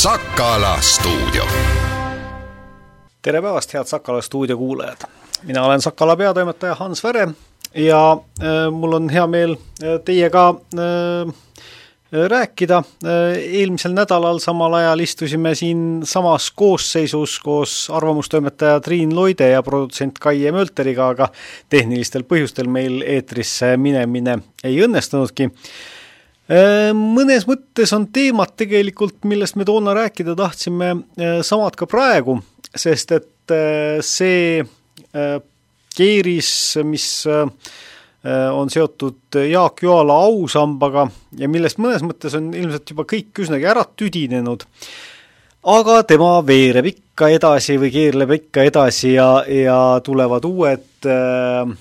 Sakala 0.00 0.78
stuudio. 0.80 1.44
tere 3.22 3.42
päevast, 3.42 3.74
head 3.74 3.84
Sakala 3.84 4.22
stuudio 4.22 4.56
kuulajad! 4.56 4.96
mina 5.42 5.64
olen 5.64 5.80
Sakala 5.80 6.16
peatoimetaja 6.16 6.74
Hans 6.74 7.04
Väre 7.04 7.28
ja 7.74 8.16
äh, 8.42 8.72
mul 8.72 8.92
on 8.92 9.10
hea 9.10 9.26
meel 9.26 9.52
äh, 9.52 9.98
teiega 10.04 10.54
äh, 10.78 11.34
rääkida. 12.12 12.82
Äh, 13.04 13.36
eelmisel 13.60 13.92
nädalal 13.92 14.38
samal 14.38 14.78
ajal 14.80 15.04
istusime 15.04 15.54
siin 15.54 16.00
samas 16.04 16.50
koosseisus 16.50 17.38
koos 17.38 17.90
arvamustoimetaja 17.90 18.80
Triin 18.80 19.16
Loide 19.16 19.50
ja 19.50 19.62
produtsent 19.62 20.18
Kaie 20.18 20.52
Mölteriga, 20.52 21.08
aga 21.08 21.28
tehnilistel 21.68 22.24
põhjustel 22.24 22.72
meil 22.72 23.02
eetrisse 23.06 23.76
minemine 23.76 24.38
ei 24.64 24.80
õnnestunudki. 24.80 25.52
Äh, 26.50 26.90
mõnes 26.96 27.46
mõttes 27.46 27.92
on 27.96 28.08
teemad 28.14 28.56
tegelikult, 28.58 29.22
millest 29.30 29.56
me 29.56 29.66
toona 29.68 29.94
rääkida 29.96 30.34
tahtsime, 30.38 30.90
äh, 31.20 31.38
samad 31.46 31.78
ka 31.78 31.86
praegu, 31.90 32.40
sest 32.70 33.12
et 33.16 33.28
see 34.06 34.60
keeris, 35.96 36.50
mis 36.86 37.06
Äh, 38.26 38.52
on 38.52 38.70
seotud 38.70 39.36
Jaak 39.50 39.82
Joala 39.82 40.12
ausambaga 40.26 41.06
ja 41.40 41.48
millest 41.48 41.78
mõnes 41.80 42.02
mõttes 42.04 42.34
on 42.36 42.50
ilmselt 42.52 42.90
juba 42.92 43.06
kõik 43.08 43.38
üsnagi 43.40 43.64
ära 43.64 43.80
tüdinenud, 43.96 44.66
aga 45.72 45.94
tema 46.04 46.34
veereb 46.44 46.90
ikka 46.90 47.30
edasi 47.32 47.78
või 47.80 47.88
keerleb 47.94 48.34
ikka 48.36 48.66
edasi 48.68 49.14
ja, 49.14 49.30
ja 49.48 49.78
tulevad 50.04 50.44
uued 50.44 51.08
äh, 51.08 51.64
äh, 51.64 51.72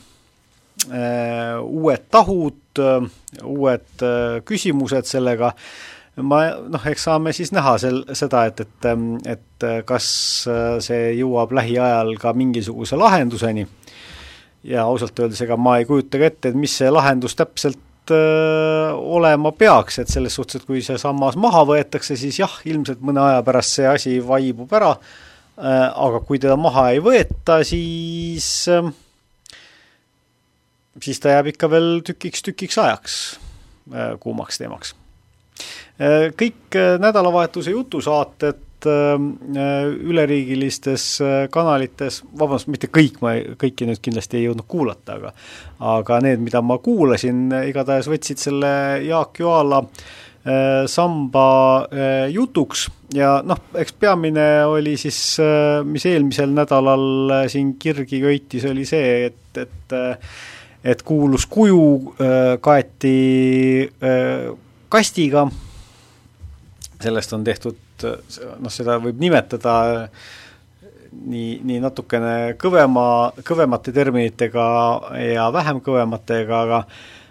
uued 0.90 2.06
tahud 2.12 2.82
äh,, 2.82 3.08
uued 3.44 4.04
äh, 4.06 4.40
küsimused 4.46 5.10
sellega, 5.10 5.54
ma 6.26 6.40
noh, 6.68 6.86
eks 6.92 7.06
saame 7.08 7.34
siis 7.36 7.54
näha 7.56 7.78
sel-, 7.82 8.06
seda, 8.18 8.46
et, 8.50 8.64
et, 8.66 8.88
et 9.36 9.68
kas 9.88 10.08
see 10.84 11.04
jõuab 11.20 11.54
lähiajal 11.56 12.16
ka 12.20 12.34
mingisuguse 12.36 13.00
lahenduseni. 13.00 13.68
Ja 14.68 14.84
ausalt 14.90 15.20
öeldes, 15.22 15.40
ega 15.46 15.56
ma 15.56 15.78
ei 15.80 15.86
kujuta 15.88 16.20
ka 16.20 16.28
ette, 16.28 16.52
et 16.52 16.58
mis 16.60 16.74
see 16.82 16.90
lahendus 16.92 17.38
täpselt 17.40 18.12
olema 18.12 19.52
peaks, 19.56 20.02
et 20.02 20.12
selles 20.12 20.34
suhtes, 20.36 20.60
et 20.60 20.68
kui 20.68 20.82
see 20.84 20.98
sammas 21.00 21.38
maha 21.40 21.62
võetakse, 21.70 22.18
siis 22.20 22.42
jah, 22.42 22.58
ilmselt 22.68 23.04
mõne 23.06 23.22
aja 23.24 23.44
pärast 23.46 23.78
see 23.78 23.88
asi 23.88 24.18
vaibub 24.26 24.74
ära, 24.76 24.96
aga 25.60 26.20
kui 26.26 26.42
teda 26.42 26.58
maha 26.60 26.90
ei 26.96 27.04
võeta, 27.06 27.62
siis 27.68 28.50
siis 31.04 31.20
ta 31.20 31.36
jääb 31.36 31.54
ikka 31.54 31.70
veel 31.72 32.02
tükiks-tükiks 32.08 32.80
ajaks 32.82 33.20
kuumaks 34.20 34.58
teemaks. 34.62 34.96
kõik 36.40 36.78
nädalavahetuse 37.02 37.72
jutusaated 37.72 38.68
Äh, 38.86 39.88
üleriigilistes 40.08 41.20
äh, 41.22 41.50
kanalites, 41.52 42.22
vabandust, 42.40 42.70
mitte 42.72 42.88
kõik, 42.88 43.18
ma 43.20 43.34
kõiki 43.60 43.84
nüüd 43.90 44.00
kindlasti 44.00 44.38
ei 44.40 44.46
jõudnud 44.46 44.68
kuulata, 44.72 45.18
aga 45.18 45.34
aga 45.98 46.20
need, 46.24 46.40
mida 46.46 46.62
ma 46.64 46.78
kuulasin, 46.80 47.50
igatahes 47.68 48.08
võtsid 48.08 48.40
selle 48.40 48.72
Jaak 49.04 49.42
Joala 49.44 49.82
äh, 49.84 50.88
samba 50.88 51.44
jutuks 52.32 52.86
ja 53.16 53.42
noh, 53.44 53.60
eks 53.76 53.98
peamine 54.00 54.48
oli 54.70 54.96
siis, 55.02 55.20
mis 55.84 56.08
eelmisel 56.08 56.56
nädalal 56.56 57.50
siin 57.52 57.76
kirgi 57.82 58.22
köitis, 58.24 58.70
oli 58.70 58.88
see, 58.88 59.28
et, 59.28 59.60
et 59.60 59.98
et 60.84 61.02
kuulus 61.04 61.46
kuju 61.52 62.16
kaeti 62.62 63.16
kastiga, 64.90 65.46
sellest 67.04 67.34
on 67.36 67.44
tehtud 67.48 68.06
noh, 68.06 68.72
seda 68.72 68.98
võib 69.04 69.20
nimetada 69.20 69.76
nii, 71.12 71.60
nii 71.66 71.80
natukene 71.84 72.36
kõvema, 72.60 73.06
kõvemate 73.46 73.94
terminitega 73.96 74.68
ja 75.24 75.50
vähem 75.54 75.82
kõvematega, 75.84 76.62
aga 76.64 76.84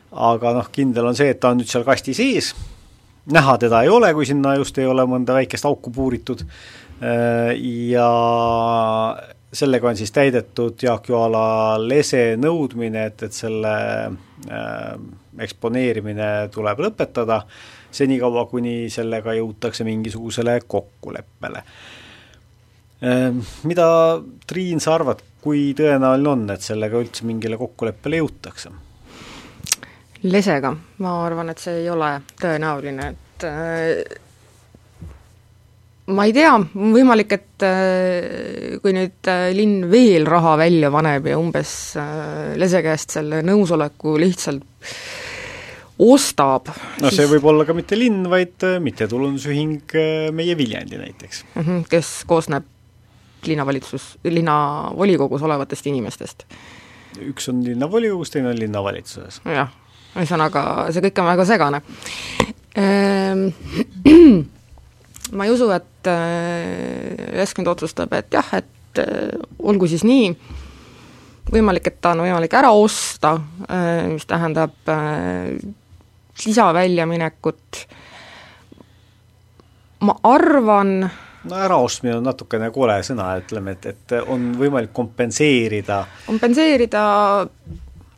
aga 0.09 0.55
noh, 0.57 0.69
kindel 0.73 1.11
on 1.11 1.17
see, 1.17 1.33
et 1.35 1.41
ta 1.41 1.53
on 1.53 1.61
nüüd 1.61 1.69
seal 1.69 1.85
kasti 1.85 2.15
sees, 2.17 2.55
näha 3.33 3.59
teda 3.61 3.83
ei 3.85 3.91
ole, 3.93 4.13
kui 4.17 4.27
sinna 4.29 4.55
just 4.57 4.79
ei 4.81 4.89
ole 4.89 5.05
mõnda 5.09 5.37
väikest 5.37 5.69
auku 5.69 5.93
puuritud. 5.95 6.45
Ja 7.93 8.07
sellega 9.53 9.89
on 9.89 9.97
siis 9.97 10.13
täidetud 10.13 10.83
Jaak 10.83 11.09
Joala 11.09 11.79
lese 11.81 12.37
nõudmine, 12.37 13.07
et, 13.13 13.23
et 13.23 13.33
selle 13.33 13.75
äh, 14.07 14.95
eksponeerimine 15.39 16.49
tuleb 16.53 16.83
lõpetada 16.85 17.43
äh, 17.43 17.59
senikaua, 17.91 18.47
kuni 18.51 18.89
sellega 18.93 19.35
jõutakse 19.37 19.87
mingisugusele 19.87 20.59
kokkuleppele. 20.67 21.63
Ehm, 23.03 23.41
mida, 23.69 23.89
Triin, 24.47 24.83
sa 24.83 24.97
arvad, 24.99 25.23
kui 25.43 25.73
tõenäoline 25.79 26.33
on, 26.33 26.45
et 26.55 26.65
sellega 26.67 27.01
üldse 27.01 27.27
mingile 27.29 27.61
kokkuleppele 27.61 28.23
jõutakse? 28.23 28.75
lesega, 30.19 30.73
ma 30.99 31.13
arvan, 31.23 31.53
et 31.53 31.61
see 31.63 31.77
ei 31.85 31.91
ole 31.95 32.09
tõenäoline, 32.41 33.05
et 33.13 33.45
äh, 33.47 34.17
ma 36.09 36.25
ei 36.29 36.33
tea, 36.33 36.55
võimalik, 36.73 37.35
et 37.37 37.65
äh, 37.67 38.79
kui 38.83 38.95
nüüd 38.97 39.29
äh, 39.29 39.49
linn 39.57 39.89
veel 39.91 40.27
raha 40.29 40.57
välja 40.61 40.91
paneb 40.95 41.29
ja 41.29 41.39
umbes 41.41 41.73
äh, 42.01 42.55
lese 42.61 42.81
käest 42.85 43.13
selle 43.19 43.43
nõusoleku 43.47 44.17
lihtsalt 44.21 44.65
ostab. 45.99 46.71
no 47.03 47.11
see 47.11 47.25
siis... 47.25 47.31
võib 47.35 47.49
olla 47.53 47.67
ka 47.69 47.77
mitte 47.77 47.99
linn, 47.99 48.29
vaid 48.31 48.65
mittetulundusühing 48.85 49.97
Meie 50.33 50.57
Viljandi 50.57 51.01
näiteks. 51.01 51.45
-hmm, 51.57 51.85
kes 51.91 52.13
koosneb 52.31 52.65
linnavalitsus, 53.47 54.17
linnavolikogus 54.25 55.43
olevatest 55.43 55.87
inimestest. 55.87 56.47
üks 57.21 57.49
on 57.51 57.65
linnavolikogus, 57.65 58.31
teine 58.31 58.55
on 58.55 58.59
linnavalitsuses. 58.59 59.43
jah, 59.45 59.75
ühesõnaga 60.15 60.63
see 60.93 61.05
kõik 61.09 61.21
on 61.21 61.35
väga 61.35 61.45
segane 61.45 61.83
ehm, 62.79 63.51
ma 65.33 65.47
ei 65.47 65.53
usu, 65.55 65.71
et 65.75 66.11
äh, 66.11 67.37
Leskond 67.39 67.71
otsustab, 67.75 68.13
et 68.19 68.33
jah, 68.33 68.55
et 68.59 69.03
olgu 69.63 69.87
siis 69.87 70.03
nii, 70.09 70.33
võimalik, 71.53 71.87
et 71.91 72.01
ta 72.03 72.15
on 72.17 72.25
võimalik 72.25 72.55
ära 72.59 72.73
osta, 72.75 73.37
mis 74.11 74.27
tähendab 74.27 74.91
lisaväljaminekut, 76.43 77.79
ma 80.09 80.17
arvan 80.27 80.97
no 81.45 81.57
äraostmine 81.57 82.17
on 82.17 82.27
natukene 82.27 82.71
kole 82.75 82.99
sõna, 83.07 83.31
ütleme, 83.41 83.77
et, 83.77 83.87
et 83.93 84.17
on 84.27 84.51
võimalik 84.59 84.93
kompenseerida 84.97 86.03
kompenseerida 86.27 87.03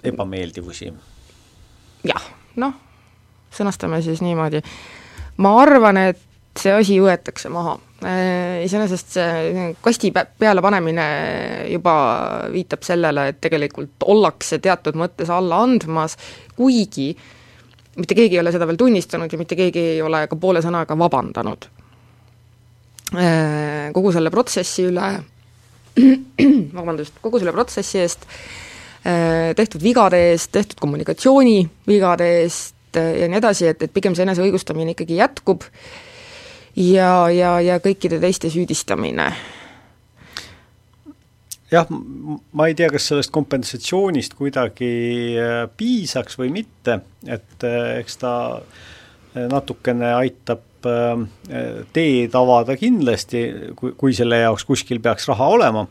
ebameeldivusi. 0.04 0.92
jah, 2.08 2.26
noh, 2.60 2.74
sõnastame 3.54 4.00
siis 4.02 4.22
niimoodi. 4.24 4.62
ma 5.36 5.54
arvan, 5.62 5.96
et 6.10 6.29
see 6.60 6.76
asi 6.76 7.00
võetakse 7.02 7.50
maha. 7.52 7.78
Äh, 8.04 8.62
iseenesest 8.64 9.16
see 9.16 9.66
kasti 9.84 10.12
peale 10.12 10.62
panemine 10.64 11.08
juba 11.72 11.94
viitab 12.52 12.86
sellele, 12.86 13.28
et 13.32 13.42
tegelikult 13.44 14.08
ollakse 14.08 14.60
teatud 14.62 14.96
mõttes 14.96 15.32
alla 15.32 15.60
andmas, 15.66 16.16
kuigi 16.56 17.10
äh, 17.12 17.28
mitte 18.00 18.16
keegi 18.16 18.38
ei 18.38 18.42
ole 18.42 18.52
seda 18.54 18.68
veel 18.68 18.78
tunnistanud 18.80 19.32
ja 19.32 19.38
mitte 19.40 19.58
keegi 19.58 19.84
ei 19.96 20.02
ole 20.04 20.24
ka 20.30 20.38
poole 20.40 20.62
sõnaga 20.64 20.96
vabandanud. 20.98 21.68
Äh, 23.18 23.90
kogu 23.94 24.12
selle 24.14 24.30
protsessi 24.30 24.86
üle, 24.86 25.08
vabandust, 26.78 27.18
kogu 27.22 27.40
selle 27.42 27.54
protsessi 27.54 28.02
eest, 28.02 28.26
äh, 29.02 29.50
tehtud 29.58 29.82
vigade 29.82 30.20
eest, 30.30 30.52
tehtud 30.54 30.78
kommunikatsioonivigade 30.82 32.30
eest 32.44 33.00
äh, 33.00 33.16
ja 33.24 33.30
nii 33.30 33.40
edasi, 33.42 33.72
et, 33.72 33.82
et 33.82 33.94
pigem 33.94 34.14
see 34.14 34.26
eneseõigustamine 34.28 34.94
ikkagi 34.94 35.18
jätkub 35.18 35.66
ja, 36.76 37.30
ja, 37.32 37.54
ja 37.60 37.80
kõikide 37.82 38.20
teiste 38.22 38.50
süüdistamine. 38.52 39.30
Jah, 41.70 41.86
ma 41.86 42.66
ei 42.66 42.74
tea, 42.74 42.88
kas 42.90 43.04
sellest 43.12 43.30
kompensatsioonist 43.30 44.34
kuidagi 44.38 44.88
äh, 45.38 45.60
piisaks 45.78 46.34
või 46.40 46.50
mitte, 46.54 46.96
et 47.30 47.66
äh, 47.66 48.00
eks 48.00 48.18
ta 48.24 48.32
äh, 48.58 49.46
natukene 49.50 50.14
aitab 50.16 50.66
teed 50.80 52.32
avada 52.40 52.72
kindlasti, 52.80 53.40
kui, 53.76 53.90
kui 54.00 54.14
selle 54.16 54.38
jaoks 54.40 54.64
kuskil 54.64 54.96
peaks 55.04 55.26
raha 55.28 55.48
olema, 55.52 55.82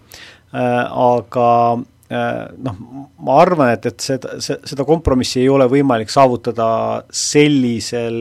aga 0.49 1.49
noh, 1.77 2.79
ma 3.21 3.35
arvan, 3.37 3.75
et, 3.75 3.85
et 3.85 4.01
seda, 4.01 4.39
seda 4.41 4.87
kompromissi 4.89 5.43
ei 5.43 5.51
ole 5.53 5.67
võimalik 5.69 6.09
saavutada 6.09 6.71
sellisel 7.13 8.17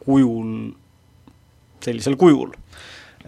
kujul, 0.00 0.72
sellisel 1.88 2.16
kujul. 2.20 2.52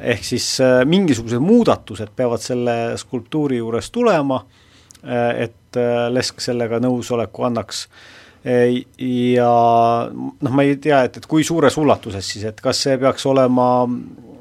Ehk 0.01 0.25
siis 0.25 0.47
äh, 0.65 0.81
mingisugused 0.89 1.43
muudatused 1.45 2.15
peavad 2.17 2.43
selle 2.43 2.77
skulptuuri 3.01 3.59
juures 3.61 3.91
tulema, 3.93 4.41
äh, 5.03 5.45
et 5.49 5.77
äh, 5.77 6.07
Lesk 6.12 6.41
sellega 6.45 6.81
nõusoleku 6.83 7.49
annaks. 7.49 7.87
Ja 8.41 9.49
noh, 10.09 10.53
ma 10.57 10.65
ei 10.65 10.79
tea, 10.81 11.03
et, 11.05 11.19
et 11.21 11.27
kui 11.29 11.43
suures 11.45 11.75
ulatuses 11.77 12.25
siis, 12.25 12.47
et 12.49 12.62
kas 12.65 12.79
see 12.87 12.95
peaks 12.97 13.27
olema 13.29 13.67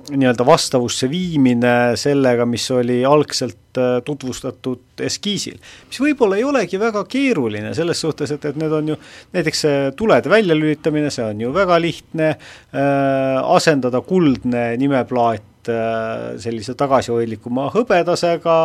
nii-öelda 0.09 0.45
vastavusse 0.45 1.09
viimine 1.09 1.95
sellega, 2.00 2.45
mis 2.50 2.65
oli 2.71 3.00
algselt 3.06 3.77
äh, 3.77 4.00
tutvustatud 4.06 5.03
eskiisil. 5.06 5.57
mis 5.89 6.00
võib-olla 6.01 6.39
ei 6.39 6.45
olegi 6.47 6.79
väga 6.81 7.03
keeruline 7.09 7.73
selles 7.77 8.01
suhtes, 8.01 8.31
et, 8.35 8.45
et 8.45 8.57
need 8.59 8.73
on 8.75 8.94
ju, 8.94 8.97
näiteks 9.35 9.65
see 9.65 9.91
tulede 10.00 10.31
väljalülitamine, 10.31 11.11
see 11.13 11.27
on 11.27 11.44
ju 11.45 11.53
väga 11.56 11.79
lihtne 11.81 12.31
äh,, 12.31 13.38
asendada 13.44 14.01
kuldne 14.06 14.71
nimeplaat 14.81 15.69
äh, 15.69 16.15
sellise 16.41 16.75
tagasihoidlikuma 16.79 17.69
hõbedasega, 17.75 18.57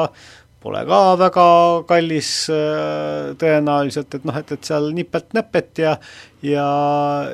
pole 0.65 0.81
ka 0.89 1.03
väga 1.21 1.49
kallis 1.89 2.33
äh, 2.53 3.35
tõenäoliselt, 3.41 4.17
et 4.17 4.25
noh, 4.25 4.41
et, 4.41 4.57
et 4.57 4.73
seal 4.73 4.91
nipet-näpet 4.97 5.85
ja 5.85 5.99
ja 6.45 6.65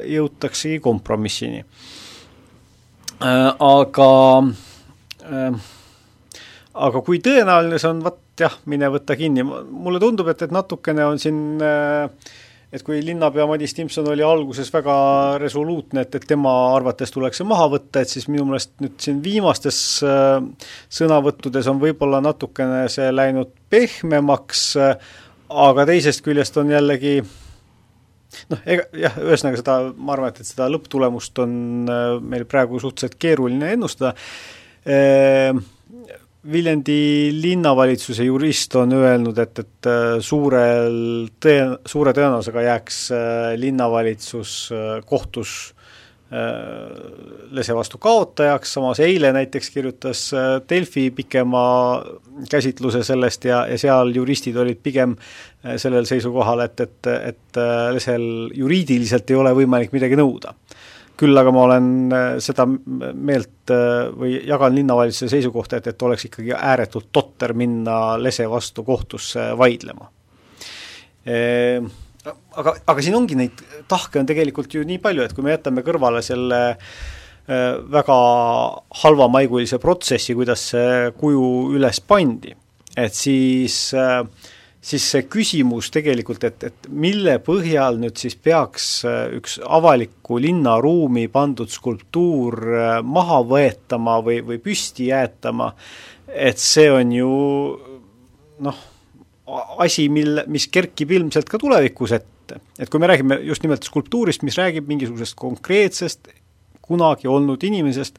jõutaksegi 0.06 0.78
kompromissini 0.82 1.64
aga 3.20 4.10
äh, 5.28 5.56
aga 6.74 7.02
kui 7.04 7.20
tõenäoline 7.24 7.80
see 7.80 7.90
on, 7.90 8.04
vot 8.04 8.20
jah, 8.40 8.54
mine 8.70 8.88
võta 8.92 9.16
kinni, 9.18 9.44
mulle 9.44 10.00
tundub, 10.00 10.30
et, 10.32 10.46
et 10.46 10.54
natukene 10.54 11.04
on 11.04 11.20
siin 11.20 11.60
äh, 11.60 12.06
et 12.72 12.84
kui 12.86 13.00
linnapea 13.02 13.44
Madis 13.50 13.74
Timpson 13.74 14.06
oli 14.08 14.24
alguses 14.24 14.70
väga 14.72 14.94
resoluutne, 15.42 16.06
et, 16.06 16.14
et 16.14 16.26
tema 16.32 16.52
arvates 16.76 17.10
tuleks 17.12 17.42
see 17.42 17.48
maha 17.50 17.66
võtta, 17.72 18.04
et 18.04 18.12
siis 18.12 18.28
minu 18.30 18.46
meelest 18.46 18.76
nüüd 18.80 18.94
siin 19.02 19.18
viimastes 19.24 19.80
sõnavõttudes 21.00 21.66
on 21.72 21.82
võib-olla 21.82 22.22
natukene 22.22 22.84
see 22.92 23.10
läinud 23.10 23.50
pehmemaks, 23.74 24.64
aga 25.50 25.88
teisest 25.90 26.22
küljest 26.22 26.62
on 26.62 26.70
jällegi 26.70 27.16
äh, 27.24 27.49
noh, 28.52 28.62
ega 28.64 28.86
jah, 28.96 29.18
ühesõnaga 29.24 29.60
seda, 29.60 29.76
ma 29.96 30.14
arvan, 30.16 30.32
et, 30.32 30.40
et 30.42 30.50
seda 30.52 30.68
lõpptulemust 30.72 31.42
on 31.42 31.52
äh, 31.90 32.14
meil 32.22 32.46
praegu 32.50 32.80
suhteliselt 32.82 33.18
keeruline 33.20 33.74
ennustada, 33.76 34.14
ehm, 34.86 35.62
Viljandi 36.40 37.34
linnavalitsuse 37.36 38.24
jurist 38.24 38.72
on 38.80 38.94
öelnud, 38.96 39.36
et, 39.42 39.58
et 39.60 39.88
äh, 39.90 40.14
suurel 40.24 41.26
tõe, 41.36 41.58
suure 41.84 42.14
tõenäosusega 42.16 42.62
jääks 42.64 43.02
linnavalitsus 43.60 44.54
kohtus 45.10 45.58
lese 47.50 47.74
vastu 47.74 47.98
kaotajaks, 47.98 48.76
samas 48.76 49.00
eile 49.02 49.32
näiteks 49.34 49.70
kirjutas 49.74 50.20
Delfi 50.70 51.08
pikema 51.10 51.62
käsitluse 52.50 53.02
sellest 53.02 53.48
ja, 53.50 53.64
ja 53.66 53.78
seal 53.82 54.12
juristid 54.14 54.54
olid 54.62 54.78
pigem 54.78 55.16
Äh, 55.60 55.76
sellel 55.76 56.06
seisukohal, 56.08 56.62
et, 56.64 56.80
et, 56.80 57.06
et 57.12 57.58
äh, 57.60 57.90
lesel 57.92 58.22
juriidiliselt 58.56 59.28
ei 59.28 59.36
ole 59.36 59.52
võimalik 59.58 59.92
midagi 59.92 60.16
nõuda. 60.16 60.54
küll 61.20 61.36
aga 61.36 61.52
ma 61.52 61.64
olen 61.66 61.88
äh, 62.16 62.28
seda 62.40 62.64
meelt 62.64 63.68
või 64.16 64.38
jagan 64.48 64.72
linnavalitsuse 64.74 65.28
seisukohta, 65.34 65.76
et, 65.76 65.90
et 65.92 66.02
oleks 66.02 66.24
ikkagi 66.30 66.54
ääretult 66.56 67.10
totter 67.12 67.52
minna 67.52 68.16
lese 68.16 68.48
vastu 68.48 68.84
kohtusse 68.88 69.50
vaidlema. 69.58 70.08
Aga, 72.20 72.74
aga 72.84 73.00
siin 73.00 73.16
ongi 73.16 73.38
neid 73.38 73.62
tahke 73.88 74.20
on 74.20 74.28
tegelikult 74.28 74.74
ju 74.74 74.84
nii 74.84 75.00
palju, 75.00 75.24
et 75.24 75.32
kui 75.32 75.46
me 75.46 75.54
jätame 75.54 75.84
kõrvale 75.86 76.20
selle 76.24 76.60
väga 77.90 78.16
halvamaigulise 79.00 79.80
protsessi, 79.82 80.36
kuidas 80.38 80.68
see 80.70 81.08
kuju 81.18 81.46
üles 81.74 81.98
pandi, 82.06 82.52
et 82.94 83.16
siis 83.16 83.78
äh, 83.96 84.20
siis 84.80 85.04
see 85.12 85.26
küsimus 85.28 85.90
tegelikult, 85.92 86.44
et, 86.48 86.64
et 86.70 86.88
mille 86.88 87.36
põhjal 87.44 88.00
nüüd 88.00 88.20
siis 88.20 88.36
peaks 88.40 88.86
äh, 89.08 89.26
üks 89.36 89.58
avalikku 89.60 90.40
linnaruumi 90.40 91.26
pandud 91.32 91.70
skulptuur 91.72 92.56
äh, 92.72 92.92
maha 93.04 93.42
võetama 93.46 94.18
või, 94.24 94.40
või 94.46 94.60
püsti 94.64 95.10
jäetama, 95.10 95.72
et 96.32 96.60
see 96.62 96.88
on 96.92 97.12
ju 97.12 97.34
noh, 98.64 98.80
asi, 99.84 100.08
mille, 100.12 100.44
mis 100.46 100.68
kerkib 100.72 101.10
ilmselt 101.16 101.48
ka 101.50 101.58
tulevikus 101.58 102.12
ette. 102.18 102.60
et 102.78 102.90
kui 102.90 103.00
me 103.00 103.06
räägime 103.06 103.40
just 103.46 103.62
nimelt 103.62 103.86
skulptuurist, 103.86 104.42
mis 104.42 104.58
räägib 104.58 104.88
mingisugusest 104.90 105.36
konkreetsest 105.38 106.32
kunagi 106.82 107.28
olnud 107.30 107.62
inimesest, 107.62 108.18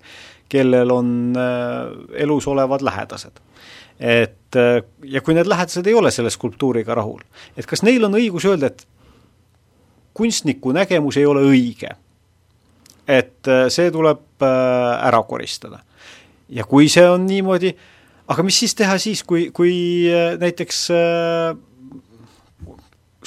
kellel 0.49 0.91
on 0.91 1.33
äh, 1.35 2.21
elus 2.23 2.47
olevad 2.47 2.83
lähedased 2.83 3.41
et 4.01 4.55
ja 5.05 5.21
kui 5.21 5.35
need 5.37 5.47
lähedased 5.47 5.87
ei 5.87 5.93
ole 5.93 6.11
selle 6.11 6.31
skulptuuriga 6.33 6.95
rahul, 6.97 7.21
et 7.57 7.67
kas 7.69 7.83
neil 7.85 8.03
on 8.07 8.17
õigus 8.17 8.47
öelda, 8.49 8.71
et 8.71 8.87
kunstniku 10.13 10.73
nägemus 10.75 11.17
ei 11.17 11.25
ole 11.25 11.43
õige. 11.47 11.95
et 13.07 13.47
äh, 13.47 13.65
see 13.69 13.91
tuleb 13.91 14.43
äh, 14.45 15.07
ära 15.07 15.23
koristada. 15.27 15.79
ja 16.49 16.63
kui 16.63 16.89
see 16.89 17.07
on 17.09 17.25
niimoodi, 17.25 17.73
aga 18.31 18.45
mis 18.47 18.61
siis 18.63 18.75
teha 18.79 18.95
siis, 19.01 19.25
kui, 19.27 19.49
kui 19.55 19.73
äh, 20.11 20.33
näiteks 20.41 20.85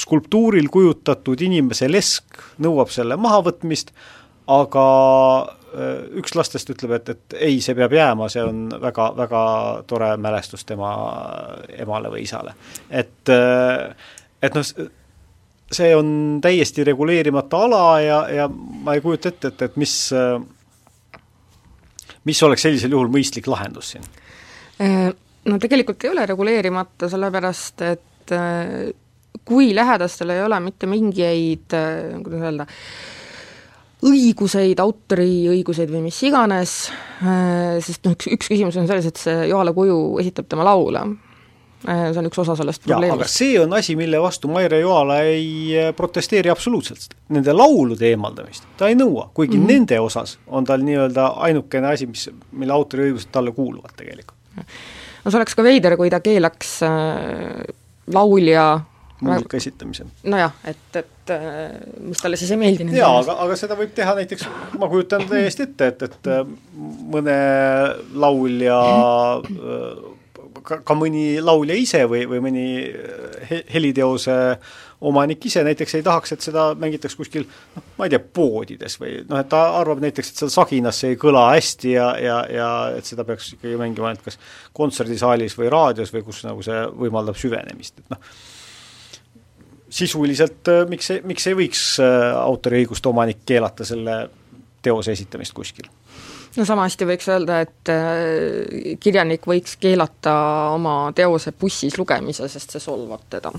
skulptuuril 0.04 0.66
kujutatud 0.74 1.42
inimese 1.46 1.86
lesk 1.90 2.40
nõuab 2.64 2.90
selle 2.90 3.18
mahavõtmist, 3.20 3.92
aga 4.50 4.86
Äh, 5.74 6.04
üks 6.20 6.36
lastest 6.38 6.68
ütleb, 6.70 6.92
et, 7.00 7.08
et 7.10 7.34
ei, 7.48 7.56
see 7.64 7.74
peab 7.74 7.94
jääma, 7.96 8.28
see 8.30 8.42
on 8.46 8.68
väga, 8.78 9.08
väga 9.18 9.40
tore 9.90 10.12
mälestus 10.22 10.62
tema 10.68 10.90
emale 11.74 12.12
või 12.12 12.22
isale. 12.22 12.52
et, 12.90 13.32
äh, 13.32 14.12
et 14.44 14.54
noh, 14.54 14.68
see 15.74 15.88
on 15.98 16.12
täiesti 16.44 16.84
reguleerimata 16.86 17.64
ala 17.66 17.82
ja, 18.04 18.20
ja 18.30 18.46
ma 18.54 18.94
ei 18.94 19.02
kujuta 19.02 19.32
ette, 19.32 19.50
et, 19.50 19.64
et 19.66 19.80
mis, 19.80 19.96
mis 22.30 22.42
oleks 22.46 22.68
sellisel 22.68 22.94
juhul 22.94 23.10
mõistlik 23.10 23.50
lahendus 23.50 23.96
siin? 23.96 24.06
Äh, 24.82 25.10
no 25.44 25.58
tegelikult 25.62 26.04
ei 26.04 26.10
ole 26.10 26.26
reguleerimata, 26.26 27.08
sellepärast 27.08 27.84
et 27.90 28.32
kui 29.44 29.74
lähedastel 29.76 30.32
ei 30.32 30.40
ole 30.40 30.56
mitte 30.64 30.88
mingeid, 30.88 31.74
kuidas 32.24 32.46
öelda, 32.48 32.64
õiguseid, 34.04 34.80
autoriõiguseid 34.82 35.92
või 35.92 36.06
mis 36.08 36.18
iganes, 36.26 36.74
äh, 37.24 37.76
sest 37.84 38.04
noh, 38.04 38.16
üks, 38.16 38.28
üks 38.36 38.50
küsimus 38.52 38.76
on 38.80 38.88
selles, 38.88 39.08
et 39.08 39.20
see 39.20 39.46
Joala 39.50 39.72
kuju 39.76 40.18
esitab 40.22 40.48
tema 40.50 40.66
laule. 40.66 41.04
Äh, 41.84 42.06
see 42.12 42.20
on 42.20 42.28
üks 42.30 42.40
osa 42.40 42.56
sellest 42.56 42.84
probleemist. 42.84 43.20
aga 43.20 43.28
see 43.28 43.58
on 43.60 43.74
asi, 43.76 43.96
mille 43.96 44.20
vastu 44.20 44.48
Maire 44.48 44.80
Joala 44.80 45.20
ei 45.28 45.48
äh, 45.76 45.90
protesteeri 45.96 46.52
absoluutselt. 46.52 47.16
Nende 47.36 47.52
laulude 47.52 48.08
eemaldamist 48.08 48.64
ta 48.80 48.88
ei 48.88 48.96
nõua, 48.96 49.28
kuigi 49.34 49.58
mm 49.58 49.62
-hmm. 49.62 49.72
nende 49.72 50.00
osas 50.00 50.38
on 50.46 50.64
tal 50.64 50.84
nii-öelda 50.84 51.26
ainukene 51.48 51.92
asi, 51.92 52.06
mis, 52.06 52.30
mille 52.52 52.72
autoriõigused 52.72 53.32
talle 53.32 53.52
kuuluvad 53.52 53.96
tegelikult. 53.96 54.38
No 54.56 55.30
see 55.30 55.38
oleks 55.40 55.56
ka 55.56 55.66
veider, 55.66 55.96
kui 56.00 56.12
ta 56.12 56.22
keelaks 56.24 56.76
äh, 56.86 57.62
laulja 58.14 58.66
muusika 59.24 59.56
esitamisel. 59.56 60.06
nojah, 60.22 60.52
et, 60.64 60.96
et 60.96 61.32
äh, 61.32 61.76
mis 62.00 62.20
talle 62.22 62.38
siis 62.40 62.50
ei 62.54 62.60
meeldi. 62.60 62.86
jaa, 62.98 63.12
aga, 63.20 63.36
aga 63.46 63.56
seda 63.58 63.76
võib 63.78 63.94
teha 63.96 64.16
näiteks, 64.18 64.48
ma 64.80 64.88
kujutan 64.92 65.26
täiesti 65.30 65.68
ette, 65.68 65.90
et, 65.92 66.04
et 66.08 66.30
äh, 66.32 66.42
mõne 67.14 67.38
laulja 68.24 68.80
äh, 69.38 70.04
ka, 70.64 70.80
ka 70.86 70.96
mõni 70.98 71.38
laulja 71.44 71.76
ise 71.78 72.02
või, 72.10 72.24
või 72.30 72.40
mõni 72.44 72.64
heliteose 73.72 74.36
omanik 75.04 75.44
ise 75.48 75.64
näiteks 75.66 75.98
ei 75.98 76.04
tahaks, 76.06 76.34
et 76.34 76.44
seda 76.44 76.66
mängitaks 76.80 77.16
kuskil 77.18 77.44
noh, 77.46 77.84
ma 77.98 78.06
ei 78.06 78.14
tea, 78.14 78.22
poodides 78.38 78.96
või 79.00 79.18
noh, 79.28 79.40
et 79.40 79.50
ta 79.52 79.62
arvab 79.80 80.00
näiteks, 80.04 80.32
et 80.32 80.42
seal 80.42 80.52
Saginas 80.54 81.00
see 81.02 81.14
ei 81.14 81.20
kõla 81.20 81.44
hästi 81.52 81.94
ja, 81.94 82.08
ja, 82.20 82.38
ja 82.50 82.70
et 82.96 83.08
seda 83.08 83.26
peaks 83.28 83.54
ikkagi 83.56 83.78
mängima 83.80 84.10
ainult 84.10 84.24
kas 84.24 84.40
kontserdisaalis 84.76 85.58
või 85.60 85.70
raadios 85.72 86.14
või 86.14 86.24
kus 86.26 86.44
nagu 86.48 86.64
see 86.64 86.80
võimaldab 87.04 87.38
süvenemist, 87.40 88.00
et 88.00 88.14
noh, 88.14 88.32
sisuliselt 89.94 90.72
äh, 90.72 90.84
miks 90.90 91.12
miks 91.28 91.50
ei 91.50 91.58
võiks 91.58 91.84
äh, 92.02 92.30
autoriõiguste 92.38 93.10
omanik 93.12 93.44
keelata 93.46 93.86
selle 93.86 94.24
teose 94.84 95.14
esitamist 95.14 95.54
kuskil? 95.56 95.90
No 96.56 96.66
sama 96.68 96.86
hästi 96.88 97.08
võiks 97.08 97.30
öelda, 97.32 97.60
et 97.64 97.92
äh, 97.92 98.98
kirjanik 99.00 99.46
võiks 99.48 99.78
keelata 99.80 100.34
oma 100.74 101.12
teose 101.16 101.54
bussis 101.58 101.98
lugemise, 101.98 102.48
sest 102.48 102.76
see 102.76 102.82
solvab 102.82 103.26
teda. 103.30 103.52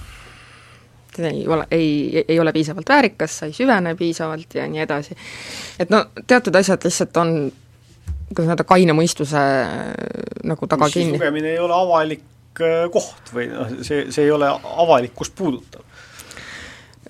see 1.15 1.31
ei 1.31 1.45
ole, 1.47 1.67
ei, 1.71 2.23
ei 2.27 2.39
ole 2.39 2.53
piisavalt 2.53 2.89
väärikas, 2.89 3.39
sa 3.39 3.49
ei 3.49 3.53
süvene 3.55 3.95
piisavalt 3.95 4.55
ja 4.55 4.67
nii 4.67 4.83
edasi. 4.83 5.17
et 5.79 5.89
no 5.89 6.05
teatud 6.27 6.55
asjad 6.55 6.83
lihtsalt 6.83 7.17
on 7.17 7.35
kuidas 8.29 8.51
öelda, 8.51 8.67
kaine 8.67 8.95
mõistuse 8.97 9.41
nagu 10.43 10.67
taga 10.67 10.89
kinni. 10.89 11.19
lugemine 11.19 11.53
ei 11.53 11.59
ole 11.59 11.75
avalik 11.75 12.23
koht 12.91 13.33
või 13.35 13.49
noh, 13.51 13.71
see, 13.83 14.07
see 14.15 14.23
ei 14.23 14.31
ole 14.31 14.47
avalikkust 14.47 15.35
puudutav 15.35 15.83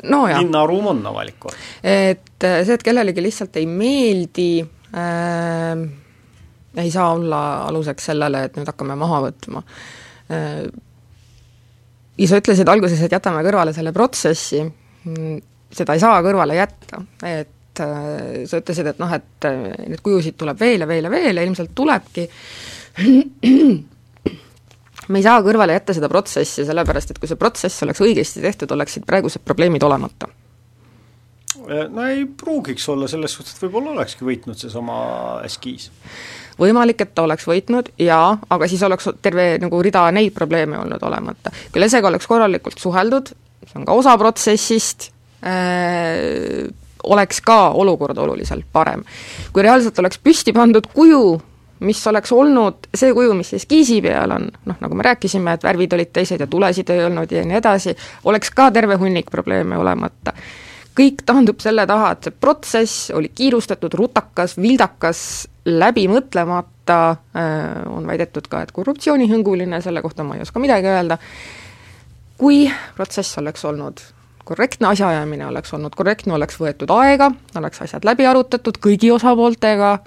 no 0.10 0.26
linnaruum 0.28 0.88
on 0.94 1.04
avalik 1.08 1.38
koht. 1.40 1.58
et 1.84 2.44
äh, 2.44 2.62
see, 2.66 2.78
et 2.78 2.84
kellelegi 2.84 3.24
lihtsalt 3.24 3.58
ei 3.62 3.68
meeldi 3.70 4.50
äh,, 4.96 5.86
ei 6.82 6.92
saa 6.92 7.14
olla 7.14 7.42
aluseks 7.70 8.12
sellele, 8.12 8.46
et 8.48 8.58
nüüd 8.60 8.68
hakkame 8.70 8.98
maha 9.00 9.22
võtma. 9.30 9.64
Äh,. 10.32 10.68
ja 12.18 12.30
sa 12.32 12.40
ütlesid 12.42 12.70
alguses, 12.72 13.02
et 13.06 13.16
jätame 13.16 13.44
kõrvale 13.46 13.74
selle 13.76 13.94
protsessi, 13.96 14.62
mm, 14.64 15.42
seda 15.76 15.96
ei 15.96 16.04
saa 16.04 16.22
kõrvale 16.26 16.58
jätta, 16.60 17.02
et 17.28 17.52
sa 17.76 18.62
ütlesid, 18.62 18.88
et 18.88 19.02
noh, 19.04 19.12
et 19.12 19.48
neid 19.92 20.00
kujusid 20.04 20.38
tuleb 20.40 20.60
veel 20.60 20.86
ja 20.86 20.88
veel 20.88 21.10
ja 21.10 21.12
veel 21.12 21.42
ja 21.42 21.44
ilmselt 21.44 21.74
tulebki, 21.76 22.24
me 25.12 25.20
ei 25.20 25.26
saa 25.26 25.44
kõrvale 25.44 25.76
jätta 25.76 25.94
seda 25.98 26.08
protsessi, 26.12 26.64
sellepärast 26.66 27.12
et 27.12 27.20
kui 27.20 27.28
see 27.28 27.40
protsess 27.40 27.84
oleks 27.84 28.02
õigesti 28.06 28.44
tehtud, 28.46 28.72
oleksid 28.78 29.04
praegused 29.08 29.44
probleemid 29.44 29.84
olemata 29.84 30.32
no 31.90 32.06
ei 32.08 32.26
pruugiks 32.26 32.90
olla, 32.90 33.08
selles 33.08 33.36
suhtes, 33.36 33.56
et 33.56 33.66
võib-olla 33.66 33.94
olekski 33.96 34.28
võitnud 34.28 34.60
seesama 34.60 34.98
eskiis. 35.48 35.90
võimalik, 36.60 37.02
et 37.02 37.16
ta 37.16 37.26
oleks 37.26 37.48
võitnud 37.48 37.92
jaa, 38.02 38.38
aga 38.50 38.70
siis 38.72 38.84
oleks 38.84 39.10
terve 39.22 39.56
nagu 39.62 39.82
rida 39.84 40.06
neid 40.16 40.34
probleeme 40.36 40.80
olnud 40.80 41.04
olemata. 41.04 41.54
kui 41.72 41.84
lesega 41.84 42.12
oleks 42.12 42.28
korralikult 42.28 42.80
suheldud, 42.82 43.34
see 43.66 43.80
on 43.80 43.88
ka 43.88 43.98
osa 43.98 44.18
protsessist 44.22 45.10
äh,, 45.46 46.68
oleks 47.06 47.42
ka 47.42 47.70
olukord 47.78 48.18
oluliselt 48.18 48.66
parem. 48.72 49.04
kui 49.54 49.64
reaalselt 49.64 50.00
oleks 50.00 50.20
püsti 50.20 50.54
pandud 50.54 50.88
kuju, 50.94 51.40
mis 51.86 52.08
oleks 52.08 52.32
olnud 52.32 52.88
see 52.96 53.14
kuju, 53.14 53.34
mis 53.38 53.54
eskiisi 53.58 54.02
peal 54.02 54.32
on, 54.32 54.48
noh, 54.66 54.78
nagu 54.82 54.96
me 54.96 55.04
rääkisime, 55.04 55.56
et 55.56 55.64
värvid 55.64 55.94
olid 55.98 56.14
teised 56.14 56.40
ja 56.40 56.48
tulesid 56.48 56.90
ei 56.90 57.04
olnud 57.06 57.32
ja 57.32 57.44
nii 57.46 57.60
edasi, 57.60 57.96
oleks 58.24 58.54
ka 58.56 58.72
terve 58.72 58.96
hunnik 59.02 59.32
probleeme 59.32 59.78
olemata 59.78 60.34
kõik 60.96 61.26
taandub 61.28 61.60
selle 61.64 61.86
taha, 61.90 62.14
et 62.16 62.28
see 62.28 62.38
protsess 62.40 63.12
oli 63.16 63.30
kiirustatud, 63.36 63.94
rutakas, 64.00 64.56
vildakas, 64.62 65.22
läbimõtlemata, 65.66 67.00
äh, 67.36 67.62
on 67.92 68.08
väidetud 68.08 68.48
ka, 68.52 68.64
et 68.64 68.74
korruptsioonihõnguline, 68.76 69.82
selle 69.82 70.04
kohta 70.06 70.24
ma 70.24 70.38
ei 70.38 70.46
oska 70.46 70.62
midagi 70.64 70.92
öelda, 70.92 71.18
kui 72.38 72.66
protsess 72.96 73.40
oleks 73.42 73.66
olnud 73.66 74.04
korrektne 74.46 74.88
asjaajamine 74.88 75.48
oleks 75.48 75.74
olnud 75.74 75.96
korrektne, 75.98 76.36
oleks 76.38 76.60
võetud 76.62 76.92
aega, 76.94 77.32
oleks 77.58 77.82
asjad 77.82 78.06
läbi 78.06 78.28
arutatud 78.30 78.78
kõigi 78.82 79.10
osapooltega, 79.16 79.98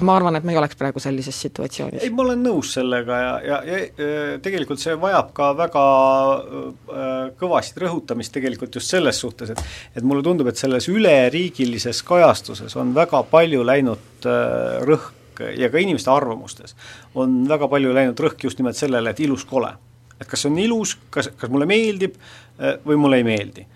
ma 0.00 0.16
arvan, 0.16 0.36
et 0.36 0.44
me 0.46 0.54
ei 0.54 0.58
oleks 0.60 0.78
praegu 0.78 1.00
sellises 1.02 1.38
situatsioonis. 1.44 2.02
ei, 2.02 2.10
ma 2.10 2.24
olen 2.24 2.42
nõus 2.44 2.72
sellega 2.76 3.18
ja, 3.20 3.32
ja, 3.46 3.58
ja 3.68 4.38
tegelikult 4.42 4.80
see 4.82 4.94
vajab 5.00 5.32
ka 5.36 5.50
väga 5.58 5.86
äh, 6.34 7.16
kõvasti 7.40 7.82
rõhutamist 7.84 8.34
tegelikult 8.34 8.78
just 8.78 8.92
selles 8.92 9.20
suhtes, 9.20 9.52
et 9.52 9.64
et 9.96 10.06
mulle 10.06 10.24
tundub, 10.24 10.48
et 10.48 10.60
selles 10.60 10.88
üleriigilises 10.92 12.02
kajastuses 12.06 12.76
on 12.80 12.94
väga 12.96 13.22
palju 13.30 13.64
läinud 13.66 14.28
äh, 14.28 14.78
rõhk 14.86 15.44
ja 15.58 15.70
ka 15.72 15.80
inimeste 15.80 16.10
arvamustes 16.12 16.76
on 17.18 17.42
väga 17.48 17.68
palju 17.68 17.94
läinud 17.96 18.20
rõhk 18.20 18.46
just 18.46 18.60
nimelt 18.60 18.78
sellele, 18.78 19.10
et 19.10 19.20
ilus 19.20 19.44
kole. 19.48 19.72
et 20.20 20.28
kas 20.28 20.44
see 20.44 20.50
on 20.52 20.58
ilus, 20.62 20.96
kas, 21.10 21.32
kas 21.36 21.50
mulle 21.50 21.66
meeldib 21.66 22.16
äh, 22.16 22.78
või 22.86 23.00
mulle 23.00 23.22
ei 23.22 23.26
meeldi 23.26 23.66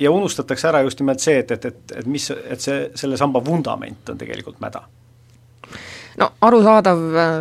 ja 0.00 0.10
unustatakse 0.10 0.68
ära 0.68 0.82
just 0.82 1.00
nimelt 1.00 1.22
see, 1.22 1.38
et, 1.38 1.50
et, 1.50 1.64
et, 1.70 1.96
et 2.00 2.06
mis, 2.10 2.26
et 2.30 2.60
see, 2.60 2.90
selle 2.98 3.16
samba 3.20 3.42
vundament 3.44 4.10
on 4.10 4.18
tegelikult 4.18 4.60
mäda 4.64 4.82
no 6.20 6.30
arusaadav, 6.46 7.02
äh, 7.18 7.34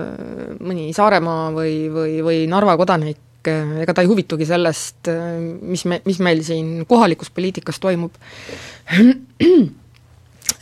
mõni 0.64 0.90
Saaremaa 0.96 1.52
või, 1.56 1.76
või, 1.94 2.18
või 2.26 2.42
Narva 2.50 2.76
kodanik, 2.80 3.22
äh, 3.48 3.82
ega 3.84 3.94
ta 3.96 4.04
ei 4.04 4.10
huvitugi 4.10 4.48
sellest, 4.50 5.08
äh, 5.12 5.38
mis 5.62 5.86
me, 5.90 6.02
mis 6.08 6.20
meil 6.24 6.44
siin 6.46 6.86
kohalikus 6.90 7.32
poliitikas 7.34 7.80
toimub. 7.84 8.14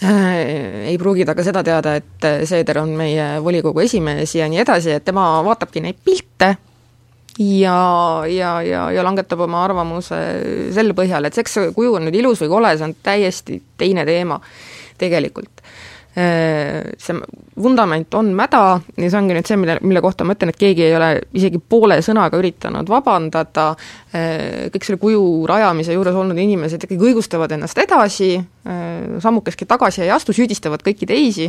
ei 0.02 0.98
pruugi 0.98 1.26
ta 1.30 1.36
ka 1.38 1.44
seda 1.46 1.62
teada, 1.64 1.96
et 2.00 2.28
Seeder 2.50 2.80
on 2.82 2.90
meie 2.98 3.36
volikogu 3.44 3.84
esimees 3.84 4.36
ja 4.36 4.48
nii 4.50 4.64
edasi, 4.64 4.96
et 4.98 5.06
tema 5.06 5.26
vaatabki 5.46 5.84
neid 5.84 6.00
pilte 6.06 6.56
ja, 7.38 7.78
ja, 8.26 8.52
ja, 8.66 8.88
ja 8.92 9.04
langetab 9.06 9.46
oma 9.46 9.62
arvamuse 9.68 10.18
selle 10.74 10.98
põhjal, 10.98 11.30
et 11.30 11.38
eks 11.38 11.58
see 11.58 11.70
kuju 11.76 12.00
on 12.00 12.08
nüüd 12.08 12.18
ilus 12.18 12.42
või 12.42 12.50
kole, 12.56 12.74
see 12.78 12.88
on 12.90 12.96
täiesti 13.04 13.62
teine 13.78 14.06
teema 14.10 14.40
tegelikult 15.02 15.62
see 16.12 17.16
vundament 17.64 18.14
on 18.20 18.34
mäda 18.36 18.64
ja 18.98 19.10
see 19.10 19.20
ongi 19.20 19.36
nüüd 19.38 19.48
see, 19.48 19.58
mille, 19.60 19.78
mille 19.86 20.02
kohta 20.04 20.26
ma 20.28 20.36
ütlen, 20.36 20.52
et 20.52 20.60
keegi 20.60 20.84
ei 20.90 20.96
ole 20.98 21.12
isegi 21.40 21.62
poole 21.62 22.02
sõnaga 22.04 22.40
üritanud 22.42 22.90
vabandada, 22.92 23.70
äh, 24.12 24.68
kõik 24.74 24.88
selle 24.88 25.00
kuju 25.00 25.22
rajamise 25.48 25.96
juures 25.96 26.18
olnud 26.20 26.40
inimesed 26.42 26.84
ikkagi 26.84 27.12
õigustavad 27.12 27.56
ennast 27.56 27.80
edasi, 27.80 28.34
äh, 28.36 28.84
sammukestki 29.24 29.70
tagasi 29.70 30.04
ei 30.04 30.12
astu, 30.12 30.36
süüdistavad 30.36 30.84
kõiki 30.86 31.08
teisi, 31.10 31.48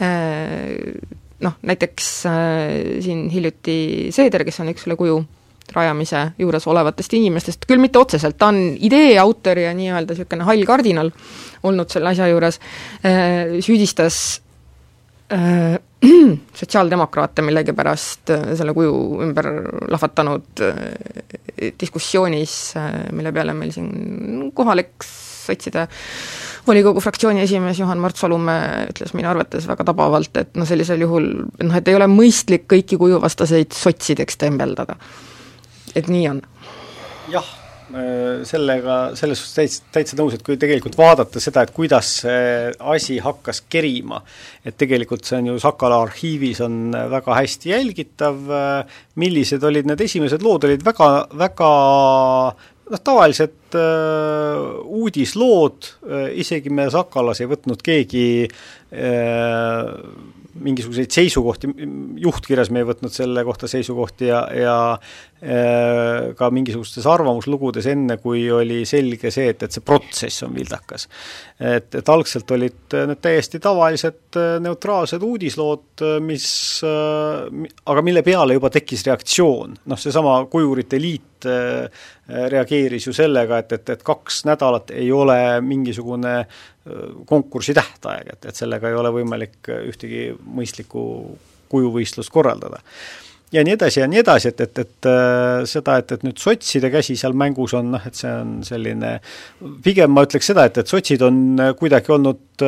noh, 0.00 1.58
näiteks 1.68 2.06
siin 3.04 3.26
hiljuti 3.28 3.74
Seeder, 4.16 4.46
kes 4.48 4.62
on 4.62 4.70
üks 4.72 4.86
selle 4.86 4.96
kuju 4.96 5.18
rajamise 5.74 6.24
juures 6.38 6.66
olevatest 6.70 7.14
inimestest, 7.18 7.66
küll 7.68 7.82
mitte 7.82 8.00
otseselt, 8.00 8.38
ta 8.38 8.50
on 8.52 8.60
idee 8.78 9.14
autor 9.20 9.58
ja 9.60 9.72
nii-öelda 9.76 10.16
niisugune 10.16 10.46
hall 10.48 10.66
kardinal 10.68 11.12
olnud 11.66 11.92
selle 11.92 12.12
asja 12.14 12.28
juures, 12.30 12.60
äh, 13.04 13.58
süüdistas 13.64 14.40
äh, 15.32 15.78
sotsiaaldemokraate 16.60 17.44
millegipärast 17.44 18.34
äh, 18.34 18.52
selle 18.58 18.74
kuju 18.76 18.94
ümber 19.26 19.50
lahvatanud 19.92 20.64
diskussioonis, 21.80 22.54
mille 23.12 23.32
peale 23.36 23.56
meil 23.56 23.74
siin 23.74 24.48
kohalik 24.56 25.04
sotside 25.04 25.86
volikogu 26.66 27.00
fraktsiooni 27.00 27.42
esimees 27.42 27.80
Juhan-Mart 27.80 28.20
Salumäe 28.20 28.86
ütles 28.92 29.14
minu 29.16 29.30
arvates 29.30 29.66
väga 29.68 29.86
tabavalt, 29.88 30.36
et 30.40 30.54
noh, 30.60 30.68
sellisel 30.68 31.02
juhul 31.04 31.26
noh, 31.64 31.76
et 31.76 31.88
ei 31.88 31.96
ole 31.96 32.08
mõistlik 32.10 32.68
kõiki 32.70 32.98
kujuvastaseid 33.00 33.74
sotsideks 33.76 34.40
tembeldada 34.40 34.98
et 35.96 36.10
nii 36.10 36.28
on? 36.30 36.44
jah, 37.30 37.46
sellega, 38.46 38.96
selles 39.18 39.40
suhtes 39.40 39.54
täitsa, 39.56 39.84
täitsa 39.94 40.18
nõus, 40.18 40.34
et 40.36 40.44
kui 40.46 40.58
tegelikult 40.60 40.96
vaadata 40.98 41.42
seda, 41.42 41.64
et 41.66 41.72
kuidas 41.74 42.10
see 42.22 42.70
asi 42.92 43.18
hakkas 43.22 43.64
kerima, 43.70 44.20
et 44.64 44.76
tegelikult 44.78 45.26
see 45.26 45.40
on 45.40 45.52
ju 45.52 45.60
Sakala 45.62 46.02
arhiivis 46.06 46.62
on 46.66 46.94
väga 47.10 47.38
hästi 47.40 47.72
jälgitav, 47.72 48.42
millised 49.20 49.64
olid 49.66 49.90
need 49.90 50.04
esimesed 50.06 50.44
lood, 50.46 50.68
olid 50.68 50.84
väga, 50.86 51.10
väga 51.38 51.70
noh, 52.90 53.02
tavalised 53.04 53.78
äh, 53.78 54.58
uudislood 54.84 55.90
äh,, 56.04 56.28
isegi 56.42 56.72
me 56.74 56.88
Sakalas 56.92 57.42
ei 57.42 57.50
võtnud 57.50 57.82
keegi 57.86 58.26
äh, 58.46 59.90
mingisuguseid 60.54 61.12
seisukohti, 61.14 61.70
juhtkirjas 62.20 62.70
me 62.74 62.82
ei 62.82 62.88
võtnud 62.88 63.14
selle 63.14 63.44
kohta 63.46 63.68
seisukohti 63.70 64.30
ja, 64.30 64.40
ja 64.56 64.76
äh, 64.96 66.30
ka 66.38 66.50
mingisugustes 66.54 67.06
arvamuslugudes, 67.10 67.86
enne 67.92 68.18
kui 68.22 68.44
oli 68.52 68.82
selge 68.88 69.32
see, 69.34 69.52
et, 69.54 69.64
et 69.66 69.76
see 69.78 69.86
protsess 69.86 70.46
on 70.46 70.54
vildakas. 70.56 71.08
et, 71.60 71.94
et 71.94 72.12
algselt 72.12 72.50
olid 72.56 72.98
need 73.10 73.22
täiesti 73.22 73.62
tavalised 73.62 74.40
neutraalsed 74.64 75.22
uudislood, 75.22 76.04
mis 76.24 76.46
äh,, 76.86 77.66
aga 77.86 78.04
mille 78.06 78.24
peale 78.26 78.58
juba 78.58 78.72
tekkis 78.72 79.06
reaktsioon, 79.08 79.78
noh 79.90 80.00
seesama 80.00 80.40
Kujurite 80.50 81.00
Liit 81.00 81.29
äh, 81.48 82.04
reageeris 82.50 83.06
ju 83.08 83.14
sellega, 83.16 83.60
et, 83.62 83.72
et, 83.78 83.94
et 83.96 84.04
kaks 84.06 84.44
nädalat 84.48 84.92
ei 84.96 85.10
ole 85.12 85.60
mingisugune 85.64 86.44
konkursi 87.28 87.74
tähtaeg, 87.76 88.30
et, 88.32 88.46
et 88.48 88.56
sellega 88.56 88.88
ei 88.88 88.94
ole 88.96 89.10
võimalik 89.12 89.68
ühtegi 89.68 90.30
mõistlikku 90.40 91.02
kujuvõistlust 91.70 92.32
korraldada. 92.32 92.80
ja 93.52 93.62
nii 93.66 93.74
edasi 93.76 94.00
ja 94.00 94.06
nii 94.10 94.22
edasi, 94.22 94.48
et, 94.48 94.60
et, 94.64 94.78
et 94.78 95.10
äh, 95.10 95.66
seda, 95.68 95.98
et, 96.00 96.12
et 96.16 96.24
nüüd 96.26 96.40
sotside 96.40 96.90
käsi 96.90 97.16
seal 97.20 97.36
mängus 97.36 97.74
on, 97.78 97.92
noh 97.94 98.06
et 98.06 98.16
see 98.16 98.32
on 98.32 98.56
selline, 98.66 99.18
pigem 99.84 100.14
ma 100.14 100.24
ütleks 100.26 100.50
seda, 100.52 100.64
et, 100.70 100.80
et 100.80 100.88
sotsid 100.88 101.22
on 101.26 101.60
kuidagi 101.78 102.16
olnud 102.16 102.64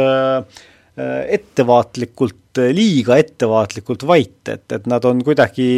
ettevaatlikult, 0.93 2.61
liiga 2.77 3.17
ettevaatlikult 3.17 4.05
vait, 4.05 4.49
et, 4.53 4.65
et 4.77 4.87
nad 4.91 5.05
on 5.09 5.23
kuidagi 5.25 5.69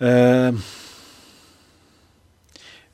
äh, 0.00 0.54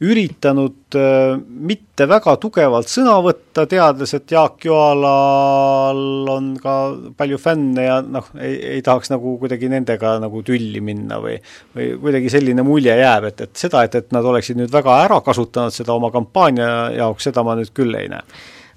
üritanud 0.05 0.97
äh, 0.99 1.39
mitte 1.41 2.05
väga 2.09 2.35
tugevalt 2.41 2.91
sõna 2.93 3.15
võtta, 3.25 3.65
teades, 3.71 4.13
et 4.19 4.33
Jaak 4.35 4.67
Joalal 4.67 6.29
on 6.29 6.51
ka 6.61 6.75
palju 7.17 7.39
fänne 7.41 7.87
ja 7.87 7.95
noh, 8.05 8.29
ei, 8.37 8.59
ei 8.77 8.83
tahaks 8.85 9.09
nagu 9.15 9.37
kuidagi 9.41 9.71
nendega 9.73 10.19
nagu 10.21 10.43
tülli 10.45 10.83
minna 10.85 11.17
või 11.23 11.39
või 11.77 11.89
kuidagi 12.03 12.33
selline 12.37 12.67
mulje 12.67 12.99
jääb, 13.01 13.31
et, 13.31 13.41
et 13.49 13.65
seda, 13.65 13.87
et, 13.89 13.97
et 13.97 14.13
nad 14.13 14.29
oleksid 14.29 14.61
nüüd 14.61 14.75
väga 14.75 14.99
ära 15.07 15.23
kasutanud 15.25 15.73
seda 15.73 15.97
oma 15.97 16.13
kampaania 16.13 16.91
jaoks, 16.99 17.31
seda 17.31 17.47
ma 17.47 17.57
nüüd 17.57 17.73
küll 17.77 17.97
ei 17.97 18.13
näe. 18.13 18.25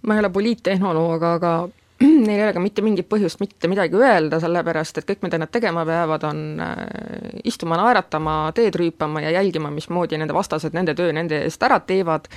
ma 0.08 0.16
ei 0.16 0.24
ole 0.24 0.32
poliittehnoloog, 0.32 1.28
aga 1.36 1.54
neil 2.26 2.38
ei 2.38 2.44
ole 2.46 2.54
ka 2.56 2.62
mitte 2.64 2.84
mingit 2.86 3.08
põhjust 3.12 3.42
mitte 3.42 3.68
midagi 3.72 3.98
öelda, 4.00 4.40
sellepärast 4.40 5.02
et 5.02 5.08
kõik, 5.10 5.24
mida 5.26 5.40
nad 5.42 5.52
tegema 5.52 5.84
peavad, 5.88 6.24
on 6.30 6.42
äh, 6.64 7.42
istuma, 7.50 7.76
naeratama, 7.80 8.36
teed 8.56 8.78
rüüpama 8.80 9.24
ja 9.26 9.34
jälgima, 9.36 9.72
mismoodi 9.74 10.20
nende 10.20 10.36
vastased 10.36 10.76
nende 10.78 10.96
töö 10.96 11.12
nende 11.16 11.42
eest 11.48 11.64
ära 11.68 11.82
teevad, 11.84 12.30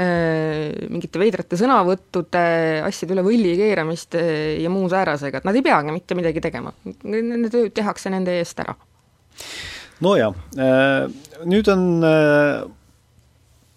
äh, 0.00 0.72
mingite 0.88 1.20
veidrate 1.20 1.58
sõnavõttude, 1.60 2.44
asjade 2.88 3.16
üle 3.16 3.26
võlli 3.26 3.52
keeramiste 3.60 4.24
ja 4.62 4.72
muu 4.72 4.88
säärasega, 4.92 5.42
et 5.42 5.48
nad 5.50 5.58
ei 5.58 5.66
peagi 5.66 5.92
mitte 5.92 6.16
midagi 6.16 6.44
tegema. 6.44 6.72
Nende 7.04 7.52
töö 7.52 7.68
tehakse 7.74 8.12
nende 8.14 8.38
eest 8.40 8.64
ära. 8.64 8.76
no 10.00 10.16
äh, 10.16 11.04
nüüd 11.44 11.68
on 11.68 11.84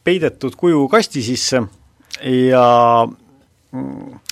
peidetud 0.07 0.55
kuju 0.55 0.87
kasti 0.87 1.21
sisse 1.25 1.61
ja 2.23 2.63
mm, 3.75 4.26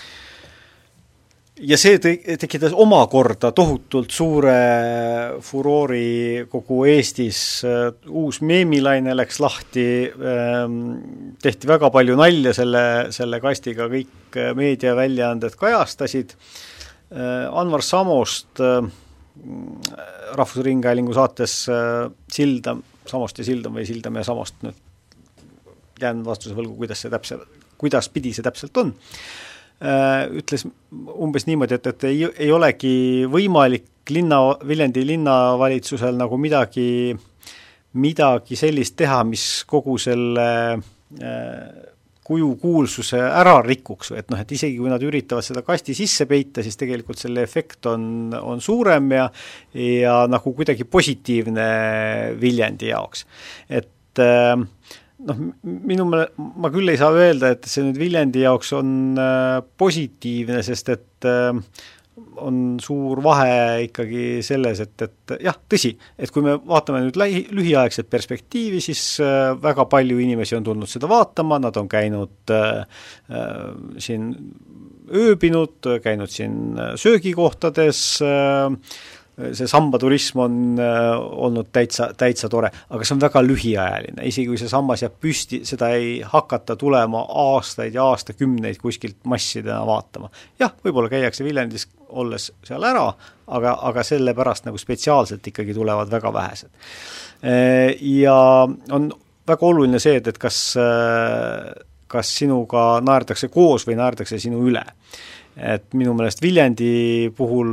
ja 1.65 1.77
see 1.79 2.00
te-, 2.01 2.38
tekitas 2.39 2.74
omakorda 2.77 3.51
tohutult 3.55 4.13
suure 4.13 4.55
furoori 5.45 6.45
kogu 6.51 6.84
Eestis, 6.89 7.39
uus 8.10 8.41
meemilaine 8.45 9.15
läks 9.17 9.39
lahti, 9.43 9.88
ehm, 10.10 10.77
tehti 11.41 11.69
väga 11.69 11.89
palju 11.93 12.17
nalja 12.19 12.53
selle, 12.57 12.86
selle 13.15 13.41
kastiga, 13.43 13.89
kõik 13.91 14.39
meediaväljaanded 14.57 15.57
kajastasid, 15.60 16.38
Anvar 17.15 17.84
Samost 17.86 18.60
Rahvusringhäälingu 20.36 21.13
saates 21.13 21.53
Silda, 22.34 22.74
Samost 23.07 23.38
ja 23.39 23.45
Sildam 23.45 23.77
või 23.77 23.86
Sildam 23.88 24.17
ja 24.17 24.24
Samost, 24.25 24.57
nüüd 24.65 24.81
jään 26.01 26.25
vastuse 26.25 26.55
võlgu, 26.57 26.74
kuidas 26.81 27.03
see 27.05 27.13
täpselt, 27.13 27.45
kuidas 27.79 28.10
pidi 28.12 28.34
see 28.36 28.43
täpselt 28.43 28.75
on 28.81 28.91
ütles 29.82 30.65
umbes 31.20 31.46
niimoodi, 31.50 31.75
et, 31.75 31.88
et 31.91 32.05
ei, 32.08 32.22
ei 32.46 32.51
olegi 32.51 33.25
võimalik 33.29 34.13
linna, 34.15 34.39
Viljandi 34.67 35.03
linnavalitsusel 35.08 36.15
nagu 36.20 36.38
midagi, 36.39 37.15
midagi 38.00 38.55
sellist 38.60 38.96
teha, 39.00 39.24
mis 39.27 39.65
kogu 39.67 39.98
selle 40.01 40.48
äh, 40.75 41.84
kuju 42.25 42.55
kuulsuse 42.58 43.20
ära 43.22 43.60
rikuks 43.62 44.10
või 44.12 44.22
et 44.22 44.32
noh, 44.34 44.39
et 44.41 44.53
isegi 44.55 44.79
kui 44.79 44.89
nad 44.89 45.03
üritavad 45.05 45.46
seda 45.46 45.62
kasti 45.65 45.94
sisse 45.98 46.25
peita, 46.29 46.63
siis 46.65 46.77
tegelikult 46.79 47.22
selle 47.22 47.44
efekt 47.46 47.86
on, 47.91 48.34
on 48.39 48.63
suurem 48.63 49.12
ja 49.13 49.27
ja 49.77 50.15
nagu 50.32 50.55
kuidagi 50.58 50.88
positiivne 50.89 51.67
Viljandi 52.41 52.89
jaoks. 52.89 53.25
et 53.70 54.24
äh, 54.24 54.55
noh, 55.29 55.41
minu 55.63 56.07
meele-, 56.10 56.31
ma 56.38 56.72
küll 56.74 56.91
ei 56.91 57.00
saa 57.00 57.15
öelda, 57.15 57.53
et 57.55 57.67
see 57.69 57.86
nüüd 57.86 58.00
Viljandi 58.01 58.45
jaoks 58.45 58.74
on 58.77 58.89
äh, 59.22 59.60
positiivne, 59.79 60.62
sest 60.65 60.91
et 60.95 61.29
äh, 61.29 61.53
on 62.45 62.77
suur 62.84 63.19
vahe 63.24 63.86
ikkagi 63.88 64.43
selles, 64.45 64.79
et, 64.84 65.03
et 65.03 65.34
jah, 65.43 65.57
tõsi, 65.72 65.91
et 66.19 66.31
kui 66.31 66.45
me 66.45 66.55
vaatame 66.67 67.01
nüüd 67.03 67.19
lähi, 67.19 67.41
lühiaegset 67.55 68.10
perspektiivi, 68.12 68.79
siis 68.84 69.03
äh, 69.24 69.51
väga 69.62 69.88
palju 69.91 70.19
inimesi 70.24 70.57
on 70.57 70.67
tulnud 70.67 70.91
seda 70.91 71.10
vaatama, 71.12 71.60
nad 71.63 71.75
on 71.79 71.89
käinud 71.91 72.55
äh, 72.55 72.86
äh, 73.31 73.60
siin 74.03 74.31
ööbinud, 75.05 75.91
käinud 76.01 76.31
siin 76.34 76.79
söögikohtades 76.98 78.00
äh,, 78.25 78.95
see 79.36 79.68
sambaturism 79.68 80.39
on 80.39 80.80
äh, 80.80 81.10
olnud 81.20 81.68
täitsa, 81.75 82.10
täitsa 82.18 82.50
tore, 82.50 82.70
aga 82.89 83.08
see 83.08 83.15
on 83.18 83.24
väga 83.24 83.42
lühiajaline, 83.44 84.24
isegi 84.30 84.48
kui 84.48 84.60
see 84.60 84.72
sammas 84.72 85.04
jääb 85.04 85.18
püsti, 85.22 85.62
seda 85.68 85.89
ei 85.96 86.22
hakata 86.24 86.77
tulema 86.80 87.25
aastaid 87.44 87.98
ja 87.98 88.08
aastakümneid 88.13 88.80
kuskilt 88.82 89.18
massidena 89.27 89.82
vaatama. 89.88 90.32
jah, 90.60 90.72
võib-olla 90.86 91.12
käiakse 91.12 91.44
Viljandis 91.44 91.88
olles 92.15 92.48
seal 92.63 92.88
ära, 92.88 93.10
aga, 93.48 93.75
aga 93.89 94.06
sellepärast 94.08 94.70
nagu 94.70 94.80
spetsiaalselt 94.80 95.48
ikkagi 95.51 95.75
tulevad 95.75 96.12
väga 96.12 96.34
vähesed. 96.34 96.72
Äh, 97.44 97.92
ja 98.00 98.38
on 98.65 99.12
väga 99.48 99.68
oluline 99.68 100.00
see, 100.00 100.15
et, 100.22 100.32
et 100.32 100.39
kas, 100.39 100.62
äh, 100.80 101.74
kas 102.08 102.32
sinuga 102.39 103.01
naerdakse 103.04 103.51
koos 103.51 103.84
või 103.88 104.00
naerdakse 104.00 104.39
sinu 104.39 104.63
üle 104.70 104.86
et 105.55 105.93
minu 105.95 106.13
meelest 106.17 106.41
Viljandi 106.43 107.31
puhul 107.35 107.69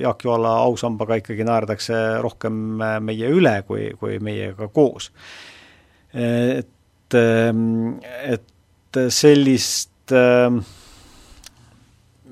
Jaak 0.00 0.24
Joala 0.26 0.56
ausambaga 0.66 1.16
ikkagi 1.20 1.46
naerdakse 1.48 2.00
rohkem 2.24 2.80
meie 3.04 3.30
üle 3.32 3.60
kui, 3.68 3.88
kui 4.00 4.18
meiega 4.20 4.68
koos. 4.68 5.10
et, 6.12 7.16
et 7.16 9.00
sellist 9.08 10.12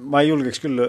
ma 0.04 0.20
ei 0.22 0.28
julgeks 0.28 0.60
küll 0.62 0.82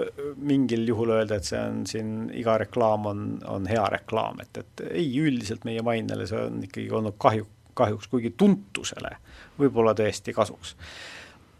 mingil 0.43 0.85
juhul 0.89 1.13
öelda, 1.15 1.39
et 1.39 1.47
see 1.47 1.59
on 1.59 1.83
siin, 1.89 2.13
iga 2.35 2.57
reklaam 2.61 3.09
on, 3.09 3.25
on 3.51 3.67
hea 3.69 3.83
reklaam, 3.93 4.41
et, 4.43 4.61
et 4.61 4.85
ei, 4.91 5.07
üldiselt 5.23 5.65
meie 5.67 5.83
mainele 5.85 6.27
see 6.29 6.41
on 6.49 6.63
ikkagi 6.65 6.89
olnud 6.99 7.17
kahju, 7.21 7.47
kahjuks, 7.77 8.09
kuigi 8.11 8.33
tuntusele 8.37 9.15
võib-olla 9.59 9.95
tõesti 9.97 10.35
kasuks. 10.35 10.75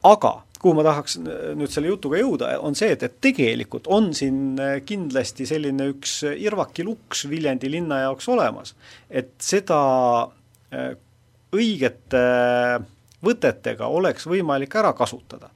Aga 0.06 0.34
kuhu 0.62 0.74
ma 0.80 0.86
tahaks 0.88 1.20
nüüd 1.22 1.70
selle 1.70 1.92
jutuga 1.92 2.18
jõuda, 2.18 2.56
on 2.66 2.74
see, 2.78 2.90
et, 2.96 3.04
et 3.06 3.18
tegelikult 3.22 3.86
on 3.92 4.10
siin 4.18 4.58
kindlasti 4.88 5.46
selline 5.46 5.92
üks 5.92 6.24
irvaki 6.26 6.86
luks 6.88 7.28
Viljandi 7.30 7.70
linna 7.70 8.02
jaoks 8.08 8.30
olemas. 8.34 8.74
et 9.10 9.36
seda 9.46 9.80
äh, 10.74 10.96
õigete 11.54 12.24
võtetega 13.26 13.90
oleks 13.90 14.28
võimalik 14.30 14.76
ära 14.76 14.94
kasutada. 14.98 15.52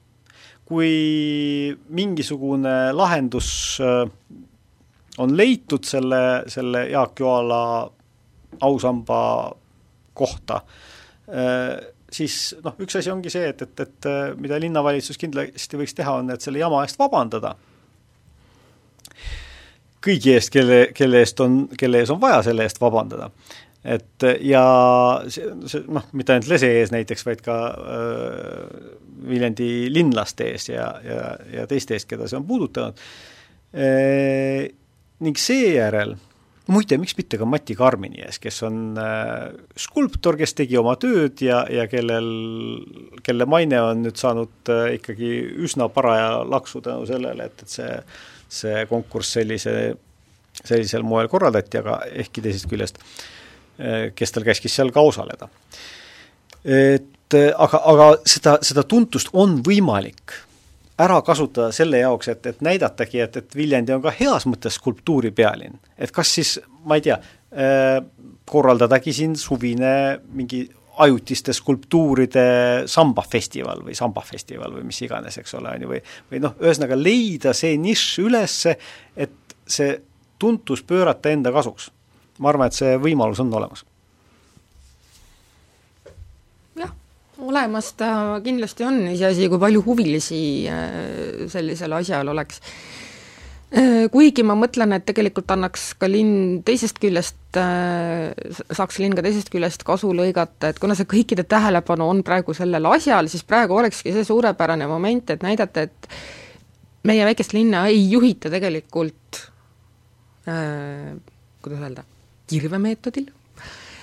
kui 0.70 1.74
mingisugune 1.90 2.92
lahendus 2.94 3.80
äh, 3.82 4.04
on 5.18 5.32
leitud 5.36 5.82
selle, 5.84 6.44
selle 6.46 6.84
Jaak 6.92 7.18
Joala 7.18 7.90
ausamba 8.62 9.22
kohta, 10.14 10.60
äh, 11.26 11.74
siis 12.14 12.36
noh, 12.64 12.76
üks 12.82 12.98
asi 13.00 13.12
ongi 13.12 13.32
see, 13.32 13.50
et, 13.52 13.62
et, 13.62 13.82
et 13.84 14.10
mida 14.40 14.58
linnavalitsus 14.60 15.18
kindlasti 15.20 15.80
võiks 15.80 15.96
teha, 15.96 16.18
on, 16.20 16.32
et 16.34 16.44
selle 16.44 16.62
jama 16.62 16.82
eest 16.84 16.98
vabandada. 17.00 17.54
kõigi 20.04 20.34
eest, 20.34 20.52
kelle, 20.52 20.80
kelle 20.96 21.20
eest 21.24 21.40
on, 21.44 21.66
kelle 21.78 22.00
ees 22.00 22.10
on 22.10 22.20
vaja 22.20 22.42
selle 22.46 22.64
eest 22.66 22.80
vabandada. 22.80 23.30
et 23.84 24.26
ja 24.44 24.64
see, 25.28 25.52
see 25.70 25.84
noh, 25.88 26.08
mitte 26.12 26.34
ainult 26.34 26.50
lese 26.52 26.72
ees 26.80 26.90
näiteks, 26.92 27.26
vaid 27.26 27.44
ka 27.44 27.60
äh, 27.70 28.96
Viljandi 29.30 29.90
linlaste 29.92 30.50
ees 30.54 30.68
ja, 30.70 30.94
ja, 31.04 31.22
ja 31.52 31.66
teiste 31.68 31.94
eest, 31.96 32.08
keda 32.08 32.28
see 32.28 32.40
on 32.40 32.48
puudutanud 32.48 33.00
e,. 33.72 33.88
ning 35.20 35.36
seejärel 35.36 36.14
muide, 36.72 36.98
miks 37.00 37.16
mitte 37.18 37.38
ka 37.40 37.46
Mati 37.48 37.74
Karmini 37.78 38.22
ees, 38.24 38.38
kes 38.42 38.62
on 38.66 38.98
äh, 39.00 39.50
skulptor, 39.78 40.38
kes 40.40 40.54
tegi 40.58 40.78
oma 40.80 40.96
tööd 41.00 41.40
ja, 41.44 41.62
ja 41.70 41.86
kellel, 41.90 42.30
kelle 43.26 43.46
maine 43.50 43.80
on 43.84 44.04
nüüd 44.06 44.20
saanud 44.20 44.72
äh, 44.72 44.96
ikkagi 44.98 45.32
üsna 45.66 45.90
paraja 45.92 46.40
laksu 46.48 46.82
tänu 46.84 47.06
sellele, 47.08 47.50
et, 47.50 47.64
et 47.64 47.76
see, 47.76 47.96
see 48.60 48.84
konkurss 48.90 49.36
sellise, 49.38 49.76
sellisel 50.62 51.06
moel 51.06 51.30
korraldati, 51.32 51.80
aga 51.82 52.00
ehkki 52.24 52.44
teisest 52.44 52.68
küljest, 52.70 53.00
äh, 53.78 54.10
kes 54.16 54.36
tal 54.36 54.46
käskis 54.48 54.76
seal 54.76 54.92
ka 54.94 55.04
osaleda. 55.06 55.50
et 56.64 57.34
aga, 57.34 57.78
aga 57.88 58.06
seda, 58.28 58.58
seda 58.66 58.82
tuntust 58.84 59.30
on 59.32 59.60
võimalik 59.64 60.34
ära 61.00 61.20
kasutada 61.26 61.70
selle 61.74 62.02
jaoks, 62.02 62.30
et, 62.32 62.46
et 62.46 62.64
näidatagi, 62.64 63.22
et, 63.24 63.38
et 63.40 63.56
Viljandi 63.56 63.94
on 63.94 64.02
ka 64.04 64.12
heas 64.14 64.46
mõttes 64.48 64.76
skulptuuri 64.80 65.32
pealinn. 65.36 65.78
et 65.98 66.12
kas 66.14 66.34
siis, 66.38 66.58
ma 66.84 66.98
ei 66.98 67.06
tea 67.06 67.16
äh,, 67.20 68.00
korraldadagi 68.50 69.14
siin 69.14 69.36
suvine 69.38 70.20
mingi 70.34 70.64
ajutiste 71.00 71.54
skulptuuride 71.56 72.44
sambafestival 72.90 73.84
või 73.86 73.94
sambafestival 73.96 74.74
või 74.74 74.88
mis 74.90 75.00
iganes, 75.06 75.38
eks 75.40 75.54
ole, 75.56 75.72
on 75.72 75.86
ju, 75.86 75.92
või 75.94 76.00
või 76.32 76.42
noh, 76.44 76.56
ühesõnaga 76.60 76.98
leida 76.98 77.54
see 77.56 77.78
nišš 77.80 78.24
ülesse, 78.26 78.76
et 79.16 79.56
see 79.70 79.94
tuntus 80.40 80.82
pöörata 80.82 81.32
enda 81.32 81.52
kasuks. 81.54 81.90
ma 82.40 82.48
arvan, 82.48 82.68
et 82.68 82.76
see 82.76 82.96
võimalus 83.00 83.40
on 83.40 83.54
olemas 83.54 83.84
olemas 87.46 87.92
ta 87.98 88.40
kindlasti 88.44 88.86
on, 88.86 89.02
iseasi, 89.14 89.48
kui 89.50 89.60
palju 89.60 89.82
huvilisi 89.86 90.40
äh, 90.70 91.46
sellisel 91.50 91.94
asjal 91.96 92.28
oleks. 92.32 92.60
Äh, 93.70 94.08
kuigi 94.10 94.42
ma 94.46 94.56
mõtlen, 94.58 94.96
et 94.96 95.06
tegelikult 95.06 95.50
annaks 95.54 95.92
ka 96.00 96.08
linn 96.10 96.60
teisest 96.66 96.98
küljest, 97.02 97.38
äh, 97.60 98.30
saaks 98.74 99.00
linn 99.02 99.14
ka 99.16 99.24
teisest 99.26 99.52
küljest 99.52 99.86
kasu 99.86 100.12
lõigata, 100.16 100.72
et 100.72 100.82
kuna 100.82 100.96
see 100.98 101.08
kõikide 101.10 101.46
tähelepanu 101.48 102.08
on 102.10 102.24
praegu 102.26 102.54
sellel 102.56 102.90
asjal, 102.90 103.30
siis 103.30 103.46
praegu 103.46 103.78
olekski 103.78 104.14
see 104.16 104.26
suurepärane 104.26 104.90
moment, 104.90 105.30
et 105.30 105.46
näidata, 105.46 105.86
et 105.86 106.10
meie 107.06 107.26
väikest 107.30 107.54
linna 107.56 107.86
ei 107.88 108.02
juhita 108.10 108.50
tegelikult 108.52 109.44
äh, 110.50 111.14
kuidas 111.62 111.84
öelda, 111.86 112.04
kirvemeetodil 112.50 113.30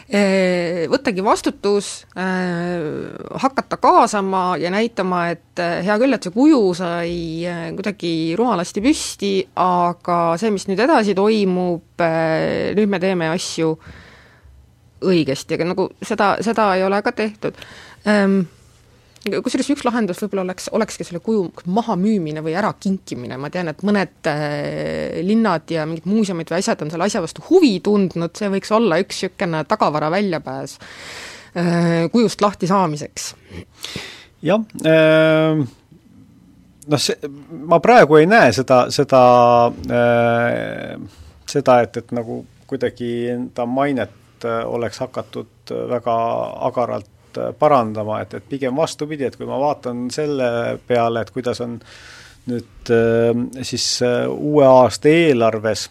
võttagi 0.07 1.23
vastutus, 1.23 2.05
äh, 2.15 3.11
hakata 3.43 3.75
kaasama 3.77 4.55
ja 4.61 4.71
näitama, 4.71 5.25
et 5.33 5.59
äh, 5.59 5.81
hea 5.83 5.97
küll, 5.99 6.15
et 6.15 6.23
see 6.23 6.31
kuju 6.31 6.61
sai 6.79 7.11
kuidagi 7.75 8.11
rumalasti 8.39 8.83
püsti, 8.85 9.31
aga 9.59 10.37
see, 10.39 10.53
mis 10.55 10.67
nüüd 10.69 10.79
edasi 10.87 11.15
toimub, 11.17 12.03
nüüd 12.77 12.93
me 12.93 13.01
teeme 13.03 13.31
asju 13.33 13.73
õigesti, 15.07 15.57
aga 15.57 15.71
nagu 15.73 15.89
seda, 16.01 16.35
seda 16.45 16.71
ei 16.77 16.85
ole 16.87 17.01
ka 17.05 17.11
tehtud. 17.11 17.59
Ähm, 18.07 18.45
kusjuures 19.43 19.69
üks 19.73 19.85
lahendus 19.87 20.19
võib-olla 20.23 20.45
oleks, 20.47 20.69
olekski 20.75 21.05
selle 21.07 21.21
kuju 21.23 21.47
mahamüümine 21.73 22.43
või 22.45 22.55
ärakinkimine, 22.59 23.37
ma 23.41 23.49
tean, 23.53 23.71
et 23.71 23.83
mõned 23.87 24.29
äh, 24.31 25.19
linnad 25.25 25.69
ja 25.73 25.85
mingid 25.89 26.07
muuseumid 26.09 26.51
või 26.51 26.61
asjad 26.61 26.83
on 26.85 26.93
selle 26.93 27.07
asja 27.07 27.23
vastu 27.23 27.45
huvi 27.49 27.77
tundnud, 27.83 28.35
see 28.37 28.51
võiks 28.53 28.73
olla 28.75 28.99
üks 29.03 29.23
niisugune 29.23 29.63
tagavara 29.69 30.11
väljapääs 30.13 30.77
äh, 30.77 32.05
kujust 32.13 32.41
lahti 32.43 32.69
saamiseks. 32.69 33.33
jah 34.45 34.63
äh,, 34.85 35.63
noh, 36.87 37.01
see, 37.01 37.31
ma 37.71 37.81
praegu 37.83 38.19
ei 38.21 38.29
näe 38.29 38.53
seda, 38.55 38.85
seda 38.93 39.23
äh,, 39.89 40.95
seda, 41.47 41.81
et, 41.83 41.97
et 42.03 42.15
nagu 42.15 42.43
kuidagi 42.67 43.11
enda 43.33 43.65
mainet 43.65 44.45
äh, 44.45 44.63
oleks 44.67 44.99
hakatud 45.03 45.75
väga 45.89 46.17
agaralt 46.69 47.16
parandama, 47.59 48.21
et, 48.23 48.37
et 48.37 48.47
pigem 48.49 48.75
vastupidi, 48.77 49.27
et 49.27 49.35
kui 49.37 49.47
ma 49.49 49.59
vaatan 49.61 50.07
selle 50.13 50.77
peale, 50.87 51.21
et 51.23 51.33
kuidas 51.35 51.61
on 51.65 51.77
nüüd 52.47 52.91
äh, 52.93 53.63
siis 53.67 53.85
äh, 54.05 54.25
uue 54.31 54.65
aasta 54.67 55.11
eelarves 55.11 55.87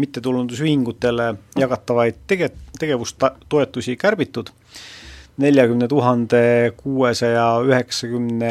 mittetulundusühingutele 0.00 1.28
jagatavaid 1.58 2.24
tege-, 2.26 2.52
tegevustoetusi 2.78 3.96
kärbitud. 3.96 4.50
neljakümne 5.34 5.88
tuhande 5.90 6.72
kuuesaja 6.78 7.46
üheksakümne 7.66 8.50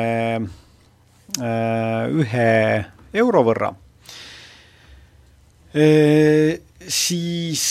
äh, 1.40 2.10
ühe 2.12 2.50
euro 3.14 3.44
võrra, 3.48 3.70
siis 6.84 7.64